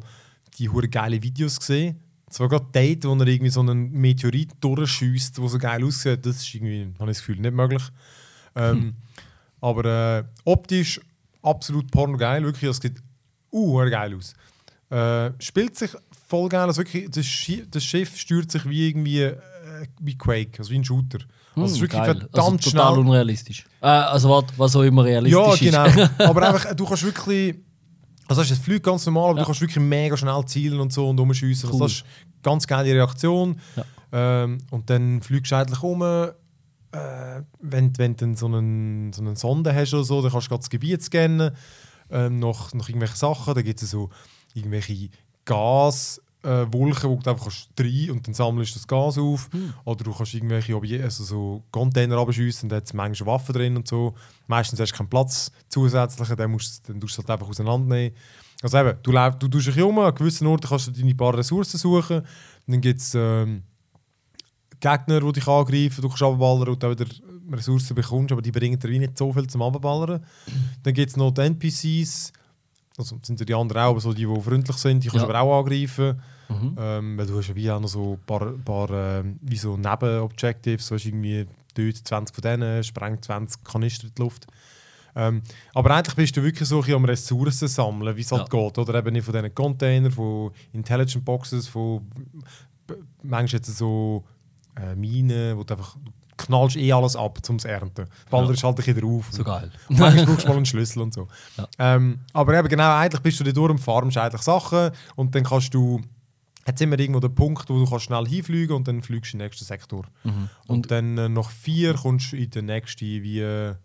die 0.57 0.69
hure 0.69 0.87
geile 0.87 1.21
Videos 1.21 1.59
gesehen. 1.59 1.99
Zwar 2.29 2.49
gerade 2.49 2.65
dort, 2.71 3.05
wo 3.05 3.21
er 3.23 3.27
irgendwie 3.27 3.51
so 3.51 3.59
einen 3.61 3.91
Meteorit 3.91 4.49
durchschießt, 4.61 5.37
der 5.37 5.47
so 5.47 5.57
geil 5.57 5.83
aussieht, 5.83 6.25
das 6.25 6.37
ist 6.37 6.53
irgendwie, 6.55 6.87
habe 6.99 7.11
ich 7.11 7.17
das 7.17 7.25
Gefühl, 7.25 7.39
nicht 7.39 7.53
möglich. 7.53 7.83
Ähm, 8.55 8.95
Aber 9.61 9.85
äh, 9.85 10.23
optisch 10.45 10.99
absolut 11.41 11.89
pornogeil, 11.91 12.43
wirklich, 12.43 12.69
es 12.69 12.77
sieht 12.77 13.01
uh, 13.51 13.77
geil 13.89 14.15
aus. 14.15 14.33
Äh, 14.89 15.31
spielt 15.41 15.75
sich 15.77 15.91
voll 16.27 16.47
geil, 16.49 16.67
also 16.67 16.79
wirklich, 16.79 17.09
das, 17.09 17.25
Schi 17.25 17.63
das 17.69 17.83
Schiff 17.83 18.15
steuert 18.17 18.51
sich 18.51 18.67
wie 18.67 18.87
irgendwie 18.89 19.21
äh, 19.21 19.37
wie 20.01 20.17
Quake, 20.17 20.59
also 20.59 20.71
wie 20.71 20.75
ein 20.79 20.83
Shooter. 20.83 21.19
Also 21.55 21.65
es 21.65 21.71
ist 21.71 21.77
Hm, 21.77 21.81
wirklich 21.83 22.01
geil. 22.01 22.15
verdammt 22.19 22.33
also, 22.59 22.69
total 22.71 22.93
schnell. 22.93 23.05
unrealistisch. 23.05 23.65
Äh, 23.81 23.87
also 23.87 24.29
warte, 24.29 24.53
was 24.57 24.75
auch 24.75 24.81
immer 24.83 25.03
Ja, 25.07 25.19
realistisch 25.21 25.59
genau. 25.71 25.85
ist. 25.85 26.09
Aber 26.19 26.47
einfach, 26.47 26.73
du 26.75 26.85
kannst 26.85 27.03
wirklich. 27.03 27.55
Also 28.27 28.41
es 28.41 28.57
fliegt 28.57 28.83
ganz 28.83 29.05
normal, 29.05 29.29
aber 29.29 29.37
Ja. 29.39 29.43
du 29.43 29.45
kannst 29.47 29.61
wirklich 29.61 29.81
mega 29.83 30.17
schnell 30.17 30.43
zielen 30.47 30.81
und 30.81 30.91
so 30.91 31.07
und 31.07 31.17
rumschiessen. 31.17 31.69
Also 31.69 31.79
Cool. 31.79 31.87
das 31.87 31.93
ist 31.97 32.03
eine 32.03 32.41
ganz 32.43 32.67
geile 32.67 32.93
Reaktion. 32.93 33.57
Ja. 33.77 34.43
Ähm, 34.43 34.57
und 34.69 34.89
dann 34.89 35.21
fliegst 35.21 35.51
du 35.51 35.55
eigentlich 35.55 35.81
um. 35.81 36.01
Äh, 36.01 36.33
wenn, 37.61 37.97
wenn 37.97 38.15
du 38.15 38.25
dann 38.25 38.35
so 38.35 38.47
einen, 38.47 39.13
so 39.13 39.21
einen 39.21 39.35
Sonde 39.37 39.73
hast 39.73 39.93
oder 39.93 40.03
so, 40.03 40.21
dann 40.21 40.31
kannst 40.31 40.51
du 40.51 40.57
das 40.57 40.69
Gebiet 40.69 41.01
scannen. 41.03 41.51
Ähm, 42.09 42.39
nach, 42.39 42.73
nach 42.73 42.87
irgendwelchen 42.89 43.17
Sachen. 43.17 43.53
Da 43.55 43.61
gibt 43.61 43.81
es 43.81 43.91
so 43.91 44.09
irgendwelche 44.53 45.09
Gas. 45.45 46.21
Äh, 46.47 46.71
Wolken, 46.71 47.09
wo 47.09 47.15
du 47.17 47.29
einfach 47.29 47.43
kannst 47.43 47.69
rein 47.77 48.11
und 48.11 48.25
dann 48.25 48.33
sammelst 48.33 48.71
du 48.73 48.79
das 48.79 48.87
Gas 48.87 49.17
auf. 49.17 49.49
Oder 49.83 50.03
du 50.05 50.13
kannst 50.13 50.33
irgendwelche 50.33 50.75
Objekte, 50.75 51.03
also 51.03 51.23
so 51.25 51.63
Container 51.71 52.17
abschiessen 52.17 52.65
und 52.67 52.69
da 52.69 52.77
hat 52.77 52.93
manchmal 52.93 53.33
Waffen 53.33 53.53
drin 53.53 53.75
und 53.75 53.85
so. 53.87 54.13
Meistens 54.47 54.79
hast 54.79 54.91
du 54.93 54.97
keinen 54.97 55.09
Platz 55.09 55.51
zusätzlichen, 55.67 56.37
dann, 56.37 56.51
musst, 56.51 56.87
dann 56.87 57.01
tust 57.01 57.17
du 57.17 57.21
es 57.21 57.27
halt 57.27 57.31
einfach 57.37 57.49
auseinandernehmen. 57.49 58.15
Also 58.61 58.77
eben, 58.77 58.97
du, 59.03 59.11
lauf, 59.11 59.37
du 59.37 59.47
tust 59.49 59.67
dich 59.67 59.81
um, 59.81 59.99
an 59.99 60.15
gewissen 60.15 60.47
Orten 60.47 60.67
kannst 60.69 60.87
du 60.87 60.91
deine 60.91 61.13
paar 61.15 61.37
Ressourcen 61.37 61.77
suchen. 61.77 62.21
Dann 62.65 62.81
gibt 62.81 63.01
es 63.01 63.13
ähm, 63.13 63.63
Gegner, 64.79 65.19
die 65.21 65.31
dich 65.33 65.47
angreifen, 65.47 66.01
du 66.01 66.07
kannst 66.07 66.23
abballern 66.23 66.69
und 66.69 66.81
dann 66.83 66.91
wieder 66.91 67.05
Ressourcen 67.51 67.95
bekommst, 67.95 68.31
aber 68.31 68.41
die 68.41 68.51
bringen 68.51 68.79
dir 68.79 68.87
nicht 68.99 69.17
so 69.17 69.33
viel 69.33 69.47
zum 69.47 69.61
Abballern. 69.63 70.23
Dann 70.83 70.93
gibt 70.93 71.09
es 71.09 71.17
noch 71.17 71.31
die 71.31 71.41
NPCs, 71.41 72.31
also 72.97 73.17
das 73.17 73.27
sind 73.27 73.39
ja 73.39 73.45
die 73.45 73.53
anderen 73.53 73.81
auch, 73.81 73.89
aber 73.91 73.99
so 74.01 74.13
die, 74.13 74.25
die 74.25 74.41
freundlich 74.41 74.77
sind, 74.77 75.03
die 75.03 75.09
kannst 75.09 75.25
du 75.25 75.29
Ja. 75.31 75.35
aber 75.39 75.41
auch 75.41 75.59
angreifen. 75.59 76.21
Mhm. 76.49 76.75
Ähm, 76.79 77.17
weil 77.17 77.25
du 77.25 77.37
hast 77.37 77.47
ja 77.49 77.55
wie 77.55 77.71
auch 77.71 77.79
noch 77.79 77.87
so 77.87 78.13
ein 78.13 78.25
paar, 78.25 78.53
paar 78.63 79.23
wie 79.41 79.57
so 79.57 79.75
Nebenobjectives, 79.77 80.87
so 80.87 80.95
hast 80.95 81.05
irgendwie 81.05 81.45
dort 81.73 81.95
20 81.95 82.35
von 82.35 82.41
denen, 82.41 82.83
sprengt 82.83 83.25
20 83.25 83.63
Kanister 83.63 84.07
in 84.07 84.13
die 84.15 84.21
Luft. 84.21 84.47
Ähm, 85.15 85.41
aber 85.73 85.95
eigentlich 85.95 86.15
bist 86.15 86.37
du 86.37 86.43
wirklich 86.43 86.69
so 86.69 86.81
ein 86.81 86.93
am 86.93 87.05
Ressourcen 87.05 87.67
sammeln, 87.67 88.15
wie 88.15 88.21
es 88.21 88.31
halt 88.31 88.49
geht. 88.49 88.77
Oder 88.77 88.99
eben 88.99 89.13
nicht 89.13 89.25
von 89.25 89.33
diesen 89.33 89.53
Containern, 89.53 90.11
von 90.11 90.51
Intelligent 90.73 91.25
Boxes, 91.25 91.67
von 91.67 92.07
manchmal 93.23 93.59
jetzt 93.59 93.75
so 93.75 94.23
äh, 94.79 94.95
Minen, 94.95 95.57
wo 95.57 95.63
du 95.63 95.73
einfach 95.73 95.97
knallst 96.37 96.77
eh 96.77 96.93
alles 96.93 97.15
ab, 97.15 97.39
um 97.49 97.55
es 97.55 97.65
ernten. 97.65 98.05
Ballerst 98.29 98.63
halt 98.63 98.73
ein 98.73 98.75
bisschen 98.75 99.01
drauf. 99.01 99.27
So 99.31 99.43
geil. 99.43 99.71
Manchmal 99.89 100.25
brauchst 100.27 100.43
du 100.43 100.49
mal 100.49 100.57
einen 100.57 100.65
Schlüssel 100.67 101.01
und 101.01 101.13
so. 101.13 101.27
Ja. 101.57 101.67
Ähm, 101.79 102.19
aber 102.33 102.57
eben 102.59 102.67
genau, 102.67 102.95
eigentlich 102.95 103.21
bist 103.21 103.39
du 103.39 103.43
da 103.43 103.51
durch 103.51 103.71
und 103.71 103.79
farmst 103.79 104.17
eigentlich 104.17 104.43
Sachen 104.43 104.91
und 105.15 105.33
dann 105.33 105.43
kannst 105.43 105.73
du, 105.73 105.99
hat 106.67 106.81
immer 106.81 106.99
irgendwo 106.99 107.21
den 107.21 107.33
Punkt, 107.33 107.69
wo 107.69 107.79
du 107.79 107.89
kannst 107.89 108.05
schnell 108.05 108.27
hinfliegen 108.27 108.75
und 108.75 108.87
dann 108.87 109.01
fliegst 109.01 109.31
du 109.31 109.37
in 109.37 109.39
den 109.39 109.45
nächsten 109.45 109.65
Sektor. 109.65 110.05
Mhm. 110.23 110.49
Und, 110.67 110.91
dann 110.91 111.17
äh, 111.17 111.29
nach 111.29 111.49
vier 111.49 111.93
kommst 111.93 112.33
du 112.33 112.35
in 112.35 112.49
den 112.49 112.65
nächsten, 112.65 113.05
wie 113.05 113.39
äh, 113.39 113.75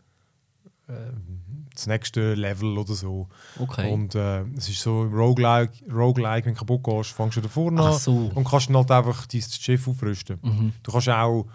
das 1.75 1.87
nächste 1.87 2.35
Level 2.35 2.77
oder 2.77 2.95
so. 2.95 3.29
Okay. 3.59 3.91
Und 3.91 4.15
äh, 4.15 4.43
es 4.57 4.69
ist 4.69 4.81
so 4.81 5.05
im 5.05 5.15
Roguelike, 5.15 5.73
Roguelike, 5.91 6.47
wenn 6.47 6.55
du 6.55 6.59
kaputt 6.59 6.83
gehst, 6.83 7.13
fängst 7.13 7.37
du 7.37 7.41
da 7.41 7.49
vorne 7.49 7.81
an 7.81 7.99
so. 7.99 8.31
und 8.35 8.45
kannst 8.45 8.69
dann 8.69 8.77
halt 8.77 8.91
einfach 8.91 9.27
dein 9.27 9.43
Schiff 9.43 9.89
aufrüsten. 9.89 10.39
Mhm. 10.43 10.73
Du 10.83 10.93
kannst 10.93 11.09
auch 11.09 11.47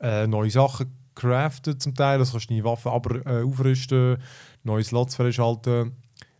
äh, 0.00 0.26
neue 0.26 0.50
Sachen 0.50 0.92
craften 1.14 1.78
zum 1.78 1.94
Teil, 1.94 2.18
also 2.18 2.32
kannst 2.32 2.50
deine 2.50 2.64
Waffen 2.64 2.90
aber, 2.90 3.26
äh, 3.26 3.44
aufrüsten, 3.44 4.16
neue 4.64 4.82
Slots 4.82 5.14
freischalten. 5.14 5.92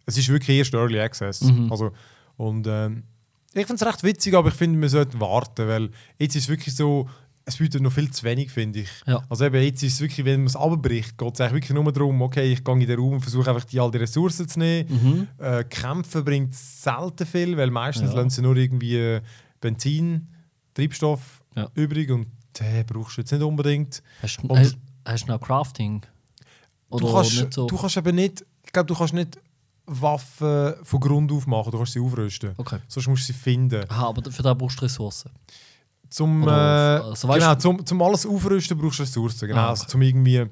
Es 0.06 0.16
ist 0.16 0.28
wirklich 0.28 0.58
erst 0.58 0.74
Early 0.74 0.98
Access. 0.98 1.42
Mhm. 1.42 1.70
Also, 1.70 1.92
und 2.36 2.66
ähm, 2.66 3.04
ich 3.54 3.66
finde 3.66 3.82
es 3.84 3.86
recht 3.86 4.02
witzig, 4.04 4.34
aber 4.34 4.48
ich 4.48 4.54
finde, 4.54 4.80
wir 4.80 4.88
sollten 4.88 5.20
warten, 5.20 5.66
weil 5.68 5.90
jetzt 6.18 6.36
ist 6.36 6.44
es 6.44 6.48
wirklich 6.48 6.74
so, 6.74 7.08
es 7.44 7.56
bietet 7.56 7.82
noch 7.82 7.90
viel 7.92 8.10
zu 8.10 8.22
wenig, 8.24 8.50
finde 8.52 8.80
ich. 8.80 8.88
Ja. 9.06 9.22
Also 9.28 9.44
eben, 9.46 9.60
jetzt 9.62 9.82
ist 9.82 9.94
es 9.94 10.00
wirklich, 10.00 10.24
wenn 10.24 10.40
man 10.40 10.46
es 10.46 10.54
abbricht, 10.56 11.18
geht 11.18 11.34
es 11.34 11.40
eigentlich 11.40 11.54
wirklich 11.68 11.70
nur 11.82 11.92
darum, 11.92 12.22
okay, 12.22 12.52
ich 12.52 12.62
gehe 12.62 12.74
in 12.74 12.86
den 12.86 12.98
Raum 13.00 13.14
und 13.14 13.20
versuche 13.22 13.50
einfach 13.50 13.64
die 13.64 13.80
all 13.80 13.90
die 13.90 13.98
Ressourcen 13.98 14.46
zu 14.48 14.58
nehmen. 14.58 14.88
Mhm. 15.38 15.44
Äh, 15.44 15.64
Kämpfen 15.64 16.24
bringt 16.24 16.54
selten 16.54 17.26
viel, 17.26 17.56
weil 17.56 17.70
meistens 17.70 18.10
Ja. 18.10 18.16
lassen 18.16 18.30
sie 18.30 18.42
nur 18.42 18.56
irgendwie 18.56 18.96
äh, 18.96 19.20
Benzin, 19.60 20.28
Treibstoff 20.74 21.42
Ja. 21.56 21.68
übrig 21.74 22.10
und 22.10 22.28
den 22.60 22.86
brauchst 22.86 23.16
du 23.16 23.22
jetzt 23.22 23.32
nicht 23.32 23.42
unbedingt. 23.42 24.02
Hast, 24.22 24.36
du- 24.42 24.46
Und- 24.46 24.58
hast, 24.58 24.76
hast 25.04 25.24
du 25.24 25.32
noch 25.32 25.40
Crafting? 25.40 26.02
Oder 26.90 27.06
du, 27.06 27.12
kannst, 27.12 27.32
nicht 27.40 27.54
so? 27.54 27.66
du 27.66 27.76
kannst 27.76 27.96
eben 27.96 28.14
nicht, 28.14 28.44
ich 28.64 28.72
glaube, 28.72 28.86
du 28.86 28.94
kannst 28.94 29.14
nicht 29.14 29.38
Waffen 29.92 30.74
von 30.82 31.00
Grund 31.00 31.32
auf 31.32 31.46
machen, 31.46 31.70
du 31.72 31.78
kannst 31.78 31.92
sie 31.92 32.00
aufrüsten. 32.00 32.54
Okay. 32.56 32.78
Sonst 32.88 33.08
musst 33.08 33.22
du 33.28 33.32
sie 33.32 33.38
finden. 33.38 33.84
Aha, 33.88 34.08
aber 34.08 34.30
für 34.30 34.42
das 34.42 34.56
brauchst 34.56 34.78
du 34.80 34.84
Ressourcen. 34.84 35.30
Zum, 36.08 36.42
Oder- 36.44 36.98
äh, 36.98 37.08
also 37.08 37.28
weißt 37.28 37.40
genau, 37.40 37.54
zum, 37.56 37.86
zum 37.86 38.02
alles 38.02 38.26
aufrüsten 38.26 38.76
brauchst 38.78 38.98
du 38.98 39.02
Ressourcen. 39.02 39.48
Genau, 39.48 39.60
Ah, 39.60 39.68
also 39.70 39.82
okay. 39.82 39.90
zum 39.92 40.02
irgendwie 40.02 40.46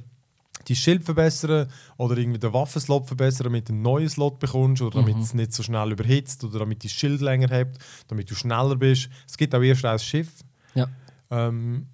die 0.66 0.76
Schild 0.76 1.02
verbessern 1.04 1.68
oder 1.96 2.16
irgendwie 2.16 2.38
den 2.38 2.52
Waffenslot 2.52 3.06
verbessern, 3.06 3.44
damit 3.44 3.68
du 3.68 3.72
einen 3.72 3.82
neuen 3.82 4.08
Slot 4.08 4.38
bekommst 4.38 4.82
oder 4.82 4.98
damit 5.00 5.16
Mhm. 5.16 5.22
es 5.22 5.34
nicht 5.34 5.52
so 5.52 5.62
schnell 5.62 5.90
überhitzt 5.92 6.44
oder 6.44 6.58
damit 6.60 6.82
dein 6.84 6.90
Schild 6.90 7.20
länger 7.20 7.48
hebt, 7.48 7.78
damit 8.08 8.30
du 8.30 8.34
schneller 8.34 8.76
bist. 8.76 9.08
Es 9.26 9.36
gibt 9.36 9.54
auch 9.54 9.62
erst 9.62 9.84
ein 9.84 9.98
Schiff. 9.98 10.30
Ja. 10.74 10.86
Ähm, 11.30 11.86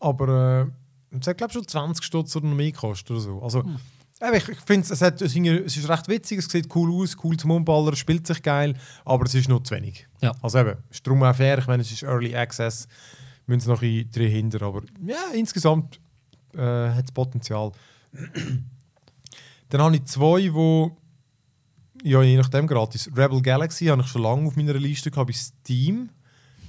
aber 0.00 0.70
äh, 1.12 1.16
es 1.20 1.26
hat 1.26 1.38
glaube 1.38 1.52
schon 1.52 1.66
20 1.66 2.04
Stutz 2.04 2.34
oder 2.36 2.46
noch 2.46 2.56
mehr 2.56 2.72
gekostet 2.72 3.10
oder 3.12 3.20
so. 3.20 3.42
Also, 3.42 3.64
Hm. 3.64 3.76
Ich, 4.34 4.48
ich 4.48 4.58
finde 4.60 4.86
es, 4.92 5.00
hat- 5.00 5.20
es 5.22 5.34
ist- 5.34 5.76
es 5.76 5.88
recht 5.88 6.08
witzig, 6.08 6.38
es 6.38 6.44
sieht 6.46 6.74
cool 6.74 6.92
aus, 7.02 7.16
cool 7.24 7.36
zum 7.36 7.50
Umballern, 7.52 7.96
spielt 7.96 8.26
sich 8.26 8.42
geil, 8.42 8.74
aber 9.04 9.24
es 9.24 9.34
ist 9.34 9.48
noch 9.48 9.62
zu 9.62 9.74
wenig. 9.74 10.06
Ja. 10.20 10.32
Also 10.42 10.58
eben, 10.58 10.76
ist 10.90 11.06
darum 11.06 11.22
auch 11.22 11.34
fair, 11.34 11.58
ich 11.58 11.66
meine, 11.66 11.82
es 11.82 11.90
ist 11.90 12.02
Early 12.02 12.34
Access, 12.36 12.86
müssen 13.46 13.60
sie 13.60 13.68
noch 13.70 13.82
ein 13.82 14.10
drin 14.12 14.30
hinter, 14.30 14.62
aber 14.62 14.82
ja, 15.06 15.16
insgesamt 15.34 15.98
äh, 16.54 16.58
hat 16.60 17.04
es 17.06 17.12
Potenzial. 17.12 17.72
Dann 19.68 19.80
habe 19.82 19.96
ich 19.96 20.04
zwei, 20.04 20.52
wo 20.52 20.96
ja, 22.02 22.22
je 22.22 22.36
nachdem 22.36 22.66
gratis. 22.66 23.08
Rebel 23.14 23.42
Galaxy 23.42 23.86
habe 23.86 24.02
ich 24.02 24.08
schon 24.08 24.22
lange 24.22 24.46
auf 24.46 24.56
meiner 24.56 24.72
Liste 24.74 25.10
gehabt 25.10 25.28
bei 25.28 25.34
Steam. 25.36 26.08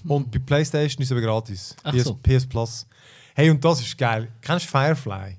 Und 0.04 0.30
bei 0.32 0.40
PlayStation 0.40 1.02
ist 1.02 1.08
es 1.08 1.12
aber 1.12 1.22
gratis. 1.22 1.76
Ach 1.84 1.94
PS, 1.94 2.04
so. 2.04 2.16
PS 2.16 2.46
Plus. 2.48 2.88
Hey, 3.36 3.50
und 3.50 3.64
das 3.64 3.80
ist 3.82 3.98
geil. 3.98 4.28
Kennst 4.42 4.66
du 4.66 4.70
Firefly? 4.72 5.38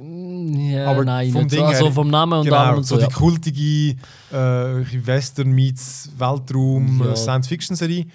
Mm, 0.00 0.54
Ja, 0.70 0.86
Aber 0.90 1.04
nein, 1.04 1.32
vom 1.32 1.42
so. 1.42 1.48
Ding 1.56 1.58
her- 1.66 1.68
Also 1.68 1.90
vom 1.90 2.08
Namen 2.08 2.38
und 2.40 2.44
genau, 2.44 2.56
allem 2.56 2.76
und 2.78 2.84
so 2.84 2.96
so. 2.96 3.00
die 3.00 3.10
ja. 3.10 3.16
kultige 3.16 3.96
äh, 4.32 5.06
Western 5.06 5.50
meets 5.52 6.10
Weltraum 6.16 7.02
Ja. 7.04 7.12
äh, 7.12 7.16
Science-Fiction-Serie. 7.16 8.06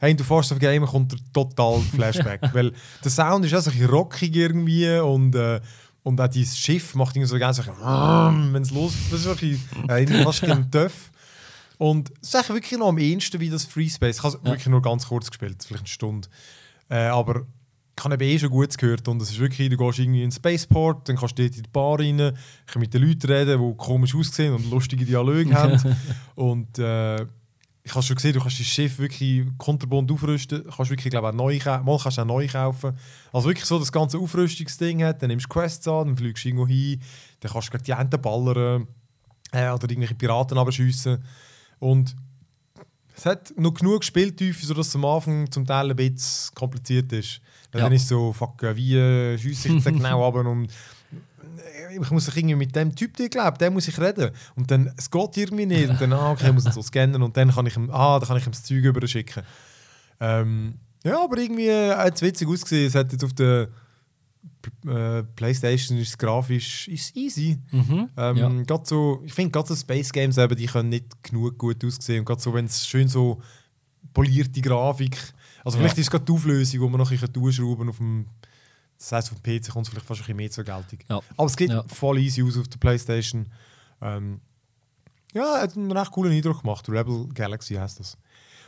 Hey, 0.00 0.10
und 0.12 0.20
du 0.20 0.24
fährst 0.24 0.52
auf 0.52 0.58
Game 0.58 0.84
kommt 0.86 1.12
der 1.12 1.18
total 1.32 1.80
Flashback. 1.94 2.40
weil 2.52 2.72
der 3.02 3.10
Sound 3.10 3.44
ist 3.44 3.54
auch 3.54 3.60
so 3.60 3.70
ein 3.70 3.76
bisschen 3.76 3.90
rockig 3.90 4.34
irgendwie 4.36 4.98
und, 4.98 5.34
äh, 5.34 5.60
Und 6.02 6.20
auch 6.20 6.28
dieses 6.28 6.56
Schiff 6.56 6.94
macht 6.94 7.16
irgendwie 7.16 7.28
so 7.30 7.38
ganz 7.38 7.56
so, 7.56 7.62
wenn 8.52 8.62
es 8.62 8.70
los 8.70 8.92
das 9.10 9.20
ist 9.20 9.26
wirklich 9.26 9.58
äh, 9.88 10.06
fast 10.22 10.44
ein 10.44 10.70
Töff. 10.70 11.10
Und 11.78 12.12
es 12.22 12.32
ist 12.32 12.48
wirklich 12.48 12.78
noch 12.78 12.88
am 12.88 12.98
ehesten 12.98 13.40
wie 13.40 13.50
das 13.50 13.64
Free 13.64 13.88
Space. 13.88 14.18
Ich 14.18 14.22
habe 14.22 14.36
es 14.36 14.40
Ja. 14.44 14.50
wirklich 14.50 14.68
nur 14.68 14.80
ganz 14.80 15.08
kurz 15.08 15.28
gespielt, 15.28 15.56
vielleicht 15.66 15.82
eine 15.82 15.88
Stunde. 15.88 16.28
Äh, 16.88 17.06
aber 17.06 17.42
ich 17.98 18.04
habe 18.04 18.14
eben 18.14 18.24
eh 18.24 18.38
schon 18.38 18.50
gut 18.50 18.76
gehört 18.76 19.08
und 19.08 19.22
es 19.22 19.30
ist 19.30 19.38
wirklich, 19.38 19.70
du 19.70 19.76
gehst 19.76 19.98
irgendwie 19.98 20.22
in 20.22 20.28
den 20.28 20.32
Spaceport, 20.32 21.08
dann 21.08 21.16
kannst 21.16 21.38
du 21.38 21.42
dort 21.42 21.56
in 21.56 21.62
die 21.62 21.70
Bar 21.70 21.98
rein, 21.98 22.18
kannst 22.66 22.78
mit 22.78 22.92
den 22.92 23.02
Leuten 23.02 23.26
reden, 23.26 23.58
die 23.58 23.76
komisch 23.76 24.14
aussehen 24.14 24.54
und 24.54 24.70
lustige 24.70 25.04
Dialoge 25.04 25.54
haben. 25.54 25.96
Und 26.34 26.78
äh, 26.78 27.22
ich 27.86 27.94
habe 27.94 28.02
schon 28.02 28.16
gesehen, 28.16 28.34
du 28.34 28.40
kannst 28.40 28.58
das 28.58 28.66
Schiff 28.66 28.98
wirklich 28.98 29.46
konterbunt 29.58 30.10
aufrüsten, 30.10 30.64
kannst 30.64 30.90
wirklich, 30.90 31.10
glaube 31.10 31.28
ich, 31.28 31.32
auch 31.32 31.36
neu 31.36 31.58
mal 31.84 31.98
kannst 32.02 32.18
auch 32.18 32.24
neu 32.24 32.46
kaufen. 32.48 32.98
Also 33.32 33.48
wirklich 33.48 33.64
so 33.64 33.78
das 33.78 33.92
ganze 33.92 34.18
Aufrüstungsding 34.18 35.02
hat, 35.04 35.22
dann 35.22 35.28
nimmst 35.28 35.46
du 35.46 35.48
Quests 35.48 35.88
an, 35.88 36.08
dann 36.08 36.16
fliegst 36.16 36.44
du 36.44 36.48
irgendwo 36.48 36.66
hin, 36.66 37.00
dann 37.40 37.52
kannst 37.52 37.68
du 37.68 37.72
gegen 37.72 37.84
die 37.84 37.92
Enten 37.92 38.20
ballern 38.20 38.88
äh, 39.52 39.70
oder 39.70 39.88
irgendwelche 39.88 40.16
Piraten 40.16 40.58
abschiessen. 40.58 41.22
Und 41.78 42.16
es 43.16 43.24
hat 43.24 43.52
noch 43.56 43.72
genug 43.72 44.04
Spieltiefe, 44.04 44.64
sodass 44.64 44.88
es 44.88 44.94
am 44.94 45.04
Anfang 45.06 45.50
zum 45.50 45.64
Teil 45.66 45.90
ein 45.90 45.96
bisschen 45.96 46.54
kompliziert 46.54 47.10
ist. 47.12 47.40
Weil 47.72 47.80
Ja. 47.80 47.86
Dann 47.86 47.92
ist 47.94 48.02
es 48.02 48.08
so, 48.08 48.32
fuck, 48.32 48.62
äh, 48.62 48.76
wie 48.76 49.38
schiesse 49.38 49.68
ich 49.68 49.74
jetzt 49.74 49.84
genau 49.86 50.28
runter 50.28 50.50
und 50.50 50.66
äh, 50.66 51.98
ich 51.98 52.10
muss 52.10 52.26
sich 52.26 52.36
irgendwie 52.36 52.56
mit 52.56 52.76
dem 52.76 52.94
Typ, 52.94 53.16
der 53.16 53.30
glaubt, 53.30 53.60
dem 53.60 53.72
muss 53.72 53.88
ich 53.88 53.98
reden. 53.98 54.30
Und 54.54 54.70
dann, 54.70 54.92
es 54.96 55.10
geht 55.10 55.36
irgendwie 55.38 55.66
nicht. 55.66 55.88
Und 55.88 56.00
dann, 56.00 56.12
ah, 56.12 56.32
okay, 56.32 56.48
ich 56.48 56.52
muss 56.52 56.66
ihn 56.66 56.72
so 56.72 56.82
scannen 56.82 57.22
und 57.22 57.36
dann 57.36 57.50
kann 57.50 57.66
ich 57.66 57.76
ihm, 57.76 57.90
ah, 57.90 58.18
dann 58.18 58.28
kann 58.28 58.36
ich 58.36 58.46
ihm 58.46 58.52
das 58.52 58.64
Zeug 58.64 58.84
überschicken. 58.84 59.42
Ähm, 60.20 60.74
ja, 61.02 61.22
aber 61.22 61.38
irgendwie 61.38 61.70
hat 61.70 62.16
es 62.16 62.22
witzig 62.22 62.48
ausgesehen. 62.48 62.88
Es 62.88 62.94
hat 62.94 63.12
jetzt 63.12 63.24
auf 63.24 63.32
der 63.32 63.68
äh, 64.86 65.22
Playstation 65.22 65.98
ist 65.98 66.08
es 66.08 66.18
grafisch 66.18 66.88
ist 66.88 67.16
easy. 67.16 67.58
Mhm. 67.70 68.08
Ähm, 68.16 68.36
Ja. 68.36 68.48
grad 68.64 68.86
so, 68.86 69.22
ich 69.24 69.32
finde 69.32 69.50
gerade 69.52 69.68
so 69.68 69.74
Space 69.76 70.12
Games 70.12 70.38
eben, 70.38 70.56
die 70.56 70.66
können 70.66 70.88
nicht 70.88 71.22
genug 71.22 71.58
gut 71.58 71.84
aussehen. 71.84 72.20
Und 72.20 72.24
gerade 72.26 72.40
so, 72.40 72.52
wenn 72.54 72.64
es 72.66 72.86
schön 72.86 73.08
so 73.08 73.40
polierte 74.12 74.60
Grafik. 74.60 75.16
Also 75.64 75.76
Ja. 75.78 75.82
vielleicht 75.82 75.98
ist 75.98 76.06
es 76.06 76.10
gerade 76.10 76.24
die 76.24 76.32
Auflösung, 76.32 76.80
wo 76.80 76.88
man 76.88 76.98
noch 77.00 77.10
ein 77.10 77.16
bisschen 77.18 77.32
durchschrauben 77.32 77.88
auf 77.88 77.96
dem. 77.98 78.26
Das 78.98 79.12
heisst, 79.12 79.30
auf 79.32 79.40
dem 79.42 79.60
PC 79.60 79.68
kommt 79.70 79.84
es 79.86 79.90
vielleicht 79.90 80.06
fast 80.06 80.20
ein 80.20 80.22
bisschen 80.24 80.36
mehr 80.36 80.50
zur 80.50 80.64
Geltung. 80.64 80.98
Ja. 81.10 81.20
Aber 81.36 81.46
es 81.46 81.56
geht 81.56 81.70
Ja. 81.70 81.84
voll 81.86 82.18
easy 82.18 82.42
aus 82.42 82.56
auf 82.56 82.66
der 82.68 82.78
Playstation. 82.78 83.46
Ähm, 84.00 84.40
ja, 85.34 85.60
hat 85.60 85.76
einen 85.76 85.92
recht 85.92 86.10
coolen 86.12 86.32
Eindruck 86.32 86.62
gemacht. 86.62 86.88
Rebel 86.88 87.26
Galaxy 87.34 87.74
heißt 87.74 88.00
das. 88.00 88.16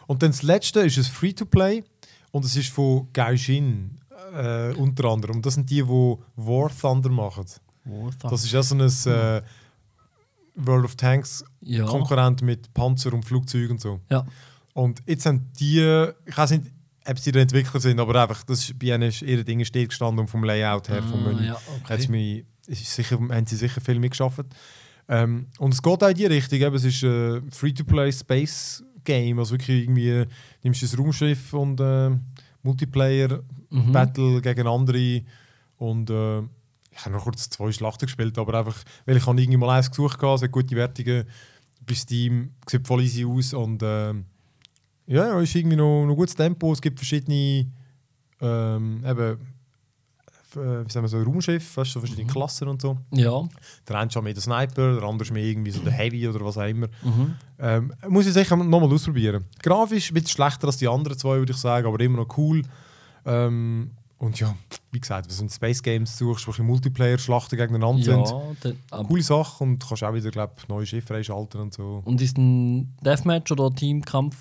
Und 0.07 0.23
dann 0.23 0.31
das 0.33 0.43
letzte 0.43 0.81
ist 0.81 0.99
ein 0.99 1.05
Free-to-Play 1.05 1.83
und 2.31 2.45
es 2.45 2.57
ist 2.57 2.69
von 2.69 3.09
Gaijin 3.15 3.99
äh, 4.35 4.75
unter 4.75 5.05
anderem. 5.07 5.37
Und 5.37 5.47
das 5.47 5.55
sind 5.55 5.69
die, 5.71 5.83
die 5.83 5.89
War 5.89 6.71
Thunder 6.81 7.11
machen. 7.11 7.45
Warthog. 7.85 8.31
Das 8.31 8.45
ist 8.45 8.53
ja 8.53 8.63
so 8.63 8.75
ein 8.75 8.81
äh, 8.81 9.43
World 10.55 10.85
of 10.85 10.97
Tanks 10.97 11.45
ja. 11.61 11.85
Konkurrent 11.87 12.43
mit 12.43 12.73
Panzer 12.75 13.13
und 13.15 13.25
Flugzeugen 13.25 13.73
und 13.73 13.81
so. 13.81 14.01
Ja. 14.11 14.27
Und 14.75 15.03
jetzt 15.07 15.25
haben 15.27 15.51
die, 15.59 15.81
ich 16.27 16.37
weiß 16.37 16.51
nicht, 16.53 16.65
ob 17.09 17.19
sie 17.19 17.33
der 17.33 17.43
Entwickler 17.43 17.81
sind, 17.81 17.99
aber 18.01 18.21
einfach, 18.21 18.43
das 18.45 18.61
ist 18.61 18.79
bei 18.79 18.89
ihnen 18.89 19.13
ihre 19.23 19.45
Dinge 19.45 19.65
steht 19.65 19.89
gestanden 19.89 20.21
und 20.21 20.29
vom 20.29 20.45
Layout 20.45 20.89
her, 20.89 21.03
vom 21.03 21.25
Ah, 21.27 21.29
Menü. 21.33 21.47
ja, 21.47 21.57
okay. 21.83 22.09
mich, 22.09 22.45
ist 22.67 22.95
sicher, 22.95 23.19
haben 23.19 23.47
sie 23.47 23.57
sicher 23.57 23.81
viel 23.81 23.99
mitgeschafft. 23.99 24.45
Ähm, 25.09 25.47
und 25.59 25.73
es 25.73 25.83
geht 25.83 26.05
auch 26.05 26.09
in 26.09 26.15
die 26.15 26.27
Richtung, 26.27 26.61
eben, 26.61 26.77
es 26.77 26.85
ist 26.85 27.03
ein 27.03 27.51
Free-to-Play 27.51 28.13
Space 28.13 28.85
Game, 29.05 29.39
also 29.39 29.53
wirklich 29.53 29.85
irgendwie 29.85 30.27
nimmst 30.63 30.83
du 30.83 30.87
das 30.87 30.99
Raumschiff 30.99 31.55
und 31.55 31.81
äh, 31.81 32.11
Multiplayer 32.63 33.43
Mhm. 33.71 33.93
Battle 33.93 34.41
gegen 34.41 34.67
andere 34.67 35.23
und 35.77 36.09
äh, 36.09 36.39
ich 36.91 37.05
habe 37.05 37.11
noch 37.15 37.25
kurz 37.25 37.51
zwei 37.51 37.71
Schlachten 37.71 38.07
gespielt, 38.07 38.39
aber 38.39 38.55
einfach, 38.59 38.77
weil 39.05 39.17
ich 39.19 39.27
habe 39.27 39.41
irgendwie 39.41 39.59
mal 39.59 39.77
eins 39.77 39.91
gesucht 39.91 40.23
hatte, 40.23 40.35
es 40.35 40.43
hat 40.43 40.53
gute 40.53 40.75
Wertungen 40.75 41.25
bei 41.87 41.95
Steam, 41.95 42.51
sieht 42.67 42.87
voll 42.87 43.03
easy 43.03 43.25
aus 43.27 43.53
und 43.53 43.83
ähm, 43.85 44.25
ja, 45.07 45.27
ja, 45.27 45.41
ist 45.41 45.55
irgendwie 45.55 45.77
noch, 45.77 46.07
noch 46.07 46.15
gutes 46.17 46.35
Tempo, 46.35 46.73
es 46.73 46.81
gibt 46.81 46.99
verschiedene 46.99 47.67
ähm, 48.41 49.05
eben, 49.07 49.39
äh, 50.57 50.87
wie 50.87 50.91
sagen 50.91 51.05
wir 51.05 51.09
so, 51.09 51.23
Raumschiffe, 51.23 51.77
weißt, 51.81 51.91
du, 51.91 51.93
so 51.95 52.01
verschiedene 52.01 52.27
Klassen 52.31 52.69
und 52.69 52.81
so. 52.83 52.97
Ja. 53.13 53.43
Der 53.89 53.97
eine 53.97 54.07
ist 54.07 54.13
schon 54.15 54.25
mehr 54.25 54.35
der 54.35 54.43
Sniper, 54.43 54.95
der 54.95 55.03
andere 55.03 55.25
ist 55.27 55.33
mehr 55.33 55.43
irgendwie 55.45 55.71
so 55.71 55.81
der 55.81 55.93
Heavy 55.93 56.27
oder 56.29 56.45
was 56.45 56.57
auch 56.59 56.67
immer. 56.67 56.89
Mhm. 57.03 57.35
Ähm, 57.59 57.93
muss 58.09 58.27
ich 58.27 58.33
sicher 58.33 58.57
nochmal 58.57 58.93
ausprobieren. 58.93 59.45
Grafisch 59.63 60.11
ein 60.11 60.15
bisschen 60.15 60.29
schlechter 60.31 60.67
als 60.69 60.77
die 60.79 60.89
anderen 60.89 61.19
zwei, 61.19 61.37
würde 61.39 61.53
ich 61.53 61.59
sagen, 61.59 61.87
aber 61.87 62.01
immer 62.01 62.19
noch 62.19 62.37
cool. 62.39 62.63
Ähm, 63.27 63.91
und 64.19 64.41
ja, 64.41 64.55
wie 64.91 64.99
gesagt, 64.99 65.29
wenn 65.31 65.37
du 65.37 65.43
in 65.45 65.49
Space 65.49 65.81
Games 65.81 66.19
suchst, 66.19 66.49
wo 66.49 66.63
Multiplayer-Schlachten 66.63 67.57
gegeneinander 67.57 68.03
sind, 68.03 68.27
Ja, 68.29 68.43
dann, 68.63 68.77
aber- 68.91 69.09
coole 69.09 69.23
Sache 69.23 69.63
und 69.63 69.79
kannst 69.87 70.03
auch 70.03 70.13
wieder, 70.13 70.31
glaube 70.31 70.55
neue 70.69 70.87
Schiffe 70.87 71.07
freischalten 71.09 71.61
und 71.61 71.73
so. 71.75 72.03
Und 72.05 72.21
ist 72.21 72.37
ein 72.37 72.97
Deathmatch 73.05 73.53
oder 73.53 73.73
Teamkampf? 73.73 74.37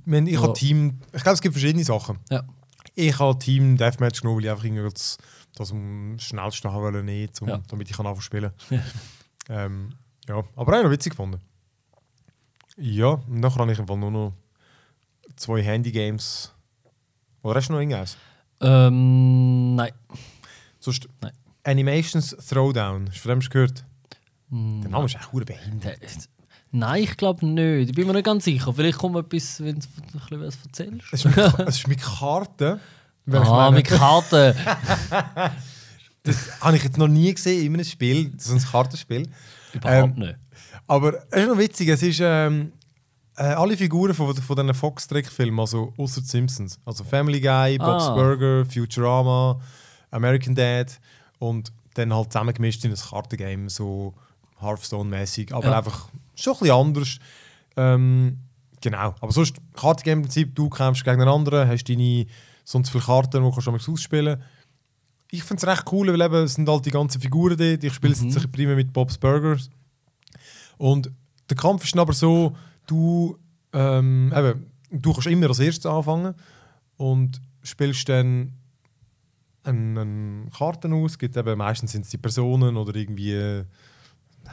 Ich, 0.00 0.06
meine, 0.10 0.28
ich 0.28 0.34
Ja. 0.36 0.42
habe 0.42 0.54
Team, 0.54 0.98
ich 1.12 1.22
glaube, 1.22 1.34
es 1.34 1.40
gibt 1.40 1.54
verschiedene 1.54 1.84
Sachen. 1.84 2.18
Ja. 2.30 2.42
Ich 2.94 3.18
habe 3.18 3.38
Team 3.38 3.76
Deathmatch 3.76 4.20
genommen, 4.20 4.38
weil 4.38 4.44
ich 4.44 4.50
einfach 4.50 4.64
irgendwie 4.64 4.88
das, 4.90 5.18
das 5.56 5.72
am 5.72 6.16
schnellsten 6.18 6.70
haben 6.70 6.82
wollte, 6.82 7.02
nicht, 7.02 7.40
um, 7.42 7.48
Ja. 7.48 7.60
damit 7.68 7.90
ich 7.90 7.96
kann 7.96 8.06
anfangen 8.06 8.22
spielen. 8.22 8.52
Ja. 8.70 8.80
ähm, 9.48 9.90
ja, 10.28 10.42
aber 10.56 10.78
auch 10.78 10.82
noch 10.84 10.90
witzig 10.90 11.10
gefunden. 11.10 11.40
Ja, 12.76 13.06
und 13.28 13.42
dann 13.42 13.54
habe 13.54 13.72
ich 13.72 13.78
einfach 13.78 13.96
nur 13.96 14.10
noch 14.10 14.32
zwei 15.36 15.62
Handy-Games. 15.62 16.52
Oder 17.42 17.56
hast 17.56 17.68
du 17.68 17.72
noch 17.74 17.80
irgendwas? 17.80 18.16
Ähm, 18.60 19.74
nein. 19.74 19.92
Sonst 20.80 21.08
Nein. 21.20 21.32
Animations 21.64 22.30
Throwdown. 22.48 23.06
Hast 23.08 23.16
du 23.16 23.20
von 23.28 23.40
dem 23.40 23.48
gehört? 23.50 23.84
Hm, 24.50 24.80
Der 24.82 24.90
Name 24.90 25.06
ist 25.06 25.14
echt 25.16 25.32
behindert. 25.32 26.00
Nein, 26.76 27.04
ich 27.04 27.16
glaube 27.16 27.46
nicht. 27.46 27.90
Ich 27.90 27.94
bin 27.94 28.06
mir 28.06 28.14
nicht 28.14 28.24
ganz 28.24 28.44
sicher. 28.44 28.72
Vielleicht 28.74 28.98
kommt 28.98 29.16
etwas, 29.16 29.62
wenn 29.62 29.78
du 29.78 29.86
ein 29.86 30.12
bisschen 30.12 30.40
was 30.40 30.58
erzählst. 30.64 31.06
Es 31.12 31.24
ist 31.24 31.36
mit, 31.36 31.68
es 31.68 31.76
ist 31.76 31.88
mit 31.88 32.00
Karten. 32.02 32.80
Ah, 33.32 33.70
mit 33.70 33.86
Karten. 33.86 34.54
das 36.24 36.60
habe 36.60 36.76
ich 36.76 36.82
jetzt 36.84 36.98
noch 36.98 37.08
nie 37.08 37.32
gesehen 37.32 37.66
in 37.66 37.74
einem 37.74 37.84
Spiel, 37.84 38.32
so 38.38 38.54
ein 38.54 38.60
Kartenspiel. 38.60 39.28
Überhaupt 39.72 40.16
Ähm, 40.18 40.24
nicht. 40.24 40.36
Aber 40.86 41.14
es 41.30 41.42
ist 41.42 41.48
noch 41.48 41.58
witzig, 41.58 41.88
es 41.88 42.02
ist 42.02 42.20
ähm, 42.22 42.72
äh, 43.36 43.42
alle 43.44 43.76
Figuren 43.76 44.12
von, 44.14 44.34
von 44.34 44.56
diesen 44.56 44.74
Fox-Trickfilmen, 44.74 45.58
also 45.60 45.92
außer 45.96 46.20
Simpsons. 46.22 46.78
Also 46.84 47.04
Family 47.04 47.40
Guy, 47.40 47.78
Bob's 47.78 48.04
Ah. 48.04 48.14
Burger, 48.14 48.64
Futurama, 48.66 49.60
American 50.10 50.54
Dad 50.54 50.98
und 51.38 51.72
dann 51.94 52.12
halt 52.12 52.32
zusammengemischt 52.32 52.84
in 52.84 52.90
ein 52.92 52.96
Kartengame, 52.98 53.70
so 53.70 54.14
Hearthstone-mäßig, 54.60 55.52
aber 55.54 55.66
Ja. 55.70 55.78
einfach 55.78 56.08
schon 56.34 56.54
ein 56.54 56.58
bisschen 56.60 56.74
anders. 56.76 57.18
Ähm, 57.76 58.38
genau, 58.80 59.14
aber 59.20 59.32
sonst, 59.32 59.56
Kartengame 59.74 60.20
im 60.20 60.22
Prinzip, 60.22 60.54
du 60.54 60.68
kämpfst 60.68 61.04
gegen 61.04 61.20
einen 61.20 61.30
anderen, 61.30 61.68
hast 61.68 61.84
deine 61.84 62.26
sonst 62.64 62.90
viele 62.90 63.04
Karten, 63.04 63.42
die 63.44 63.50
kannst 63.50 63.66
du 63.66 63.70
manchmal 63.72 63.92
ausspielen 63.94 64.42
Ich 65.30 65.42
finde 65.42 65.66
es 65.66 65.68
recht 65.68 65.92
cool, 65.92 66.08
weil 66.12 66.20
eben, 66.20 66.44
es 66.44 66.54
sind 66.54 66.68
halt 66.68 66.86
die 66.86 66.90
ganzen 66.90 67.20
Figuren 67.20 67.56
dort. 67.56 67.84
Ich 67.84 67.92
spiele 67.92 68.12
es 68.12 68.20
Mhm. 68.20 68.26
jetzt 68.26 68.34
bisschen 68.36 68.52
primär 68.52 68.76
mit 68.76 68.92
Bob's 68.92 69.18
Burgers. 69.18 69.68
Und 70.78 71.10
der 71.50 71.56
Kampf 71.56 71.84
ist 71.84 71.94
dann 71.94 72.00
aber 72.00 72.12
so, 72.12 72.56
du, 72.86 73.36
ähm, 73.72 74.32
eben, 74.34 74.66
du 74.90 75.12
kannst 75.12 75.26
immer 75.26 75.48
als 75.48 75.58
erstes 75.58 75.86
anfangen 75.86 76.34
und 76.96 77.40
spielst 77.62 78.08
dann 78.08 78.52
eine, 79.64 80.00
eine 80.00 80.50
Karten 80.56 80.92
aus. 80.92 81.18
Gibt 81.18 81.36
eben, 81.36 81.58
meistens 81.58 81.92
sind 81.92 82.02
es 82.04 82.10
die 82.10 82.18
Personen 82.18 82.76
oder 82.76 82.94
irgendwie, 82.94 83.32
äh, 83.32 83.64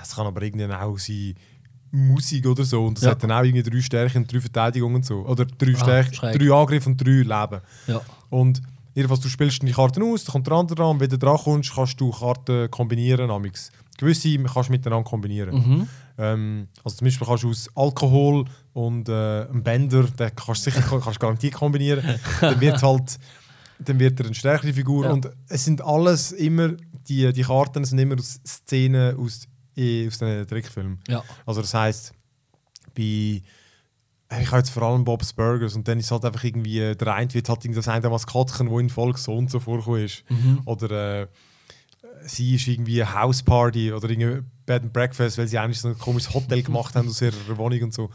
es 0.02 0.16
kann 0.16 0.26
aber 0.28 0.42
irgendwie 0.42 0.66
auch 0.74 0.98
sein, 0.98 1.36
Musik 1.92 2.46
oder 2.48 2.64
so. 2.64 2.86
Und 2.86 2.98
das 2.98 3.04
Ja. 3.06 3.12
hat 3.12 3.24
dann 3.24 3.32
auch 3.32 3.44
irgendwie 3.44 3.64
drei 3.70 3.82
Stärken 3.82 4.20
und 4.20 4.32
drei 4.34 4.40
Verteidigungen 4.40 4.96
und 4.98 5.06
so. 5.06 5.26
Oder 5.26 5.46
drei, 5.46 5.74
Ah, 5.76 5.78
Stärken, 5.78 6.40
drei 6.40 6.54
Angriffe 6.54 6.90
und 6.90 6.98
drei 6.98 7.10
Leben. 7.12 7.62
Ja. 7.88 8.02
Und 8.30 8.62
jedenfalls, 8.94 9.22
du 9.22 9.28
spielst 9.30 9.62
die 9.62 9.72
Karten 9.72 10.02
aus, 10.04 10.24
dann 10.24 10.34
kommt 10.34 10.48
der 10.48 10.54
andere 10.54 10.76
dran, 10.76 11.00
wenn 11.00 11.10
du 11.10 11.18
dran 11.18 11.38
kommst, 11.38 11.74
kannst 11.76 12.00
du 12.00 12.12
Karten 12.12 12.70
kombinieren. 12.72 13.30
Amix. 13.30 13.72
Gewisse 13.98 14.38
kannst 14.44 14.70
du 14.70 14.72
miteinander 14.74 15.08
kombinieren. 15.10 15.56
Mhm. 15.56 15.88
Ähm, 16.18 16.68
also 16.84 16.98
zum 16.98 17.06
Beispiel 17.06 17.28
kannst 17.28 17.44
du 17.44 17.50
aus 17.50 17.70
Alkohol 17.76 18.46
und 18.74 19.08
äh, 19.10 19.12
einem 19.48 19.64
Bänder, 19.64 20.04
den 20.04 20.32
kannst 20.36 20.66
du 20.66 20.72
sicher 20.72 20.82
kannst 21.04 21.20
garantiert 21.20 21.54
kombinieren. 21.54 22.04
dann 22.40 22.60
wird 22.62 22.82
halt 22.84 23.18
dann 23.84 24.00
wird 24.00 24.20
er 24.20 24.28
eine 24.28 24.36
stärkere 24.36 24.74
Figur. 24.74 25.06
Ja. 25.06 25.12
Und 25.12 25.28
es 25.48 25.66
sind 25.66 25.82
alles 25.84 26.32
immer, 26.34 26.74
die, 27.08 27.34
die 27.34 27.42
Karten 27.42 27.84
sind 27.84 27.98
immer 27.98 28.14
aus 28.16 28.40
Szenen 28.46 29.18
aus, 29.18 29.48
aus 29.78 30.18
diesen 30.20 30.48
Trickfilmen. 30.48 31.00
Ja. 31.08 31.24
Also 31.46 31.62
das 31.62 31.74
heisst, 31.74 32.14
bei 32.96 33.42
ich 34.40 34.48
habe 34.48 34.58
jetzt 34.58 34.70
vor 34.70 34.84
allem 34.84 35.04
Bob's 35.04 35.34
Burgers 35.34 35.76
und 35.76 35.88
dann 35.88 36.00
ist 36.00 36.12
halt 36.12 36.24
einfach 36.24 36.44
irgendwie, 36.44 36.80
äh, 36.80 36.96
der 36.96 37.16
eine 37.16 37.34
wird 37.34 37.50
halt 37.50 37.66
irgendwie 37.66 37.80
das 37.80 37.88
eine 37.88 38.10
Maskottchen, 38.10 38.70
wo 38.70 38.80
in 38.80 38.90
Folge 38.90 39.20
so 39.20 39.36
und 39.36 39.52
so 39.52 39.60
vorgekommen 39.60 40.06
ist. 40.06 40.24
Mhm. 40.30 40.62
Oder 40.66 41.24
äh, 41.24 41.28
sie 42.26 42.56
ist 42.56 42.68
irgendwie 42.68 43.04
eine 43.04 43.14
Houseparty 43.14 43.92
oder 43.92 44.10
irgendwie 44.10 44.44
Bed 44.66 44.84
and 44.84 44.94
Breakfast, 44.94 45.38
weil 45.38 45.48
sie 45.48 45.60
eigentlich 45.60 45.82
so 45.82 45.90
ein 45.90 45.98
komisches 45.98 46.34
Hotel 46.34 46.64
gemacht 46.64 46.96
haben 46.96 47.10
aus 47.10 47.22
ihrer 47.22 47.58
Wohnung 47.58 47.84
und 47.84 47.94
so. 47.94 48.10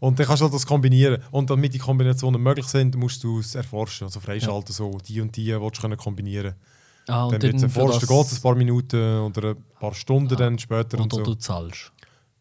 Und 0.00 0.18
dann 0.18 0.26
kannst 0.26 0.40
du 0.40 0.44
halt 0.44 0.54
das 0.54 0.66
kombinieren. 0.66 1.22
Und 1.30 1.48
damit 1.48 1.72
die 1.72 1.78
Kombinationen 1.78 2.42
möglich 2.42 2.66
sind, 2.66 2.96
musst 2.96 3.22
du 3.24 3.38
es 3.38 3.54
erforschen, 3.54 4.06
also 4.06 4.20
freischalten, 4.20 4.74
so 4.74 4.98
die 4.98 5.20
und 5.20 5.34
die 5.36 5.58
willst 5.58 5.78
du 5.78 5.82
können 5.82 5.96
kombinieren. 5.96 6.54
Ah, 7.08 7.24
und 7.24 7.32
dann 7.32 7.42
wird 7.42 7.54
es 7.56 7.60
dann 7.62 7.70
erforscht, 7.70 8.06
geht 8.06 8.26
es 8.26 8.34
ein 8.38 8.42
paar 8.42 8.54
Minuten 8.54 9.18
oder 9.20 9.50
ein 9.50 9.64
paar 9.80 9.94
Stunden 9.94 10.36
dann 10.36 10.58
später 10.58 10.98
und 11.00 11.12
Oder 11.12 11.24
so. 11.24 11.32
du 11.32 11.38
zahlst. 11.38 11.90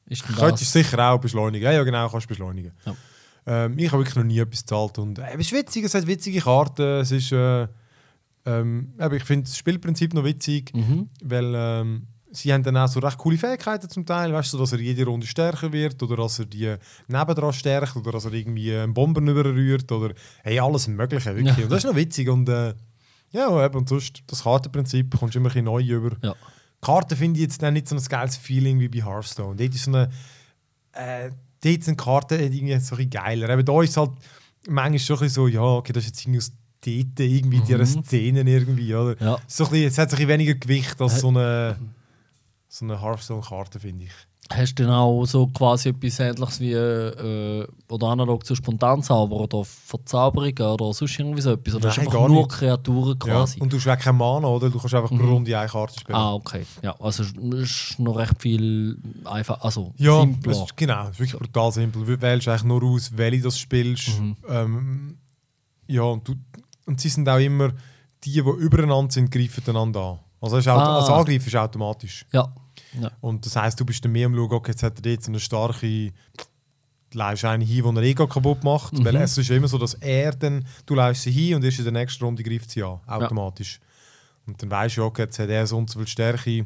Ist 0.05 0.24
Könntest 0.24 0.64
das? 0.64 0.72
sicher 0.74 0.99
auch 1.12 1.20
beschleunigen. 1.20 1.64
Ja, 1.66 1.72
ja 1.72 1.84
genau, 1.84 2.07
kannst 2.09 2.28
beschleunigen. 2.28 2.72
Ja. 2.86 2.95
Ähm, 3.45 3.78
ich 3.80 3.88
habe 3.91 3.99
wirklich 4.03 4.16
noch 4.18 4.24
nie 4.24 4.38
etwas 4.39 4.62
gezahlt. 4.62 4.99
Und, 4.99 5.18
äh, 5.20 5.24
es 5.34 5.39
ist 5.47 5.51
witzig, 5.53 5.86
es 5.86 5.93
hat 5.95 6.05
witzige 6.05 6.41
Karten. 6.41 6.99
Es 6.99 7.12
ist, 7.12 7.32
äh, 7.32 7.68
ähm, 8.45 8.93
aber 8.97 9.16
ich 9.16 9.24
finde 9.24 9.43
das 9.45 9.57
Spielprinzip 9.57 10.14
noch 10.14 10.24
witzig, 10.24 10.74
Mhm. 10.76 11.09
weil 11.24 11.53
ähm, 11.55 12.07
sie 12.32 12.51
haben 12.53 12.64
dann 12.64 12.78
auch 12.78 12.88
so 12.88 12.99
recht 12.99 13.18
coole 13.18 13.38
Fähigkeiten 13.38 13.89
zum 13.89 14.05
Teil. 14.05 14.32
Weißt 14.34 14.53
du, 14.53 14.57
dass 14.57 14.72
er 14.74 14.80
jede 14.80 15.05
Runde 15.05 15.26
stärker 15.28 15.72
wird 15.72 16.01
oder 16.03 16.18
dass 16.18 16.39
er 16.39 16.45
die 16.45 16.76
nebendran 17.07 17.53
stärkt 17.53 17.95
oder 17.95 18.12
dass 18.12 18.26
er 18.26 18.34
irgendwie 18.34 18.76
einen 18.76 18.93
Bomber 18.93 19.22
überrührt 19.22 19.91
oder 19.91 20.14
hey, 20.43 20.59
alles 20.59 20.88
Mögliche. 20.88 21.36
Wirklich. 21.36 21.57
Ja. 21.57 21.64
Und 21.64 21.72
das 21.72 21.80
ist 21.84 21.89
noch 21.89 21.95
witzig. 21.95 22.30
Und 22.30 22.47
äh, 22.49 22.74
ja, 23.32 23.65
eben, 23.65 23.77
und 23.77 23.89
sonst 23.89 24.23
das 24.27 24.43
Kartenprinzip 24.43 25.17
kommst 25.17 25.36
du 25.36 25.39
immer 25.39 25.55
ein 25.55 25.63
neu 25.63 25.82
über. 25.82 26.15
Ja. 26.21 26.36
Karten 26.82 27.15
finde 27.15 27.39
ich 27.39 27.43
jetzt 27.43 27.61
nicht 27.61 27.88
so 27.88 27.95
ein 27.95 28.03
geiles 28.03 28.38
Feeling 28.38 28.79
wie 28.79 28.89
bei 28.89 29.05
Hearthstone. 29.05 29.55
Dort 29.55 29.75
ist 29.75 29.86
so 29.86 29.91
eine. 29.91 30.09
Äh, 30.93 31.32
dort 31.63 31.84
sind 31.84 31.97
Karten 31.97 32.39
irgendwie 32.39 32.77
so 32.79 32.95
ein 32.95 33.09
geiler. 33.09 33.49
Eben 33.49 33.63
da 33.65 33.82
ist 33.82 33.95
halt 33.95 34.11
manchmal 34.67 34.99
schon 34.99 35.29
so, 35.29 35.47
ja, 35.47 35.61
okay, 35.61 35.93
das 35.93 36.03
ist 36.03 36.09
jetzt 36.09 36.21
irgendwie 36.21 36.39
aus 36.39 36.51
dort, 36.82 37.19
irgendwie 37.19 37.57
in 37.57 37.65
dieser 37.65 37.86
Szene 37.86 38.41
irgendwie, 38.41 38.93
oder? 38.93 39.21
Ja. 39.21 39.38
So 39.47 39.65
ein 39.65 39.71
bisschen, 39.71 39.88
es 39.88 39.97
hat 39.97 40.07
ein 40.07 40.11
bisschen 40.11 40.27
weniger 40.27 40.55
Gewicht 40.55 40.99
als 40.99 41.19
so 41.19 41.29
eine, 41.29 41.77
so 42.67 42.86
eine 42.86 43.01
Hearthstone-Karte, 43.01 43.79
finde 43.79 44.05
ich. 44.05 44.11
Hast 44.55 44.75
du 44.75 44.83
denn 44.83 44.91
auch 44.91 45.25
so 45.25 45.47
quasi 45.47 45.89
etwas 45.89 46.19
Ähnliches 46.19 46.59
wie 46.59 46.73
äh, 46.73 47.67
oder 47.89 48.07
analog 48.07 48.45
zu 48.45 48.53
Spontanzauber 48.55 49.35
oder 49.37 49.63
Verzauberungen 49.63 50.61
oder 50.61 50.93
sonst 50.93 51.17
irgendwie 51.19 51.41
so 51.41 51.51
etwas? 51.53 51.75
Oder 51.75 51.87
Nein, 51.89 51.97
hast 51.97 51.99
einfach 51.99 52.27
nur 52.27 52.37
nicht. 52.37 52.49
Kreaturen 52.49 53.17
quasi? 53.19 53.57
Ja. 53.57 53.63
Und 53.63 53.73
du 53.73 53.77
hast 53.77 53.87
auch 53.87 53.97
keinen 53.97 54.17
Mana, 54.17 54.47
oder? 54.47 54.69
Du 54.69 54.79
kannst 54.79 54.93
einfach 54.95 55.09
pro 55.09 55.23
Runde 55.25 55.57
eine 55.57 55.69
Karte 55.69 55.99
spielen. 55.99 56.15
Ah, 56.17 56.33
okay. 56.33 56.65
Ja, 56.81 56.95
also 56.99 57.23
es 57.23 57.31
ist 57.31 57.99
noch 57.99 58.17
recht 58.17 58.41
viel 58.41 58.97
einfach, 59.25 59.61
also 59.61 59.93
Ja, 59.97 60.19
simpler. 60.21 60.51
ist, 60.51 60.77
genau, 60.77 61.03
es 61.05 61.11
ist 61.11 61.19
wirklich 61.19 61.39
brutal 61.39 61.71
simpel. 61.71 62.05
Du 62.05 62.21
wählst 62.21 62.47
eigentlich 62.47 62.63
nur 62.63 62.83
aus, 62.83 63.11
welche 63.15 63.37
du 63.37 63.43
das 63.45 63.57
spielst. 63.59 64.19
Mhm. 64.19 64.35
Ähm, 64.49 65.17
ja, 65.87 66.03
und, 66.03 66.27
du, 66.27 66.35
und 66.85 66.99
sie 67.01 67.09
sind 67.09 67.27
auch 67.27 67.39
immer, 67.39 67.69
die, 68.23 68.31
die 68.33 68.39
übereinander 68.39 69.11
sind, 69.11 69.31
greifen 69.31 69.63
einander 69.67 69.99
an. 70.01 70.19
Also, 70.41 70.57
ist 70.57 70.67
Ah. 70.67 70.97
also 70.99 71.13
Angreifen 71.13 71.47
ist 71.47 71.55
automatisch. 71.55 72.25
Ja. 72.31 72.53
Ja. 72.99 73.11
Und 73.21 73.45
das 73.45 73.55
heisst, 73.55 73.79
du 73.79 73.85
bist 73.85 74.03
dann 74.03 74.11
mehr 74.11 74.25
am 74.25 74.35
schauen, 74.35 74.51
okay, 74.51 74.71
jetzt 74.71 74.83
hat 74.83 75.05
er 75.05 75.11
jetzt 75.11 75.27
eine 75.27 75.39
starke, 75.39 76.11
du 77.11 77.17
leist 77.17 77.45
eine 77.45 77.63
hin, 77.63 77.83
die 77.83 77.97
er 77.97 78.03
eh 78.03 78.13
kaputt 78.13 78.63
macht. 78.63 78.93
Mhm. 78.93 79.05
Weil 79.05 79.15
es 79.17 79.37
ist 79.37 79.47
ja 79.49 79.55
immer 79.55 79.67
so, 79.67 79.77
dass 79.77 79.93
er 79.95 80.31
dann, 80.33 80.65
du 80.85 80.95
leist 80.95 81.23
sie 81.23 81.31
hin 81.31 81.55
und 81.55 81.63
erst 81.63 81.79
in 81.79 81.85
der 81.85 81.93
nächsten 81.93 82.23
Runde 82.23 82.43
greift 82.43 82.69
sie 82.71 82.83
an, 82.83 82.99
automatisch. 83.07 83.79
Und 84.47 84.61
dann 84.61 84.71
weißt 84.71 84.97
du, 84.97 85.03
okay, 85.03 85.23
jetzt 85.23 85.37
hat 85.39 85.49
er 85.49 85.67
so 85.67 85.77
und 85.77 85.89
so 85.89 85.99
viel 85.99 86.07
Stärke, 86.07 86.65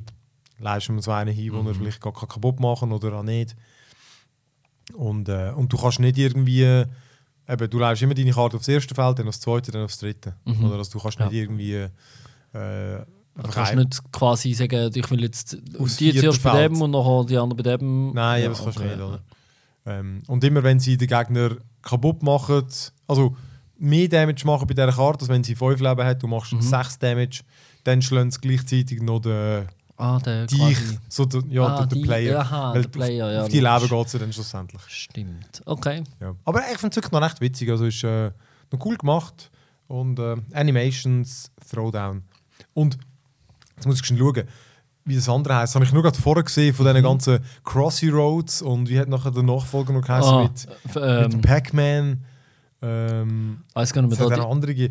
leist 0.59 0.87
ihm 0.89 0.99
so 1.01 1.11
einen 1.11 1.33
hin, 1.33 1.51
den 1.53 1.65
er 1.67 1.73
Mhm. 1.73 1.75
vielleicht 1.75 2.01
gar 2.01 2.13
kaputt 2.13 2.59
machen 2.59 2.91
oder 2.91 3.13
auch 3.13 3.23
nicht. 3.23 3.55
Und, 4.93 5.27
äh, 5.29 5.51
und 5.55 5.71
du 5.73 5.77
kannst 5.77 5.99
nicht 5.99 6.17
irgendwie, 6.17 6.61
eben, 7.47 7.69
du 7.69 7.79
leist 7.79 8.01
immer 8.01 8.13
deine 8.13 8.31
Karte 8.31 8.57
aufs 8.57 8.67
erste 8.67 8.93
Feld, 8.95 9.19
dann 9.19 9.27
aufs 9.27 9.39
zweite, 9.39 9.71
dann 9.71 9.83
aufs 9.83 9.97
dritte. 9.97 10.35
Mhm. 10.45 10.65
Oder 10.65 10.77
also, 10.77 10.91
du 10.91 10.99
kannst 11.03 11.19
Ja. 11.19 11.25
nicht 11.25 11.35
irgendwie 11.35 11.87
äh, 12.53 12.99
Du 13.35 13.49
kannst 13.49 13.75
nicht 13.75 14.11
quasi 14.13 14.53
sagen, 14.53 14.91
ich 14.93 15.11
will 15.11 15.21
jetzt 15.23 15.57
Aus 15.77 15.97
die 15.97 16.13
zuerst 16.15 16.41
bei 16.41 16.67
dem 16.67 16.81
und 16.81 16.91
nachher 16.91 17.25
die 17.25 17.37
anderen 17.37 17.57
bei 17.63 17.75
dem. 17.77 18.13
Nein, 18.13 18.43
ja, 18.43 18.49
das 18.49 18.63
kannst 18.63 18.79
du 18.79 18.83
nicht, 18.83 18.95
oder? 18.95 19.19
Ähm, 19.85 20.21
und 20.27 20.43
immer 20.43 20.63
wenn 20.63 20.79
sie 20.79 20.95
den 20.97 21.07
Gegner 21.07 21.57
kaputt 21.81 22.23
machen, 22.23 22.63
also 23.07 23.35
mehr 23.77 24.07
Damage 24.07 24.45
machen 24.45 24.65
bei 24.67 24.73
dieser 24.73 24.91
Karte, 24.91 25.21
als 25.21 25.29
wenn 25.29 25.43
sie 25.43 25.53
5 25.53 25.79
Leben 25.81 26.03
hat, 26.05 26.23
du 26.23 26.27
machst 26.27 26.53
Mhm. 26.53 26.61
6 26.61 26.97
Damage, 26.97 27.41
dann 27.83 28.01
schlagen 28.01 28.31
sie 28.31 28.39
gleichzeitig 28.39 29.01
noch 29.01 29.19
den, 29.19 29.67
Ah, 29.97 30.17
der 30.19 30.47
dich, 30.47 30.57
quasi. 30.59 30.97
so 31.09 31.25
der, 31.25 31.43
ja, 31.49 31.65
Ah, 31.67 31.77
der, 31.79 31.85
der 31.87 31.97
die- 31.97 32.03
Player. 32.03 32.39
aha, 32.39 32.73
Weil 32.73 32.87
Player, 32.87 33.31
ja, 33.31 33.41
Auf 33.43 33.49
die 33.49 33.59
Leben 33.59 33.87
geht 33.89 34.05
es 34.07 34.13
ja 34.13 34.19
dann 34.19 34.33
schlussendlich. 34.33 34.81
Stimmt. 34.87 35.61
Okay. 35.65 36.03
Ja. 36.21 36.35
Aber 36.45 36.61
ich 36.71 36.77
finde 36.79 36.89
es 36.91 36.95
wirklich 36.95 37.11
noch 37.11 37.21
recht 37.21 37.41
witzig, 37.41 37.69
also 37.69 37.85
ist 37.85 38.03
äh, 38.03 38.31
noch 38.71 38.85
cool 38.85 38.95
gemacht 38.97 39.51
und 39.87 40.17
äh, 40.19 40.35
Animations, 40.53 41.51
Throwdown. 41.69 42.23
Und 42.73 42.97
jetzt 43.75 43.85
muss 43.85 43.99
ich 43.99 44.05
schon 44.05 44.17
schauen, 44.17 44.43
wie 45.05 45.15
das 45.15 45.29
andere 45.29 45.55
heißt. 45.55 45.71
Das 45.71 45.75
habe 45.75 45.85
ich 45.85 45.93
nur 45.93 46.01
gerade 46.03 46.17
vorher 46.19 46.43
gesehen 46.43 46.73
von 46.73 46.85
Mhm. 46.85 46.89
diesen 46.93 47.03
ganzen 47.03 47.39
Crossy 47.63 48.09
Roads 48.09 48.61
und 48.61 48.89
wie 48.89 48.99
hat 48.99 49.07
nachher 49.07 49.31
der 49.31 49.43
Nachfolger 49.43 49.93
noch 49.93 50.01
geheißen 50.01 50.33
Ah, 50.33 50.43
mit 50.43 50.67
f- 50.85 50.95
mit 50.95 51.33
ähm, 51.35 51.41
Pac-Man. 51.41 52.23
Ähm, 52.81 53.59
weiß 53.73 53.93
gar 53.93 54.01
nicht 54.03 54.17
mehr. 54.19 54.29
Da 54.29 54.35
die, 54.35 54.41
andere. 54.41 54.89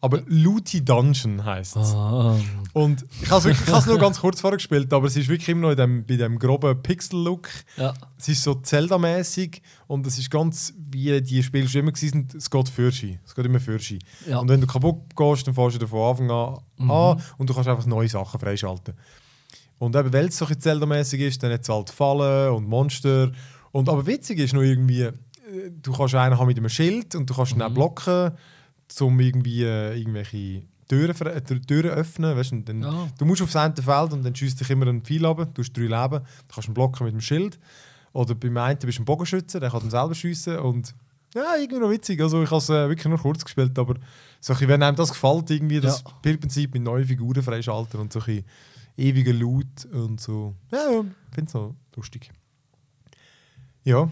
Aber 0.00 0.20
Looty 0.26 0.84
Dungeon 0.84 1.44
heisst 1.44 1.74
es. 1.76 1.92
ah, 1.94 2.36
Und 2.74 3.04
ich 3.22 3.30
habe 3.30 3.50
es 3.50 3.86
nur 3.86 3.98
ganz 3.98 4.20
kurz 4.20 4.40
vorher 4.40 4.58
gespielt, 4.58 4.92
aber 4.92 5.06
es 5.06 5.16
ist 5.16 5.28
wirklich 5.28 5.48
immer 5.48 5.62
noch 5.62 5.70
in 5.70 5.76
dem, 5.76 6.06
bei 6.06 6.16
dem 6.16 6.38
groben 6.38 6.80
Pixel-Look. 6.82 7.48
ja. 7.76 7.94
Es 8.18 8.28
ist 8.28 8.42
so 8.42 8.54
Zelda-mäßig 8.54 9.62
und 9.86 10.06
es 10.06 10.18
ist 10.18 10.30
ganz 10.30 10.74
wie 10.78 11.20
die 11.22 11.42
Spiele 11.42 11.68
schon 11.68 11.80
immer 11.80 11.92
waren, 11.92 12.28
es 12.36 12.50
geht 12.50 12.68
für 12.68 12.90
sie. 12.92 13.18
Es 13.24 13.34
geht 13.34 13.46
immer 13.46 13.58
für 13.60 13.78
sie. 13.78 13.98
Ja. 14.28 14.38
Und 14.38 14.48
wenn 14.48 14.60
du 14.60 14.66
kaputt 14.66 15.16
gehst, 15.16 15.46
dann 15.46 15.54
fährst 15.54 15.80
du 15.80 15.86
von 15.86 16.10
Anfang 16.10 16.30
an 16.30 16.58
Mhm. 16.78 16.90
an 16.90 17.22
und 17.38 17.48
du 17.50 17.54
kannst 17.54 17.68
einfach 17.68 17.86
neue 17.86 18.08
Sachen 18.08 18.38
freischalten. 18.38 18.94
Und 19.78 19.96
eben, 19.96 20.12
weil 20.12 20.26
es 20.26 20.36
so 20.38 20.46
Zelda-mäßig 20.46 21.20
ist, 21.20 21.42
dann 21.42 21.52
hat 21.52 21.62
es 21.62 21.68
halt 21.68 21.90
Fallen 21.90 22.52
und 22.54 22.68
Monster. 22.68 23.32
Und, 23.72 23.88
aber 23.88 24.06
witzig 24.06 24.38
ist 24.38 24.54
noch 24.54 24.62
irgendwie, 24.62 25.02
äh, 25.02 25.12
du 25.82 25.92
kannst 25.92 26.14
einen 26.14 26.38
haben 26.38 26.46
mit 26.46 26.56
einem 26.58 26.68
Schild 26.68 27.14
und 27.14 27.28
du 27.28 27.34
kannst 27.34 27.52
ihn 27.52 27.62
auch 27.62 27.68
Mhm. 27.70 27.74
blocken, 27.74 28.32
um 29.00 29.18
irgendwie 29.20 29.64
äh, 29.64 29.96
irgendwelche 29.98 30.62
Türen, 30.88 31.16
äh, 31.26 31.40
Türen 31.42 31.90
öffnen. 31.90 32.36
Weißt, 32.36 32.52
dann, 32.64 32.82
Ja. 32.82 33.08
Du 33.18 33.24
musst 33.24 33.42
aufs 33.42 33.56
eine 33.56 33.74
Feld 33.74 34.12
und 34.12 34.22
dann 34.24 34.34
schießt 34.34 34.60
dich 34.60 34.70
immer 34.70 34.86
ein 34.86 35.02
Pfeil 35.02 35.24
runter, 35.26 35.46
du 35.46 35.62
hast 35.62 35.72
drei 35.72 35.82
Leben, 35.82 36.24
du 36.24 36.54
kannst 36.54 36.68
ihn 36.68 36.74
blocken 36.74 37.04
mit 37.04 37.14
dem 37.14 37.20
Schild. 37.20 37.58
Oder 38.12 38.34
beim 38.34 38.56
einen 38.56 38.78
bist 38.78 38.98
du 38.98 39.02
ein 39.02 39.04
Bogenschütze, 39.04 39.60
der 39.60 39.70
kann 39.70 39.80
dann 39.80 39.90
selber 39.90 40.14
schiessen 40.14 40.58
und 40.58 40.94
ja, 41.34 41.54
irgendwie 41.60 41.80
noch 41.80 41.90
witzig. 41.90 42.18
Also 42.22 42.42
ich 42.42 42.50
habe 42.50 42.58
es 42.58 42.70
äh, 42.70 42.88
wirklich 42.88 43.04
nur 43.06 43.18
kurz 43.18 43.44
gespielt, 43.44 43.78
aber 43.78 43.94
so 44.40 44.52
ein 44.52 44.56
bisschen, 44.56 44.68
wenn 44.68 44.82
einem 44.82 44.96
das 44.96 45.10
gefällt, 45.10 45.50
irgendwie 45.50 45.80
das 45.80 46.02
Ja. 46.02 46.10
Spielprinzip 46.12 46.72
mit 46.72 46.82
neuen 46.82 47.04
Figuren 47.04 47.42
freischalten 47.42 48.00
und 48.00 48.10
so 48.12 48.20
ein 48.26 48.42
ewiger 48.96 49.34
Loot 49.34 49.84
und 49.92 50.18
so. 50.20 50.54
Ja, 50.72 50.78
ja 50.90 51.04
finde 51.32 51.48
es 51.48 51.54
noch 51.54 51.74
lustig. 51.94 52.30
Ja, 53.84 54.08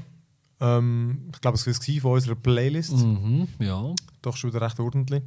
ähm, 0.64 1.28
ich 1.32 1.40
glaube, 1.40 1.56
es 1.56 1.66
war 1.66 1.72
es 1.72 2.00
von 2.00 2.12
unserer 2.12 2.34
Playlist. 2.34 2.92
Mhm, 2.96 3.48
ja. 3.58 3.92
Doch 4.22 4.36
schon 4.36 4.50
wieder 4.50 4.62
recht 4.62 4.78
ordentlich. 4.80 5.22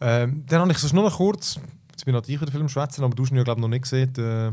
Ähm, 0.00 0.44
dann 0.46 0.60
habe 0.60 0.72
ich 0.72 0.78
sonst 0.78 0.92
nur 0.92 1.04
noch 1.04 1.16
kurz, 1.16 1.56
jetzt 1.90 2.04
bin 2.04 2.14
ich 2.14 2.20
natürlich 2.20 2.40
den 2.40 2.50
Film 2.50 2.68
schwätzen, 2.68 3.04
aber 3.04 3.14
du 3.14 3.22
hast 3.22 3.30
ihn 3.30 3.36
ja 3.36 3.42
glaube 3.42 3.60
noch 3.60 3.68
nicht 3.68 3.82
gesehen. 3.82 4.12
Äh, 4.16 4.52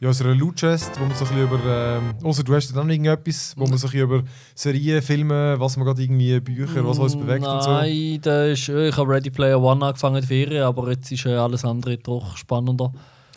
ja, 0.00 0.08
unsere 0.08 0.32
Loot 0.32 0.56
Chest, 0.56 0.98
wo 0.98 1.04
man 1.04 1.14
so 1.14 1.24
ein 1.24 1.30
bisschen 1.30 1.42
über, 1.44 1.60
ähm, 1.64 2.14
außer 2.24 2.42
du 2.42 2.54
hast 2.56 2.70
ja 2.70 2.76
dann 2.76 2.90
irgendetwas, 2.90 3.54
wo 3.56 3.66
man 3.66 3.78
so 3.78 3.86
ein 3.86 3.90
bisschen 3.92 4.00
über 4.00 4.22
Serien, 4.54 5.00
Filme, 5.00 5.54
was 5.60 5.76
man 5.76 5.86
gerade 5.86 6.02
irgendwie, 6.02 6.40
Bücher, 6.40 6.84
was 6.86 6.98
uns 6.98 7.14
bewegt 7.16 7.46
und 7.46 7.62
so. 7.62 7.70
Nein, 7.70 8.18
da 8.20 8.46
ist, 8.46 8.68
äh, 8.68 8.88
ich 8.88 8.96
habe 8.96 9.08
Ready 9.12 9.30
Player 9.30 9.60
One 9.62 9.86
angefangen 9.86 10.16
in 10.16 10.22
Ferien, 10.24 10.64
aber 10.64 10.90
jetzt 10.90 11.12
ist 11.12 11.24
äh, 11.24 11.34
alles 11.34 11.64
andere 11.64 11.98
doch 11.98 12.36
spannender. 12.36 12.92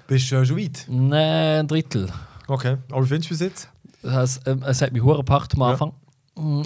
Bist 0.08 0.32
du 0.32 0.36
äh, 0.38 0.46
schon 0.46 0.58
weit? 0.58 0.86
Nein, 0.90 1.60
ein 1.60 1.68
Drittel. 1.68 2.12
Okay, 2.48 2.78
aber 2.92 3.04
wie 3.04 3.10
findest 3.10 3.30
du 3.30 3.34
bis 3.34 3.40
jetzt? 3.42 3.70
Das 4.02 4.40
ähm, 4.46 4.64
es 4.66 4.82
hat 4.82 4.92
mich 4.92 5.04
hure 5.04 5.18
gepackt 5.18 5.54
am 5.54 5.62
Ja. 5.62 5.68
Anfang. 5.72 5.90
Mm, 5.90 5.94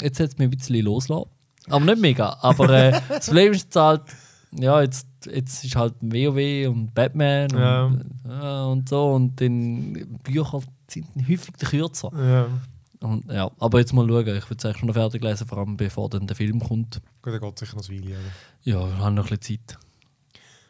Jetzt 0.02 0.20
hat 0.20 0.30
es 0.30 0.38
mich 0.38 0.48
ein 0.48 0.52
bisschen 0.52 0.84
loslassen. 0.86 1.30
Aber 1.70 1.86
nicht 1.86 2.02
mega. 2.02 2.38
Aber 2.42 2.70
äh, 2.70 3.00
das 3.10 3.28
Problem 3.28 3.54
ist 3.54 3.76
halt, 3.76 4.02
ja, 4.52 4.82
jetzt, 4.82 5.08
jetzt 5.32 5.64
ist 5.64 5.76
halt 5.76 5.94
WoW 6.02 6.68
und 6.70 6.94
Batman 6.96 7.52
und, 7.52 7.60
Ja. 7.60 7.92
ja, 8.28 8.64
und 8.66 8.90
so. 8.90 9.12
Und 9.14 9.40
dann 9.40 10.20
Bücher 10.24 10.62
sind 10.88 11.06
häufig 11.28 11.54
kürzer. 11.60 12.12
Ja, 12.16 12.48
Und, 13.08 13.32
ja, 13.32 13.52
aber 13.60 13.80
jetzt 13.80 13.94
mal 13.94 14.08
schauen. 14.08 14.22
Ich 14.36 14.50
würde 14.50 14.56
es 14.58 14.66
eigentlich 14.66 14.78
schon 14.78 14.88
noch 14.88 14.96
fertig 14.96 15.24
lesen, 15.24 15.46
vor 15.48 15.60
allem 15.60 15.78
bevor 15.78 16.10
dann 16.10 16.26
der 16.26 16.36
Film 16.36 16.60
kommt. 16.60 17.00
gut, 17.22 17.34
dann 17.34 17.40
geht 17.42 17.60
sicher 17.60 17.76
noch 17.76 17.88
ein 17.88 18.02
Weile. 18.04 18.16
Ja, 18.64 18.88
wir 18.88 18.98
haben 18.98 19.14
noch 19.16 19.30
ein 19.30 19.38
bisschen 19.38 19.60
Zeit. 19.68 19.78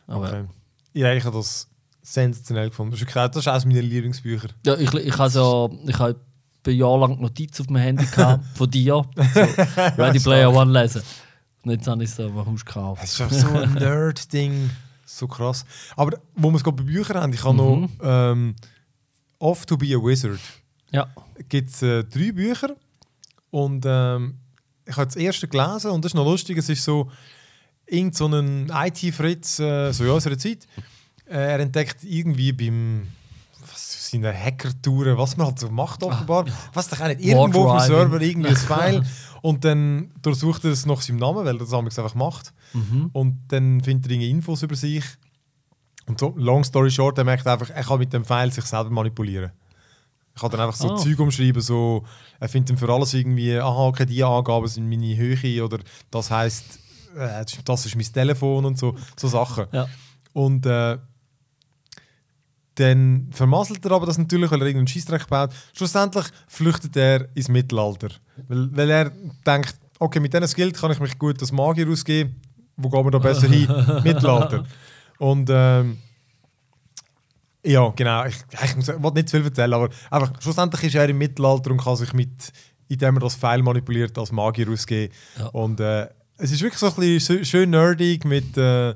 Aber 0.07 0.27
Okay. 0.27 0.45
Ja, 0.93 1.13
ich 1.13 1.23
habe 1.23 1.37
das 1.37 1.67
sensationell 2.01 2.69
gefunden. 2.69 2.91
Das 2.91 3.01
ist, 3.35 3.47
eines 3.47 3.65
meiner 3.65 3.81
Lieblingsbücher. 3.81 4.49
ja, 4.65 4.75
ich, 4.75 4.91
ich 4.93 5.17
habe 5.17 5.31
ja, 5.31 5.69
ich 5.87 5.99
habe 5.99 6.19
ein 6.67 6.75
Jahr 6.75 6.97
lang 6.99 7.19
Notizen 7.19 7.61
auf 7.63 7.69
meinem 7.69 7.83
Handy 7.83 8.05
gehabt, 8.05 8.43
von 8.55 8.69
dir. 8.69 9.03
So, 9.15 9.21
Ready 9.97 10.19
Player 10.19 10.53
One 10.53 10.71
lesen. 10.71 11.01
Und 11.63 11.71
jetzt 11.71 11.87
habe 11.87 12.03
ich 12.03 12.09
es 12.11 12.19
aber 12.19 12.45
gekauft. 12.45 13.03
Das 13.03 13.13
ist 13.13 13.21
einfach 13.21 13.35
so 13.37 13.47
ein 13.57 13.73
Nerd-Ding. 13.75 14.69
So 15.05 15.27
krass. 15.27 15.65
Aber 15.95 16.17
wo 16.35 16.49
wir 16.51 16.55
es 16.57 16.63
gerade 16.63 16.77
bei 16.77 16.83
Büchern 16.83 17.17
haben, 17.17 17.33
ich 17.33 17.43
habe 17.43 17.55
noch 17.57 17.75
Mhm. 17.77 17.89
ähm, 18.01 18.55
Off 19.39 19.65
to 19.65 19.77
be 19.77 19.87
a 19.95 19.97
Wizard. 20.03 20.39
Ja. 20.91 21.07
gibt 21.47 21.69
es 21.69 21.81
äh, 21.81 22.03
drei 22.03 22.31
Bücher 22.31 22.75
und 23.51 23.85
ähm, 23.87 24.37
ich 24.85 24.95
habe 24.97 25.05
das 25.05 25.15
erste 25.15 25.47
gelesen 25.47 25.91
und 25.91 26.03
das 26.03 26.11
ist 26.11 26.15
noch 26.15 26.25
lustig, 26.25 26.57
es 26.57 26.67
ist 26.67 26.83
so 26.83 27.09
irgend 27.85 28.15
so 28.15 28.27
ein 28.27 28.69
IT-Fritz, 28.73 29.59
äh, 29.59 29.91
so 29.91 30.03
in 30.03 30.09
unserer 30.09 30.37
Zeit, 30.37 30.67
äh, 31.27 31.33
er 31.53 31.59
entdeckt 31.59 32.03
irgendwie 32.03 32.51
beim 32.53 33.07
was, 34.09 34.11
seiner 34.11 34.33
Hackertouren, 34.33 35.17
was 35.17 35.37
man 35.37 35.47
halt 35.47 35.59
so 35.59 35.69
macht 35.69 36.03
offenbar, 36.03 36.45
was 36.73 36.87
doch 36.89 36.99
auch 37.01 37.07
nicht, 37.07 37.21
irgendwo 37.21 37.67
auf 37.69 37.83
dem. 37.83 37.87
Server 37.95 38.21
irgendwie 38.21 38.49
ein 38.49 38.55
File 38.57 39.03
und 39.41 39.63
dann 39.65 40.11
durchsucht 40.21 40.63
er 40.65 40.71
es 40.71 40.85
nach 40.85 41.01
seinem 41.01 41.17
Namen, 41.17 41.45
weil 41.45 41.55
er 41.55 41.59
das 41.59 41.73
einfach 41.73 42.15
macht 42.15 42.53
Mhm. 42.73 43.09
und 43.13 43.39
dann 43.47 43.81
findet 43.81 44.11
er 44.11 44.19
Infos 44.19 44.61
über 44.63 44.75
sich 44.75 45.03
Und 46.05 46.19
so, 46.19 46.33
long 46.37 46.63
story 46.63 46.89
short, 46.91 47.17
er 47.17 47.23
merkt 47.23 47.45
einfach, 47.47 47.69
er 47.69 47.83
kann 47.83 47.99
mit 47.99 48.11
dem 48.13 48.23
Pfeil 48.25 48.51
sich 48.51 48.65
selber 48.65 48.89
manipulieren. 48.91 49.51
Er 50.35 50.41
kann 50.41 50.51
dann 50.51 50.61
einfach 50.61 50.75
so 50.79 50.91
Ah. 50.93 50.95
Zeug 50.97 51.19
umschreiben, 51.19 51.61
so, 51.61 52.03
er 52.39 52.47
findet 52.49 52.69
dann 52.71 52.77
für 52.77 52.91
alles 52.93 53.13
irgendwie, 53.13 53.57
aha, 53.57 53.87
okay, 53.87 54.05
die 54.05 54.23
Angaben 54.23 54.67
sind 54.67 54.87
meine 54.89 55.15
Höhe 55.17 55.63
oder 55.63 55.79
das 56.11 56.29
heisst, 56.31 56.79
äh, 57.15 57.43
das 57.65 57.85
ist 57.85 57.95
mein 57.95 58.05
Telefon 58.11 58.65
und 58.65 58.77
so, 58.79 58.95
so 59.17 59.27
Sachen. 59.27 59.65
Ja. 59.71 59.87
Und 60.33 60.65
äh, 60.65 60.97
dann 62.79 63.27
vermasselt 63.31 63.83
er 63.85 63.91
aber 63.91 64.05
das 64.05 64.17
natürlich, 64.17 64.49
weil 64.51 64.61
er 64.61 64.67
irgendeinen 64.67 64.87
Scheißdreck 64.87 65.27
baut. 65.27 65.51
Schlussendlich 65.75 66.25
flüchtet 66.47 66.95
er 66.95 67.27
ins 67.35 67.49
Mittelalter. 67.49 68.09
Weil, 68.47 68.69
weil 68.75 68.89
er 68.89 69.11
denkt, 69.45 69.75
okay, 69.99 70.19
mit 70.19 70.33
diesen 70.33 70.47
Skills 70.47 70.79
kann 70.79 70.91
ich 70.91 70.99
mich 70.99 71.17
gut 71.19 71.39
als 71.41 71.51
Magier 71.51 71.89
ausgeben. 71.89 72.41
Wo 72.77 72.89
gehen 72.89 73.03
wir 73.05 73.11
da 73.11 73.19
besser 73.19 73.47
hin? 73.47 73.67
Mittelalter. 74.03 74.65
Und 75.17 75.49
ähm, 75.51 75.97
ja, 77.65 77.89
genau. 77.95 78.25
Ich, 78.25 78.35
ich 78.63 78.75
muss- 78.75 78.87
will 78.87 79.11
nicht 79.13 79.29
zu 79.29 79.37
viel 79.37 79.45
erzählen, 79.47 79.73
aber 79.73 79.89
einfach, 80.09 80.31
schlussendlich 80.41 80.83
ist 80.85 80.95
er 80.95 81.09
im 81.09 81.17
Mittelalter 81.17 81.71
und 81.71 81.81
kann 81.83 81.97
sich 81.97 82.13
mit, 82.13 82.53
indem 82.87 83.17
er 83.17 83.19
das 83.21 83.35
Pfeil 83.35 83.61
manipuliert, 83.61 84.17
als 84.17 84.31
Magier 84.31 84.69
ausgeben. 84.69 85.13
Ja. 85.37 85.47
Und 85.47 85.79
äh, 85.81 86.07
es 86.37 86.51
ist 86.51 86.61
wirklich 86.61 86.79
so 86.79 86.87
ein 86.87 86.93
bisschen 86.95 87.39
schö- 87.39 87.45
schön 87.45 87.69
nerdig 87.71 88.23
mit. 88.23 88.57
Äh, 88.57 88.95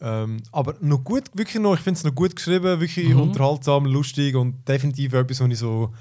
ähm, 0.00 0.42
aber 0.52 0.74
noch 0.80 1.02
gut, 1.04 1.24
wirklich 1.34 1.62
noch, 1.62 1.74
ich 1.74 1.80
finde 1.80 1.98
es 1.98 2.04
noch 2.04 2.14
gut 2.14 2.36
geschrieben, 2.36 2.80
wirklich 2.80 3.08
Mhm. 3.14 3.20
unterhaltsam, 3.20 3.86
lustig 3.86 4.34
und 4.36 4.66
definitiv 4.68 5.12
etwas, 5.14 5.40
was 5.40 5.48
ich 5.50 5.58
so 5.58 5.92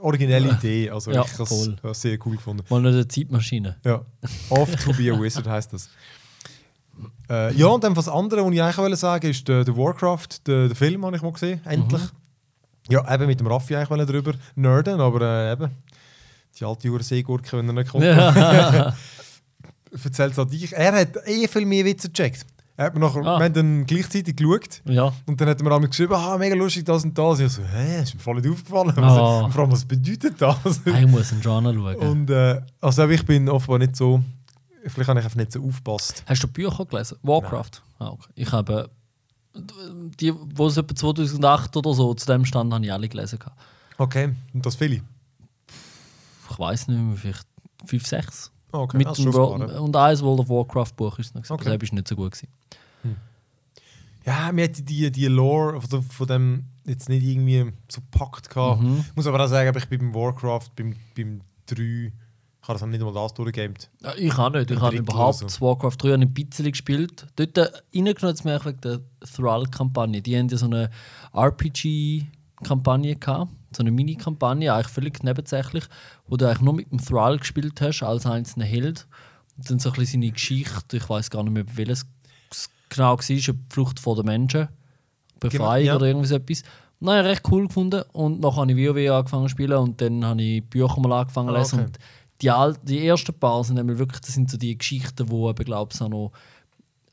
originelle 0.00 0.50
Idee, 0.52 0.90
also 0.90 1.10
Ja, 1.10 1.24
ich 1.24 1.38
habe 1.38 1.90
es 1.90 2.00
sehr 2.00 2.18
cool 2.24 2.36
gefunden. 2.36 2.62
Mal 2.70 2.86
eine 2.86 3.06
Zeitmaschine. 3.08 3.76
Ja, 3.84 4.02
Off 4.48 4.74
to 4.76 4.92
be 4.92 5.12
a 5.12 5.20
Wizard 5.20 5.46
heißt 5.46 5.72
das. 5.72 5.88
Äh, 7.30 7.54
ja, 7.54 7.66
und 7.66 7.84
dann 7.84 7.94
was 7.94 8.08
anderes, 8.08 8.42
was 8.44 8.52
ich 8.52 8.60
eigentlich 8.62 8.78
wollte 8.78 8.96
sagen 8.96 9.30
ist 9.30 9.46
der, 9.46 9.62
der 9.62 9.76
Warcraft, 9.76 10.28
der, 10.46 10.66
der 10.68 10.74
Film 10.74 11.04
habe 11.04 11.14
ich 11.14 11.22
mal 11.22 11.30
gesehen, 11.32 11.60
endlich. 11.66 12.00
Ja, 12.88 13.14
eben 13.14 13.26
mit 13.26 13.38
dem 13.38 13.46
Raffi 13.46 13.76
eigentlich 13.76 14.06
drüber 14.08 14.32
nerden, 14.56 14.98
aber 15.00 15.20
äh, 15.20 15.52
eben, 15.52 15.70
die 16.58 16.64
alte 16.64 16.88
Uhr 16.88 17.02
Seegurke, 17.02 17.58
wenn 17.58 17.68
er 17.68 17.74
nicht 17.74 17.90
kommt. 17.90 18.02
Ja. 18.04 18.96
Erzählt 20.04 20.32
es 20.32 20.38
an 20.38 20.48
dich. 20.48 20.72
Er 20.72 20.92
hat 20.92 21.16
eh 21.26 21.46
viel 21.46 21.66
mehr 21.66 21.84
Witze 21.84 22.08
gecheckt. 22.08 22.46
Hat 22.78 22.94
mir 22.94 23.00
nachher, 23.00 23.26
Ah. 23.26 23.38
Wir 23.38 23.44
haben 23.46 23.54
dann 23.54 23.86
gleichzeitig 23.86 24.36
geschaut 24.36 24.82
ja. 24.84 25.12
und 25.26 25.40
dann 25.40 25.48
hat 25.48 25.60
mir 25.60 25.72
einmal 25.72 25.88
geschrieben, 25.88 26.14
ah, 26.14 26.38
mega 26.38 26.54
lustig, 26.54 26.84
das 26.84 27.02
und 27.04 27.18
das. 27.18 27.40
Ich 27.40 27.50
so, 27.52 27.62
hä, 27.62 28.02
ist 28.02 28.14
mir 28.14 28.20
voll 28.20 28.36
nicht 28.40 28.48
aufgefallen. 28.48 28.92
Ah. 28.98 29.08
Also, 29.08 29.44
und 29.46 29.52
vor 29.52 29.62
allem, 29.62 29.72
was 29.72 29.84
bedeutet 29.84 30.40
das? 30.40 30.80
Ich 30.86 31.06
muss 31.06 31.32
einen 31.32 31.40
Genre 31.40 31.74
schauen. 31.74 31.96
und 31.96 32.30
äh, 32.30 32.60
also 32.80 33.08
ich 33.08 33.26
bin 33.26 33.48
offenbar 33.48 33.78
nicht 33.80 33.96
so, 33.96 34.22
vielleicht 34.86 35.08
habe 35.08 35.18
ich 35.18 35.24
einfach 35.24 35.36
nicht 35.36 35.50
so 35.52 35.64
aufgepasst. 35.64 36.22
Hast 36.26 36.42
du 36.42 36.46
Bücher 36.48 36.86
gelesen? 36.86 37.18
Warcraft? 37.22 37.82
Ah, 37.98 38.10
okay. 38.10 38.30
Ich 38.36 38.52
habe 38.52 38.88
die, 40.20 40.32
wo 40.54 40.68
es 40.68 40.76
etwa 40.76 40.94
2008 40.94 41.76
oder 41.76 41.92
so 41.94 42.14
zu 42.14 42.26
dem 42.26 42.44
stand, 42.44 42.72
habe 42.72 42.84
ich 42.84 42.92
alle 42.92 43.08
gelesen. 43.08 43.40
Okay, 43.96 44.30
und 44.54 44.64
das 44.64 44.76
viele? 44.76 45.02
Ich 46.50 46.58
weiß 46.58 46.86
nicht 46.88 47.00
mehr, 47.00 47.16
vielleicht 47.16 47.46
5, 47.86 48.06
6. 48.06 48.50
Okay, 48.70 48.98
Mit 48.98 49.06
das 49.06 49.16
dem 49.16 49.28
ist 49.28 49.34
World, 49.34 49.78
und 49.78 49.96
eins 49.96 50.22
World 50.22 50.40
of 50.40 50.48
Warcraft 50.50 50.92
Buch 50.96 51.18
ist 51.18 51.28
es 51.28 51.34
noch. 51.34 51.50
Okay. 51.58 51.78
Das 51.78 51.90
war 51.90 51.94
nicht 51.94 52.08
so 52.08 52.16
gut. 52.16 52.32
Gewesen. 52.32 52.48
Ja, 54.28 54.52
mir 54.52 54.64
hat 54.64 54.88
die, 54.88 55.10
die 55.10 55.26
Lore 55.26 55.80
von, 55.80 56.02
von 56.02 56.26
dem 56.26 56.64
jetzt 56.84 57.08
nicht 57.08 57.24
irgendwie 57.24 57.72
so 57.88 58.02
gepackt 58.02 58.50
gehabt. 58.50 58.82
Mhm. 58.82 59.04
Ich 59.08 59.16
muss 59.16 59.26
aber 59.26 59.42
auch 59.42 59.48
sagen, 59.48 59.74
ich 59.74 59.88
bin 59.88 60.00
beim 60.00 60.14
Warcraft, 60.14 60.68
beim, 60.76 60.94
beim 61.16 61.40
3, 61.66 61.82
ich 61.82 62.12
habe 62.68 62.78
das 62.78 62.86
nicht 62.86 63.00
mal 63.00 63.14
das 63.14 63.32
durchgegamed. 63.32 63.88
Ja, 64.02 64.14
ich 64.16 64.38
auch 64.38 64.50
nicht. 64.50 64.70
Ich 64.70 64.76
Ein 64.76 64.82
habe 64.82 64.96
überhaupt 64.96 65.50
so. 65.50 65.60
Warcraft 65.66 65.96
3 65.98 66.14
ein 66.14 66.34
bisschen 66.34 66.70
gespielt. 66.70 67.26
Dort 67.36 67.56
äh, 67.56 67.70
reingenommen 67.94 68.34
es 68.34 68.44
mich 68.44 68.64
wegen 68.66 68.80
der 68.82 69.00
Thrall-Kampagne. 69.34 70.20
Die 70.20 70.36
haben 70.36 70.48
ja 70.48 70.58
so 70.58 70.66
eine 70.66 70.90
RPG-Kampagne 71.32 73.16
gehabt. 73.16 73.50
So 73.76 73.82
eine 73.82 73.90
Mini-Kampagne, 73.90 74.72
eigentlich 74.72 74.88
völlig 74.88 75.22
nebensächlich, 75.22 75.84
wo 76.26 76.36
du 76.36 76.46
eigentlich 76.46 76.60
nur 76.62 76.74
mit 76.74 76.90
dem 76.90 76.98
Thrall 77.04 77.38
gespielt 77.38 77.80
hast, 77.80 78.02
als 78.02 78.24
einzelner 78.26 78.64
Held. 78.64 79.06
Und 79.56 79.70
dann 79.70 79.78
so 79.78 79.90
ein 79.90 79.96
bisschen 79.96 80.22
seine 80.22 80.32
Geschichte, 80.32 80.96
ich 80.96 81.08
weiß 81.08 81.30
gar 81.30 81.42
nicht 81.42 81.52
mehr, 81.52 81.64
welches 81.76 82.06
es 82.50 82.70
genau 82.88 83.18
war, 83.18 83.24
die 83.24 83.42
Flucht 83.70 84.00
vor 84.00 84.16
den 84.16 84.24
Menschen, 84.26 84.68
Befreiung 85.40 85.86
ja. 85.86 85.96
oder 85.96 86.06
irgendwas 86.06 86.30
etwas. 86.30 86.62
Nein, 87.00 87.24
recht 87.26 87.42
cool 87.50 87.66
gefunden. 87.68 88.02
Und 88.12 88.40
dann 88.40 88.56
habe 88.56 88.72
ich 88.72 88.76
WoW 88.88 89.10
angefangen 89.10 89.44
zu 89.44 89.50
spielen 89.50 89.76
und 89.78 90.00
dann 90.00 90.24
habe 90.24 90.42
ich 90.42 90.64
Bücher 90.64 90.98
mal 91.00 91.20
angefangen 91.20 91.48
zu 91.50 91.54
Ah, 91.54 91.58
lesen. 91.58 91.74
okay. 91.80 91.84
Und 91.86 91.98
die, 92.42 92.50
al- 92.50 92.76
die 92.82 93.06
ersten 93.06 93.34
paar 93.34 93.62
sind 93.64 93.76
nämlich 93.76 93.98
wirklich, 93.98 94.20
das 94.20 94.34
sind 94.34 94.50
so 94.50 94.56
die 94.56 94.76
Geschichten, 94.78 95.28
wo 95.30 95.48
eben, 95.50 95.64
glaube 95.64 95.90
ich, 95.92 96.00
noch, 96.00 96.32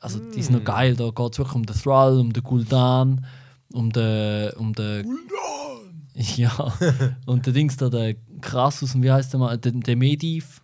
also 0.00 0.18
die 0.18 0.42
sind 0.42 0.54
noch 0.54 0.62
Mm. 0.62 0.64
geil. 0.64 0.96
Da 0.96 1.10
geht 1.10 1.32
es 1.32 1.38
wirklich 1.38 1.54
um 1.54 1.66
den 1.66 1.76
Thrall, 1.76 2.18
um 2.18 2.32
den 2.32 2.42
Gul'dan, 2.42 3.18
um 3.72 3.92
den, 3.92 4.50
um 4.54 4.72
den 4.72 5.06
ja, 6.36 6.72
und 7.26 7.44
der 7.46 7.52
Dings 7.52 7.76
da, 7.76 7.88
der 7.90 8.14
Krassus, 8.40 8.94
und 8.94 9.02
wie 9.02 9.12
heißt 9.12 9.32
der 9.32 9.40
mal, 9.40 9.58
der, 9.58 9.72
der 9.72 9.96
Mediv, 9.96 10.62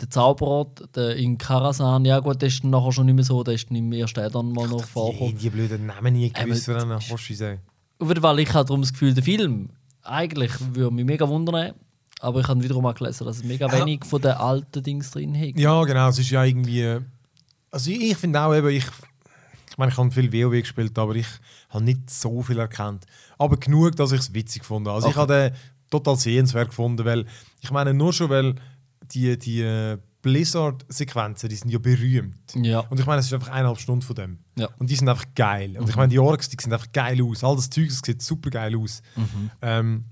der 0.00 0.10
Zauberer, 0.10 0.66
der 0.94 1.16
in 1.16 1.38
Karasan, 1.38 2.04
ja 2.04 2.18
gut, 2.20 2.42
der 2.42 2.48
ist 2.48 2.62
dann 2.62 2.70
nachher 2.70 2.92
schon 2.92 3.06
nicht 3.06 3.14
mehr 3.14 3.24
so, 3.24 3.42
der 3.42 3.54
ist 3.54 3.70
dann 3.70 3.76
im 3.76 3.92
ersten 3.92 4.20
Addon 4.20 4.52
mal 4.52 4.68
noch 4.68 4.84
vorgekommen. 4.84 5.38
die 5.38 5.50
blöden 5.50 5.86
Namen 5.86 6.14
nie 6.14 6.32
Ähm, 6.34 6.44
gewusst, 6.46 6.68
wenn 6.68 6.76
dann 6.76 7.00
Hoshi 7.10 7.34
sagen. 7.34 7.60
Auf 7.98 8.08
jeden 8.08 8.20
Fall, 8.20 8.38
ich 8.40 8.52
habe 8.52 8.66
darum 8.66 8.82
das 8.82 8.92
Gefühl, 8.92 9.14
der 9.14 9.22
Film, 9.22 9.70
eigentlich 10.02 10.50
würde 10.74 10.94
mich 10.94 11.04
mega 11.06 11.26
wundern, 11.28 11.72
aber 12.20 12.40
ich 12.40 12.48
habe 12.48 12.62
wiederum 12.62 12.84
auch 12.86 12.94
gelesen, 12.94 13.24
dass 13.24 13.38
es 13.38 13.44
mega 13.44 13.66
Ja. 13.66 13.80
wenig 13.80 14.04
von 14.04 14.20
den 14.20 14.32
alten 14.32 14.82
Dings 14.82 15.10
drin 15.12 15.34
hat. 15.38 15.58
Ja, 15.58 15.82
genau, 15.84 16.08
es 16.08 16.18
ist 16.18 16.30
ja 16.30 16.44
irgendwie. 16.44 16.98
Also 17.70 17.90
ich, 17.90 18.10
ich 18.10 18.16
finde 18.16 18.40
auch 18.40 18.54
eben, 18.54 18.68
ich, 18.68 18.84
ich 19.74 19.78
meine, 19.78 19.90
ich 19.90 19.98
habe 19.98 20.08
viel 20.12 20.32
WoW 20.32 20.52
gespielt, 20.52 20.96
aber 21.00 21.16
ich 21.16 21.26
habe 21.68 21.82
nicht 21.82 22.08
so 22.08 22.42
viel 22.42 22.60
erkannt. 22.60 23.06
Aber 23.38 23.56
genug, 23.56 23.96
dass 23.96 24.12
ich 24.12 24.20
es 24.20 24.32
witzig 24.32 24.64
fand. 24.64 24.86
Also 24.86 25.08
ich 25.08 25.16
Okay. 25.16 25.20
habe 25.20 25.50
den 25.50 25.56
total 25.90 26.16
sehenswert 26.16 26.68
gefunden, 26.68 27.04
weil 27.04 27.26
ich 27.60 27.72
meine 27.72 27.92
nur 27.92 28.12
schon, 28.12 28.30
weil 28.30 28.54
die, 29.12 29.36
die 29.36 29.62
äh, 29.62 29.98
Blizzard-Sequenzen, 30.22 31.48
die 31.48 31.56
sind 31.56 31.70
ja 31.70 31.78
berühmt. 31.78 32.54
Ja. 32.54 32.80
Und 32.80 33.00
ich 33.00 33.06
meine, 33.06 33.18
es 33.18 33.26
ist 33.26 33.32
einfach 33.34 33.48
eineinhalb 33.48 33.78
Stunden 33.80 34.02
von 34.02 34.14
dem. 34.16 34.38
Ja. 34.56 34.68
Und 34.78 34.90
die 34.90 34.94
sind 34.96 35.08
einfach 35.08 35.26
geil. 35.34 35.76
Und 35.78 35.88
ich 35.88 35.96
meine, 35.96 36.08
die 36.08 36.18
Orks, 36.20 36.48
die 36.48 36.56
sehen 36.60 36.72
einfach 36.72 36.92
geil 36.92 37.20
aus. 37.22 37.42
All 37.42 37.56
das 37.56 37.68
Zeug, 37.68 37.88
das 37.88 38.00
sieht 38.04 38.22
super 38.22 38.50
geil 38.50 38.76
aus. 38.76 39.02
Mhm. 39.16 39.50
Ähm, 39.60 40.04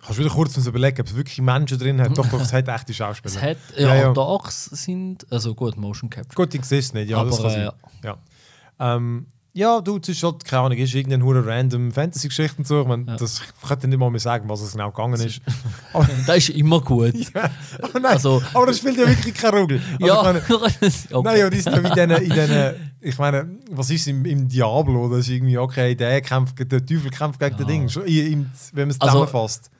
kannst 0.00 0.18
du 0.18 0.24
wieder 0.24 0.34
kurz 0.34 0.56
uns 0.56 0.66
überlegen, 0.66 1.00
ob 1.00 1.06
es 1.06 1.14
wirklich 1.16 1.40
Menschen 1.40 1.78
drin 1.78 2.00
hat? 2.00 2.16
Doch, 2.16 2.26
doch, 2.26 2.40
es 2.40 2.52
hat 2.52 2.68
echte 2.74 2.94
Schauspieler. 2.94 3.34
Es 3.34 3.42
hat, 3.42 3.56
ja, 3.76 3.94
Ja, 3.94 4.12
ja. 4.12 4.40
sind, 4.50 5.26
also 5.30 5.54
gut, 5.54 5.76
Motion 5.76 6.08
Capture. 6.10 6.34
Gut, 6.34 6.54
ich 6.54 6.64
sehe 6.64 6.78
es 6.78 6.92
nicht, 6.94 7.10
ja, 7.10 7.22
das 7.24 7.38
Aber, 7.40 7.48
kann 7.50 7.60
äh, 7.60 7.64
sein. 7.64 7.72
Ja. 8.04 8.94
Ähm, 8.96 9.26
ja, 9.54 9.80
du, 9.80 9.98
es 10.00 10.08
ist 10.08 10.22
halt, 10.22 10.44
keine 10.44 10.62
Ahnung, 10.62 10.78
ist 10.78 10.94
irgendeine 10.94 11.24
hure 11.24 11.44
random 11.44 11.90
Fantasy-Geschichte 11.90 12.58
und 12.58 12.66
so. 12.66 12.82
Ich, 12.82 12.86
mein, 12.86 13.06
Ja. 13.06 13.16
das, 13.16 13.40
ich 13.40 13.68
könnte 13.68 13.88
nicht 13.88 13.98
mal 13.98 14.08
mehr 14.08 14.20
sagen, 14.20 14.48
was 14.48 14.60
es 14.60 14.72
genau 14.72 14.90
gegangen 14.92 15.20
ist. 15.20 15.40
aber, 15.92 16.06
Das 16.26 16.36
ist 16.36 16.50
immer 16.50 16.80
gut. 16.80 17.14
aber 17.34 17.94
nein, 18.00 18.04
Also- 18.12 18.40
aber 18.54 18.66
das 18.66 18.78
spielt 18.78 18.98
ja 18.98 19.08
wirklich 19.08 19.34
keine 19.34 19.58
Rolle. 19.58 19.80
Also, 20.00 20.06
ja, 20.06 20.22
meine, 20.22 20.38
okay. 20.38 20.90
Nein, 21.24 21.38
ja, 21.40 21.50
die 21.50 21.60
sind 21.60 21.74
ja 21.74 21.80
mit 21.82 21.96
denen, 21.96 22.22
in 22.22 22.30
denen, 22.30 22.92
ich 23.00 23.18
meine, 23.18 23.48
was 23.72 23.90
ist 23.90 24.06
im, 24.06 24.24
im 24.26 24.46
Diablo? 24.46 25.08
Das 25.08 25.20
ist 25.20 25.30
irgendwie, 25.30 25.58
okay, 25.58 25.96
der 25.96 26.20
kämpft, 26.20 26.56
der 26.70 26.84
Teufel 26.86 27.10
kämpft 27.10 27.40
gegen 27.40 27.56
den 27.56 27.66
Ding, 27.66 27.88
schon, 27.88 28.04
im, 28.04 28.50
wenn 28.74 28.86
man 28.86 28.90
es 28.90 29.00
Also- 29.00 29.24
zusammenfasst. 29.24 29.70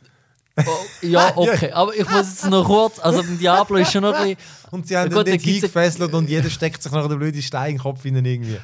Oh, 0.66 1.06
ja, 1.06 1.32
okay. 1.36 1.70
Aber 1.72 1.94
ich 1.94 2.08
muss 2.08 2.16
jetzt 2.16 2.50
noch 2.50 2.64
kurz, 2.64 2.98
also 2.98 3.22
beim 3.22 3.38
Diablo 3.38 3.76
ist 3.76 3.92
schon 3.92 4.02
noch 4.02 4.14
ein 4.14 4.36
bisschen, 4.36 4.38
Und 4.70 4.86
sie 4.86 4.96
haben 4.96 5.10
Gut, 5.10 5.26
den 5.26 5.34
eingefesselt 5.40 6.12
und 6.12 6.28
jeder 6.28 6.50
steckt 6.50 6.82
sich 6.82 6.92
nach 6.92 7.08
der 7.08 7.16
blöden 7.16 7.40
Stein 7.42 7.70
in 7.70 7.76
den 7.76 7.82
Kopf 7.82 8.02
hinein 8.02 8.24
irgendwie. 8.24 8.58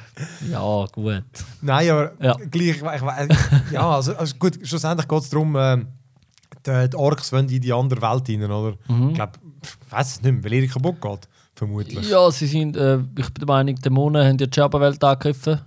ja, 0.51 0.85
gut. 0.91 1.23
Nein, 1.61 1.89
aber 1.89 2.11
Ja. 2.21 2.33
gleich, 2.51 2.69
ich, 2.69 2.81
ich, 2.81 3.71
ja, 3.71 3.89
also, 3.89 4.15
also 4.15 4.35
gut, 4.37 4.59
schlussendlich 4.63 5.07
geht 5.07 5.19
es 5.21 5.29
darum, 5.29 5.55
ähm, 5.57 5.87
die, 6.65 6.89
die 6.89 6.95
Orks 6.97 7.31
wollen 7.31 7.47
in 7.49 7.61
die 7.61 7.73
andere 7.73 8.01
Welt 8.01 8.27
hinein, 8.27 8.51
oder? 8.51 8.75
Ich 9.09 9.13
glaube, 9.15 9.33
ich 9.63 9.91
weiß 9.91 10.07
es 10.15 10.21
nicht 10.21 10.31
mehr, 10.33 10.43
weil 10.43 10.53
ihre 10.53 10.67
kaputt 10.67 11.01
geht, 11.01 11.27
vermutlich. 11.55 12.05
Mhm. 12.05 12.11
Ja, 12.11 12.29
sie 12.31 12.47
sind, 12.47 12.75
äh, 12.77 12.97
ich 13.17 13.29
bin 13.33 13.33
der 13.39 13.47
Meinung, 13.47 13.75
Dämonen 13.75 14.27
haben 14.27 14.37
die 14.37 14.47
Scherbenwelt 14.53 15.03
angegriffen. 15.03 15.61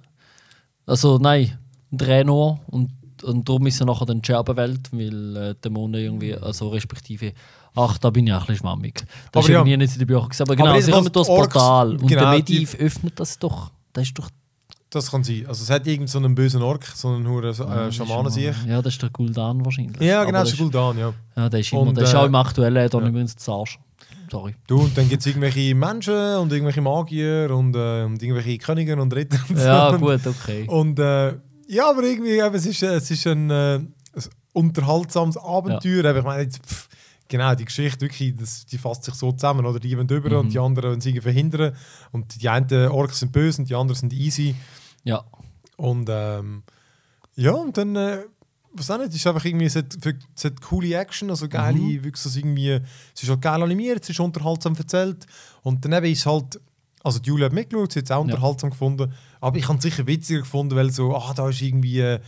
Also 0.86 1.18
nein, 1.18 1.58
Draenor 1.90 2.60
und, 2.66 2.90
und 3.24 3.48
darum 3.48 3.66
ist 3.66 3.78
ja 3.78 3.86
nachher 3.86 4.06
dann 4.06 4.20
die 4.22 4.26
Scherbenwelt, 4.26 4.92
weil 4.92 5.36
äh, 5.36 5.54
Dämonen 5.62 6.00
irgendwie, 6.00 6.34
also 6.34 6.68
respektive, 6.68 7.32
ach, 7.74 7.98
da 7.98 8.10
bin 8.10 8.26
ich 8.26 8.32
auch 8.32 8.40
ein 8.40 8.46
bisschen 8.46 8.58
schwammig. 8.58 8.94
Das 8.94 9.06
Aber 9.32 9.40
ist 9.40 9.48
ja. 9.48 9.54
irgendwie 9.58 9.76
nicht 9.76 9.92
in 9.94 9.98
den 10.00 10.06
Büchern 10.06 10.24
gewesen. 10.28 10.42
Aber 10.42 10.56
genau, 10.56 10.74
jetzt 10.74 10.86
sie 10.86 10.92
kommen 10.92 11.12
durch 11.12 11.26
das 11.26 11.36
Portal 11.36 11.90
und 11.96 12.06
genau, 12.06 12.32
der 12.32 12.42
die- 12.42 12.52
Mediv 12.54 12.74
öffnet 12.76 13.18
das 13.20 13.38
doch. 13.38 13.70
Das 13.92 14.04
ist 14.04 14.18
doch... 14.18 14.28
Das 14.90 15.10
kann 15.10 15.22
sein. 15.22 15.44
Also 15.46 15.62
es 15.64 15.68
hat 15.70 15.86
irgend 15.86 16.08
so 16.08 16.18
einen 16.18 16.34
bösen 16.34 16.62
Ork, 16.62 16.86
so 16.86 17.08
einen 17.08 17.28
hure 17.28 17.50
äh, 17.50 17.92
Schamanen 17.92 18.32
sich. 18.32 18.54
Ja, 18.66 18.80
das 18.80 18.94
ist 18.94 19.02
der 19.02 19.10
Gul'dan 19.10 19.62
wahrscheinlich. 19.62 20.00
Ja, 20.00 20.18
Aber 20.22 20.26
genau, 20.26 20.40
das 20.40 20.52
ist 20.54 20.60
Gul'dan, 20.60 20.98
ja. 20.98 21.12
Ja, 21.36 21.48
der 21.50 21.60
ist, 21.60 21.72
immer, 21.72 21.82
Und, 21.82 21.94
der 21.96 22.04
ist 22.04 22.14
äh, 22.14 22.16
auch 22.16 22.24
im 22.24 22.34
aktuellen 22.34 22.78
Addon 22.86 23.14
ja. 23.14 23.26
zu 23.26 23.52
Arsch. 23.52 23.78
Sorry. 24.30 24.54
Du, 24.66 24.80
und 24.80 24.96
dann 24.96 25.08
gibt 25.08 25.20
es 25.20 25.26
irgendwelche 25.26 25.74
Menschen 25.74 26.36
und 26.36 26.52
irgendwelche 26.52 26.80
Magier 26.80 27.50
und, 27.54 27.74
äh, 27.76 28.04
und 28.04 28.22
irgendwelche 28.22 28.56
Könige 28.58 28.96
und 29.00 29.14
Ritter 29.14 29.38
und 29.48 29.58
so. 29.58 29.64
Ja, 29.66 29.88
Und- 29.88 30.00
gut, 30.00 30.26
okay. 30.26 30.66
Und 30.68 30.98
äh, 30.98 31.34
ja, 31.68 31.88
aber 31.90 32.02
irgendwie, 32.02 32.38
eben, 32.38 32.54
es, 32.54 32.66
ist, 32.66 32.82
äh, 32.82 32.94
es 32.96 33.10
ist 33.10 33.26
ein, 33.26 33.50
äh, 33.50 33.74
ein 33.76 33.88
unterhaltsames 34.52 35.36
Abenteuer. 35.36 36.04
Aber 36.04 36.18
Ich 36.18 36.24
meine, 36.24 36.42
jetzt, 36.42 36.58
pff, 36.66 36.88
genau, 37.28 37.54
die 37.54 37.64
Geschichte 37.66 38.00
wirklich, 38.00 38.34
das, 38.36 38.66
die 38.66 38.78
fasst 38.78 39.04
sich 39.04 39.14
so 39.14 39.32
zusammen. 39.32 39.64
Oder? 39.66 39.78
Die 39.78 39.96
wollen 39.96 40.08
über 40.08 40.30
Mhm. 40.30 40.36
und 40.36 40.52
die 40.52 40.58
anderen 40.58 40.90
wollen 40.90 41.00
sie 41.00 41.20
verhindern. 41.20 41.76
Und 42.12 42.40
die 42.42 42.48
einen 42.48 42.88
Orks 42.90 43.20
sind 43.20 43.32
böse 43.32 43.60
und 43.62 43.68
die 43.70 43.74
anderen 43.74 43.98
sind 44.00 44.12
easy. 44.12 44.54
Ja. 45.04 45.24
Und 45.76 46.08
ähm, 46.10 46.62
ja, 47.36 47.52
und 47.52 47.76
dann, 47.76 47.94
äh, 47.96 48.24
was 48.72 48.90
auch 48.90 48.98
nicht, 48.98 49.10
es 49.10 49.16
ist 49.16 49.26
einfach 49.26 49.44
irgendwie, 49.44 49.66
es 49.66 49.76
hat, 49.76 49.96
es 50.34 50.44
hat 50.44 50.60
coole 50.60 50.94
Action, 50.94 51.30
also 51.30 51.48
geile, 51.48 51.78
Mhm. 51.78 52.02
wirklich 52.04 52.16
so 52.22 52.36
irgendwie, 52.38 52.80
es 53.14 53.22
ist 53.22 53.28
halt 53.28 53.40
geil 53.42 53.62
animiert, 53.62 54.02
es 54.02 54.10
ist 54.10 54.20
unterhaltsam 54.20 54.74
erzählt. 54.74 55.26
Und 55.62 55.84
dann 55.84 55.92
eben 55.92 56.06
ist 56.12 56.26
halt, 56.26 56.60
also 57.04 57.18
die 57.18 57.28
Julia 57.28 57.46
hat 57.46 57.52
mitgeschaut, 57.52 57.92
sie 57.92 58.00
hat 58.00 58.04
es 58.06 58.10
auch 58.10 58.22
unterhaltsam 58.22 58.70
gefunden, 58.70 59.12
aber 59.40 59.56
ich 59.56 59.68
habe 59.68 59.78
es 59.78 59.82
sicher 59.84 60.06
witziger 60.06 60.40
gefunden, 60.40 60.74
weil 60.76 60.90
so, 60.90 61.14
ah, 61.16 61.32
da 61.34 61.48
ist 61.48 61.62
irgendwie 61.62 62.00
äh, 62.00 62.18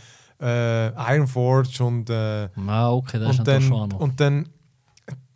Iron 1.15 1.27
Forge 1.27 1.83
und 1.83 2.09
äh, 2.09 2.47
Ah, 2.67 2.91
okay, 2.91 3.19
das 3.19 3.31
ist 3.33 3.39
und 3.39 3.47
dann, 3.47 3.61
schon 3.61 3.89
noch. 3.89 3.99
und 3.99 4.19
dann 4.19 4.47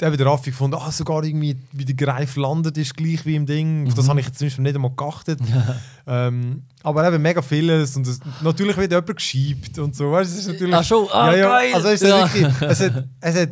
eben 0.02 0.18
der 0.18 0.26
Raffi 0.26 0.52
gefunden, 0.52 0.78
ah, 0.80 0.92
sogar 0.92 1.24
irgendwie, 1.24 1.58
wie 1.74 1.86
der 1.86 1.96
Greif 1.96 2.36
landet, 2.38 2.78
ist 2.78 2.96
gleich 2.96 3.26
wie 3.26 3.36
im 3.36 3.46
Ding. 3.46 3.88
Auf 3.88 3.92
Mhm. 3.94 3.96
das 3.98 4.10
habe 4.10 4.20
ich 4.20 4.26
jetzt 4.28 4.40
zum 4.40 4.48
Beispiel 4.48 4.64
nicht 4.64 4.76
einmal 4.76 4.92
geachtet. 4.96 5.40
ähm, 6.08 6.64
aber 6.84 7.08
eben 7.08 7.22
mega 7.22 7.42
vieles 7.42 7.96
und 7.96 8.08
es, 8.08 8.20
natürlich 8.42 8.78
wird 8.78 8.92
jemand 8.92 9.16
geschiebt 9.16 9.78
und 9.80 9.96
so. 9.96 10.12
Weißt, 10.12 10.32
es 10.32 10.40
ist 10.40 10.48
natürlich, 10.48 10.76
Ach 10.76 10.84
schon, 10.84 11.08
ah, 11.12 11.32
geil. 11.36 11.74
Also 11.74 11.88
es, 11.90 12.02
Ja. 12.02 12.24
wirklich, 12.34 12.62
es, 12.62 12.80
hat, 12.82 13.06
es 13.22 13.36
hat 13.42 13.50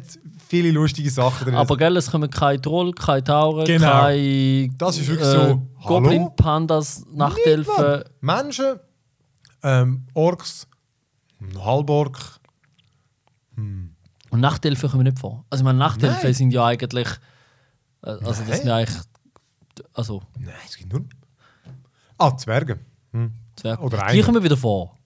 viele 0.48 0.72
lustige 0.72 1.10
Sachen 1.10 1.46
drin. 1.46 1.56
Aber 1.56 1.78
gell, 1.78 1.98
es 1.98 2.10
kommen 2.12 2.30
keine 2.30 2.62
Troll, 2.62 2.92
keine 2.94 3.24
Tauren, 3.24 3.66
Genau. 3.66 3.92
keine 4.02 4.70
Das 4.78 4.98
ist 4.98 5.08
wirklich 5.08 5.28
so, 5.28 5.62
Goblin-Pandas, 5.86 7.06
Nachtelfen. 7.12 8.04
Menschen, 8.22 8.80
ähm, 9.64 10.08
Orks, 10.14 10.68
Halborg, 11.60 12.20
Und 13.56 14.40
Nachtelfen 14.40 14.90
kommen 14.90 15.04
nicht 15.04 15.20
vor. 15.20 15.46
Also 15.50 15.62
ich 15.62 15.66
meine, 15.66 15.78
Nachtelfen 15.80 16.20
Nein. 16.24 16.34
sind 16.34 16.52
ja 16.52 16.66
eigentlich... 16.66 17.08
äh, 18.02 18.10
Also 18.10 18.26
das 18.26 18.40
Nein. 18.48 18.58
sind 18.58 18.68
ja 18.68 18.76
eigentlich... 18.78 19.00
Also, 19.94 20.22
nein, 20.38 20.54
es 20.68 20.78
gibt 20.78 20.92
nur... 20.94 21.04
Ah, 22.18 22.36
Zwerge. 22.38 22.80
Hm. 23.12 23.32
Zwerg- 23.56 23.80
Oder 23.80 24.08
die 24.12 24.22
kommen 24.22 24.44
wieder 24.44 24.58
vor. 24.58 24.98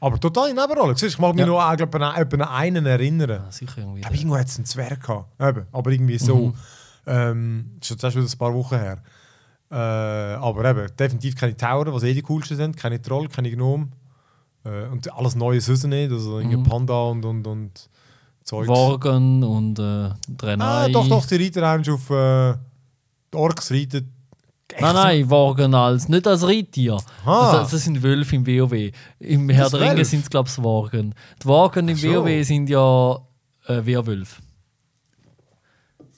Aber 0.00 0.18
total 0.18 0.50
in 0.50 0.56
Nebenrolle. 0.56 0.96
Siehst 0.96 1.14
Ich 1.14 1.18
mag 1.20 1.34
mich 1.34 1.46
Ja. 1.46 1.68
an, 1.70 1.76
glaub, 1.76 1.94
an, 1.94 2.42
einen 2.42 2.86
erinnern. 2.86 3.30
Ja, 3.30 3.50
sicher 3.52 3.78
irgendwie. 3.78 4.00
Ich 4.00 4.02
glaube, 4.06 4.16
irgendwo 4.16 4.36
hat 4.36 4.48
es 4.48 4.56
einen 4.56 4.66
Zwerg 4.66 5.00
gehabt. 5.00 5.40
Eben, 5.40 5.66
aber 5.72 5.90
irgendwie 5.92 6.18
so. 6.18 6.48
Mhm. 6.48 6.54
Ähm, 7.06 7.70
das 7.80 7.90
ist 7.92 8.02
jetzt 8.02 8.16
wieder 8.16 8.26
ein 8.26 8.38
paar 8.38 8.52
Wochen 8.54 8.76
her. 8.78 9.02
Äh, 9.72 9.74
aber 9.74 10.68
eben, 10.70 10.86
definitiv 10.98 11.34
keine 11.34 11.56
Tauren, 11.56 11.94
was 11.94 12.02
eh 12.02 12.12
die 12.12 12.20
coolsten 12.20 12.58
sind. 12.58 12.76
Keine 12.76 13.00
Troll, 13.00 13.28
keine 13.28 13.50
Gnomen. 13.50 13.90
Äh, 14.64 14.86
und 14.88 15.10
alles 15.12 15.34
Neue 15.34 15.60
sonst 15.62 15.84
nicht. 15.84 16.12
Also 16.12 16.40
Mhm. 16.40 16.62
Panda 16.62 17.04
und, 17.04 17.24
und, 17.24 17.46
und 17.46 17.88
Zeugs. 18.44 18.68
Worgen 18.68 19.42
und 19.42 19.78
äh, 19.78 20.10
Drenai. 20.28 20.64
Ah, 20.64 20.88
doch, 20.88 21.08
doch, 21.08 21.24
die 21.24 21.36
Reiter 21.36 21.66
haben 21.66 21.82
schon 21.84 21.94
auf 21.94 22.10
äh, 22.10 22.54
die 23.32 23.36
Orks 23.36 23.70
reiten. 23.70 24.12
Nein, 24.80 24.94
nein, 24.94 25.30
Worgen 25.30 25.74
als, 25.74 26.08
nicht 26.08 26.26
als 26.26 26.46
Reittier. 26.46 26.98
Ah. 27.24 27.50
Also, 27.50 27.76
das 27.76 27.84
sind 27.84 28.02
Wölfe 28.02 28.36
im 28.36 28.46
WoW. 28.46 28.90
Im 29.20 29.48
Herr 29.50 29.68
der 29.70 29.80
Ringe 29.80 30.04
sind 30.04 30.24
es, 30.24 30.30
glaube 30.30 30.48
ich, 30.48 30.62
Worgen. 30.62 31.14
Die 31.42 31.46
Worgen 31.46 31.88
im 31.88 31.96
so. 31.96 32.08
WoW 32.08 32.44
sind 32.44 32.68
ja 32.68 33.18
äh, 33.66 33.84
Werwölfe. 33.84 34.42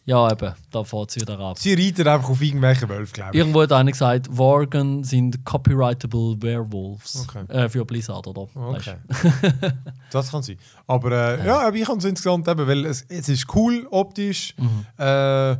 Ja, 0.06 0.30
eben, 0.30 0.52
da 0.70 0.84
fährt 0.84 1.10
es 1.10 1.16
wieder 1.16 1.38
ab. 1.38 1.58
Sie 1.58 1.72
reiten 1.72 2.06
einfach 2.06 2.28
auf 2.28 2.42
irgendwelche 2.42 2.86
Wölfe, 2.88 3.12
glaube 3.14 3.30
ich. 3.32 3.38
Irgendwo 3.38 3.62
hat 3.62 3.72
einer 3.72 3.90
gesagt, 3.90 4.36
Worgen 4.36 5.02
sind 5.02 5.44
copyrightable 5.46 6.36
Werewolves. 6.42 7.26
Okay. 7.26 7.50
Äh, 7.50 7.68
für 7.70 7.86
Blizzard, 7.86 8.26
oder? 8.26 8.46
Okay. 8.54 8.96
Das 10.10 10.30
kann 10.30 10.42
sein. 10.42 10.58
Aber 10.86 11.10
äh, 11.10 11.46
ja, 11.46 11.66
aber 11.66 11.76
ich 11.76 11.86
kann 11.86 11.98
es 11.98 12.04
insgesamt 12.04 12.46
eben, 12.46 12.68
weil 12.68 12.84
es, 12.84 13.02
es 13.08 13.28
ist 13.28 13.52
cool 13.54 13.86
optisch 13.90 14.54
äh, 14.98 15.56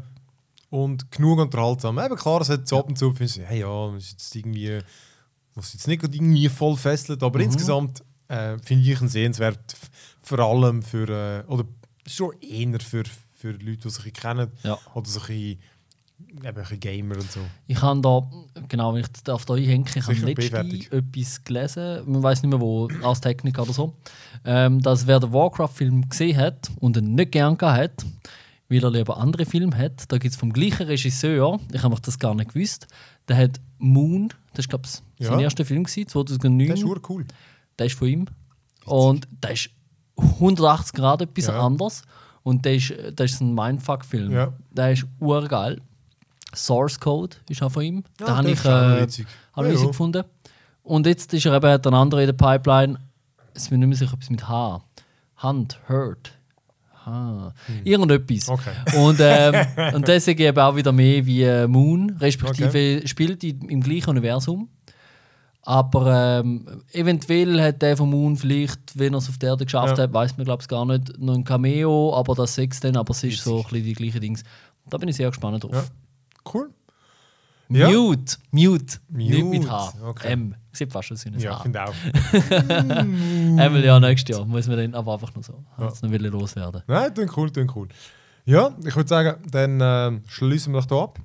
und 0.70 1.11
genug 1.11 1.40
unterhaltsam. 1.40 1.99
Eben 1.99 2.14
klar, 2.14 2.40
es 2.42 2.51
hat 2.51 2.68
so 2.68 2.78
ab 2.78 2.88
und 2.88 2.97
zu, 2.97 3.12
findest 3.12 3.38
du, 3.38 3.42
hey, 3.42 3.61
ja, 3.61 3.97
ist 3.97 4.12
jetzt 4.12 4.36
irgendwie, 4.36 4.78
was 5.55 5.72
jetzt 5.72 5.88
nicht 5.88 6.05
irgendwie 6.05 6.49
voll 6.49 6.76
fesselt, 6.76 7.22
aber 7.22 7.40
insgesamt 7.40 8.03
äh, 8.28 8.59
finde 8.59 8.90
ich 8.90 9.01
ihn 9.01 9.09
sehenswert, 9.09 9.74
vor 10.20 10.38
allem 10.38 10.82
für, 10.82 11.09
äh, 11.09 11.51
oder 11.51 11.64
schon 12.07 12.32
eher 12.40 12.78
für, 12.80 13.05
für 13.45 13.51
Leute, 13.53 13.76
die 13.82 13.90
sich 13.90 14.12
kennen 14.14 14.51
Ja. 14.62 14.78
oder 14.95 15.07
so 15.07 15.20
ein 15.20 15.26
bisschen, 15.26 16.80
Gamer 16.80 17.16
und 17.16 17.30
so. 17.30 17.40
Ich 17.66 17.82
habe 17.82 18.01
da, 18.01 18.22
genau, 18.68 18.95
wenn 18.95 19.03
ich 19.03 19.09
darf 19.24 19.45
da 19.45 19.53
einhängen, 19.55 19.84
ich 19.95 20.03
habe 20.03 20.14
letztens 20.14 20.86
etwas 20.88 21.45
gelesen, 21.45 22.03
man 22.11 22.22
weiß 22.22 22.42
nicht 22.42 22.51
mehr 22.51 22.61
wo, 22.61 22.88
als 23.03 23.20
Techniker 23.20 23.62
oder 23.62 23.74
so, 23.74 23.95
ähm, 24.47 24.80
dass 24.80 25.07
wer 25.07 25.20
den 25.20 25.32
Warcraft-Film 25.32 26.09
gesehen 26.09 26.38
hat 26.38 26.70
und 26.80 26.97
ihn 26.97 27.14
nicht 27.14 27.32
gern 27.32 27.59
hat, 27.61 28.07
weil 28.70 28.82
er 28.82 28.90
lieber 28.90 29.18
andere 29.18 29.45
Filme 29.45 29.76
hat, 29.76 30.11
da 30.11 30.16
gibt 30.16 30.32
es 30.32 30.40
vom 30.40 30.51
gleichen 30.53 30.86
Regisseur, 30.86 31.61
ich 31.70 31.82
habe 31.82 32.01
das 32.01 32.18
gar 32.18 32.34
nicht 32.34 32.55
gewusst, 32.55 32.86
der 33.28 33.36
hat 33.36 33.61
Moon, 33.76 34.30
das 34.55 34.64
war 34.66 34.78
glaube 34.78 34.88
ich 34.88 35.24
Ja. 35.24 35.30
sein 35.32 35.40
erster 35.40 35.66
Film, 35.66 35.84
gewesen, 35.84 36.09
2009, 36.09 36.68
Das 36.68 36.80
ist 36.80 37.11
cool. 37.11 37.26
der 37.78 37.86
ist 37.86 37.95
von 37.99 38.09
ihm. 38.09 38.26
Und 38.86 39.28
der 39.42 39.51
ist 39.53 39.68
180 40.16 40.95
Grad 40.95 41.20
etwas 41.22 41.47
Ja. 41.49 41.61
anders. 41.61 42.03
Und 42.45 42.64
der 42.64 42.76
ist, 42.76 42.95
der 43.11 43.24
ist 43.24 43.40
ein 43.40 43.55
Mindfuck-Film. 43.55 44.30
Ja. 44.30 44.53
Der 44.70 44.92
ist 44.92 45.05
urgeil. 45.18 45.80
Source 46.55 47.01
Code 47.01 47.36
ist 47.49 47.62
auch 47.62 47.72
von 47.72 47.82
ihm. 47.82 48.05
Ja, 48.20 48.26
den 48.26 48.36
habe 48.36 48.51
ich, 48.51 48.64
äh, 48.64 49.05
ich 49.05 49.80
Ja, 49.80 49.86
gefunden. 49.86 50.22
Und 50.84 51.07
jetzt 51.07 51.32
ist 51.34 51.47
er 51.47 51.55
eben 51.55 51.70
hat 51.70 51.86
ein 51.86 51.95
anderer 51.95 52.20
in 52.20 52.26
der 52.26 52.34
Pipeline. 52.34 52.99
Es 53.55 53.68
bin 53.68 53.80
nicht 53.80 53.88
mehr 53.88 53.97
sicher, 53.97 54.12
ob 54.12 54.20
es 54.20 54.30
mit 54.30 54.47
H. 54.47 54.84
Hand, 55.38 55.80
Hurt. 55.88 56.32
Irgendetwas. 57.84 58.49
Hm. 58.49 58.55
Okay. 58.55 58.99
Und, 58.99 59.18
ähm, 59.20 59.66
und 59.95 60.09
das 60.09 60.26
ist 60.26 60.28
eben 60.28 60.59
auch 60.59 60.76
wieder 60.76 60.92
mehr 60.92 61.24
wie 61.26 61.42
äh, 61.42 61.66
Moon, 61.66 62.11
respektive 62.20 63.07
spielt 63.07 63.45
in, 63.45 63.68
im 63.68 63.80
gleichen 63.80 64.11
Universum. 64.11 64.68
Aber 65.66 66.40
ähm, 66.44 66.66
eventuell 66.92 67.60
hat 67.62 67.80
der 67.80 67.96
von 67.96 68.10
Moon 68.10 68.36
vielleicht, 68.36 68.98
wenn 68.98 69.14
er 69.14 69.18
es 69.18 69.28
auf 69.30 69.38
der 69.38 69.50
Erde 69.50 69.64
geschafft 69.64 69.96
Ja. 69.96 70.04
hat, 70.04 70.12
weiß 70.12 70.36
man 70.36 70.44
glaube 70.44 70.62
ich 70.62 70.68
gar 70.68 70.84
nicht, 70.84 71.18
noch 71.18 71.34
ein 71.34 71.44
Cameo, 71.44 72.14
aber 72.14 72.34
das 72.34 72.54
sechs 72.54 72.80
dann, 72.80 72.96
aber 72.96 73.12
es 73.12 73.24
ist 73.24 73.42
so 73.42 73.58
ein 73.58 73.62
bisschen 73.62 73.82
die 73.84 73.92
gleichen 73.94 74.20
Dings. 74.20 74.42
Da 74.90 74.98
bin 74.98 75.08
ich 75.08 75.16
sehr 75.16 75.28
gespannt 75.28 75.64
drauf. 75.64 75.72
Ja. 75.72 75.84
Cool. 76.52 76.70
Ja. 77.70 77.88
Mute, 77.90 78.36
Mute, 78.50 78.98
nicht 79.08 79.30
mit 79.32 79.62
Mute, 79.62 79.70
H. 79.70 79.94
okay. 80.06 80.32
M. 80.32 80.54
Sieht 80.72 80.92
fast 80.92 81.08
schon 81.08 81.16
ein 81.16 81.38
Ja, 81.40 81.58
H. 81.58 81.62
finde 81.62 81.84
auch. 81.84 81.94
Will 83.72 83.84
ja 83.84 83.98
nächstes 83.98 84.36
Jahr, 84.36 84.44
muss 84.44 84.66
man 84.68 84.76
dann 84.76 84.94
aber 84.94 85.14
einfach 85.14 85.34
nur 85.34 85.42
so. 85.42 85.64
Ja. 85.78 85.86
Jetzt 85.86 86.02
noch 86.02 86.10
loswerden. 86.10 86.82
Nein, 86.86 87.14
klingt 87.14 87.34
cool, 87.36 87.50
klingt 87.50 87.74
cool. 87.74 87.88
Ja, 88.44 88.70
ich 88.84 88.94
würde 88.94 89.08
sagen, 89.08 89.40
dann 89.50 89.80
äh, 89.80 90.20
schließen 90.28 90.74
wir 90.74 90.82
doch 90.82 90.88
hier 90.90 91.02
ab. 91.04 91.18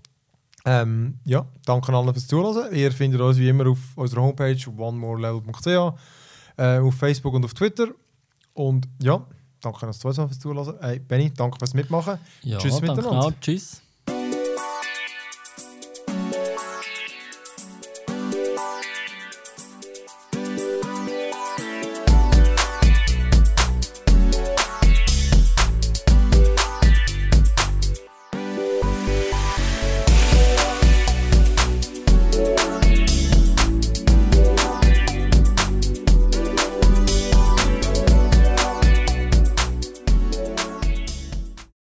Ähm, 0.70 1.20
ja, 1.26 1.48
danke 1.66 1.92
allen 1.92 2.14
fürs 2.14 2.28
Zuhören. 2.28 2.74
Ihr 2.76 2.92
findet 2.92 3.20
uns 3.22 3.40
wie 3.40 3.50
immer 3.50 3.68
auf 3.68 3.80
unserer 3.96 4.22
Homepage 4.22 4.58
onemorelevel.ch, 4.78 5.68
äh, 6.58 6.78
auf 6.78 6.94
Facebook 6.96 7.34
und 7.34 7.44
auf 7.44 7.56
Twitter. 7.56 7.88
Und 8.54 8.88
ja, 9.02 9.26
danke 9.62 9.80
fürs 9.80 9.98
Zuhören, 9.98 10.28
fürs 10.28 10.40
Zuhören. 10.40 10.76
Hey, 10.80 11.00
Benny, 11.00 11.32
danke 11.34 11.58
fürs 11.58 11.74
Mitmachen. 11.74 12.20
Ja, 12.44 12.60
Tschüss 12.60 12.82
miteinander. 12.82 13.10
auch. 13.10 13.32
Tschüss. 13.42 13.82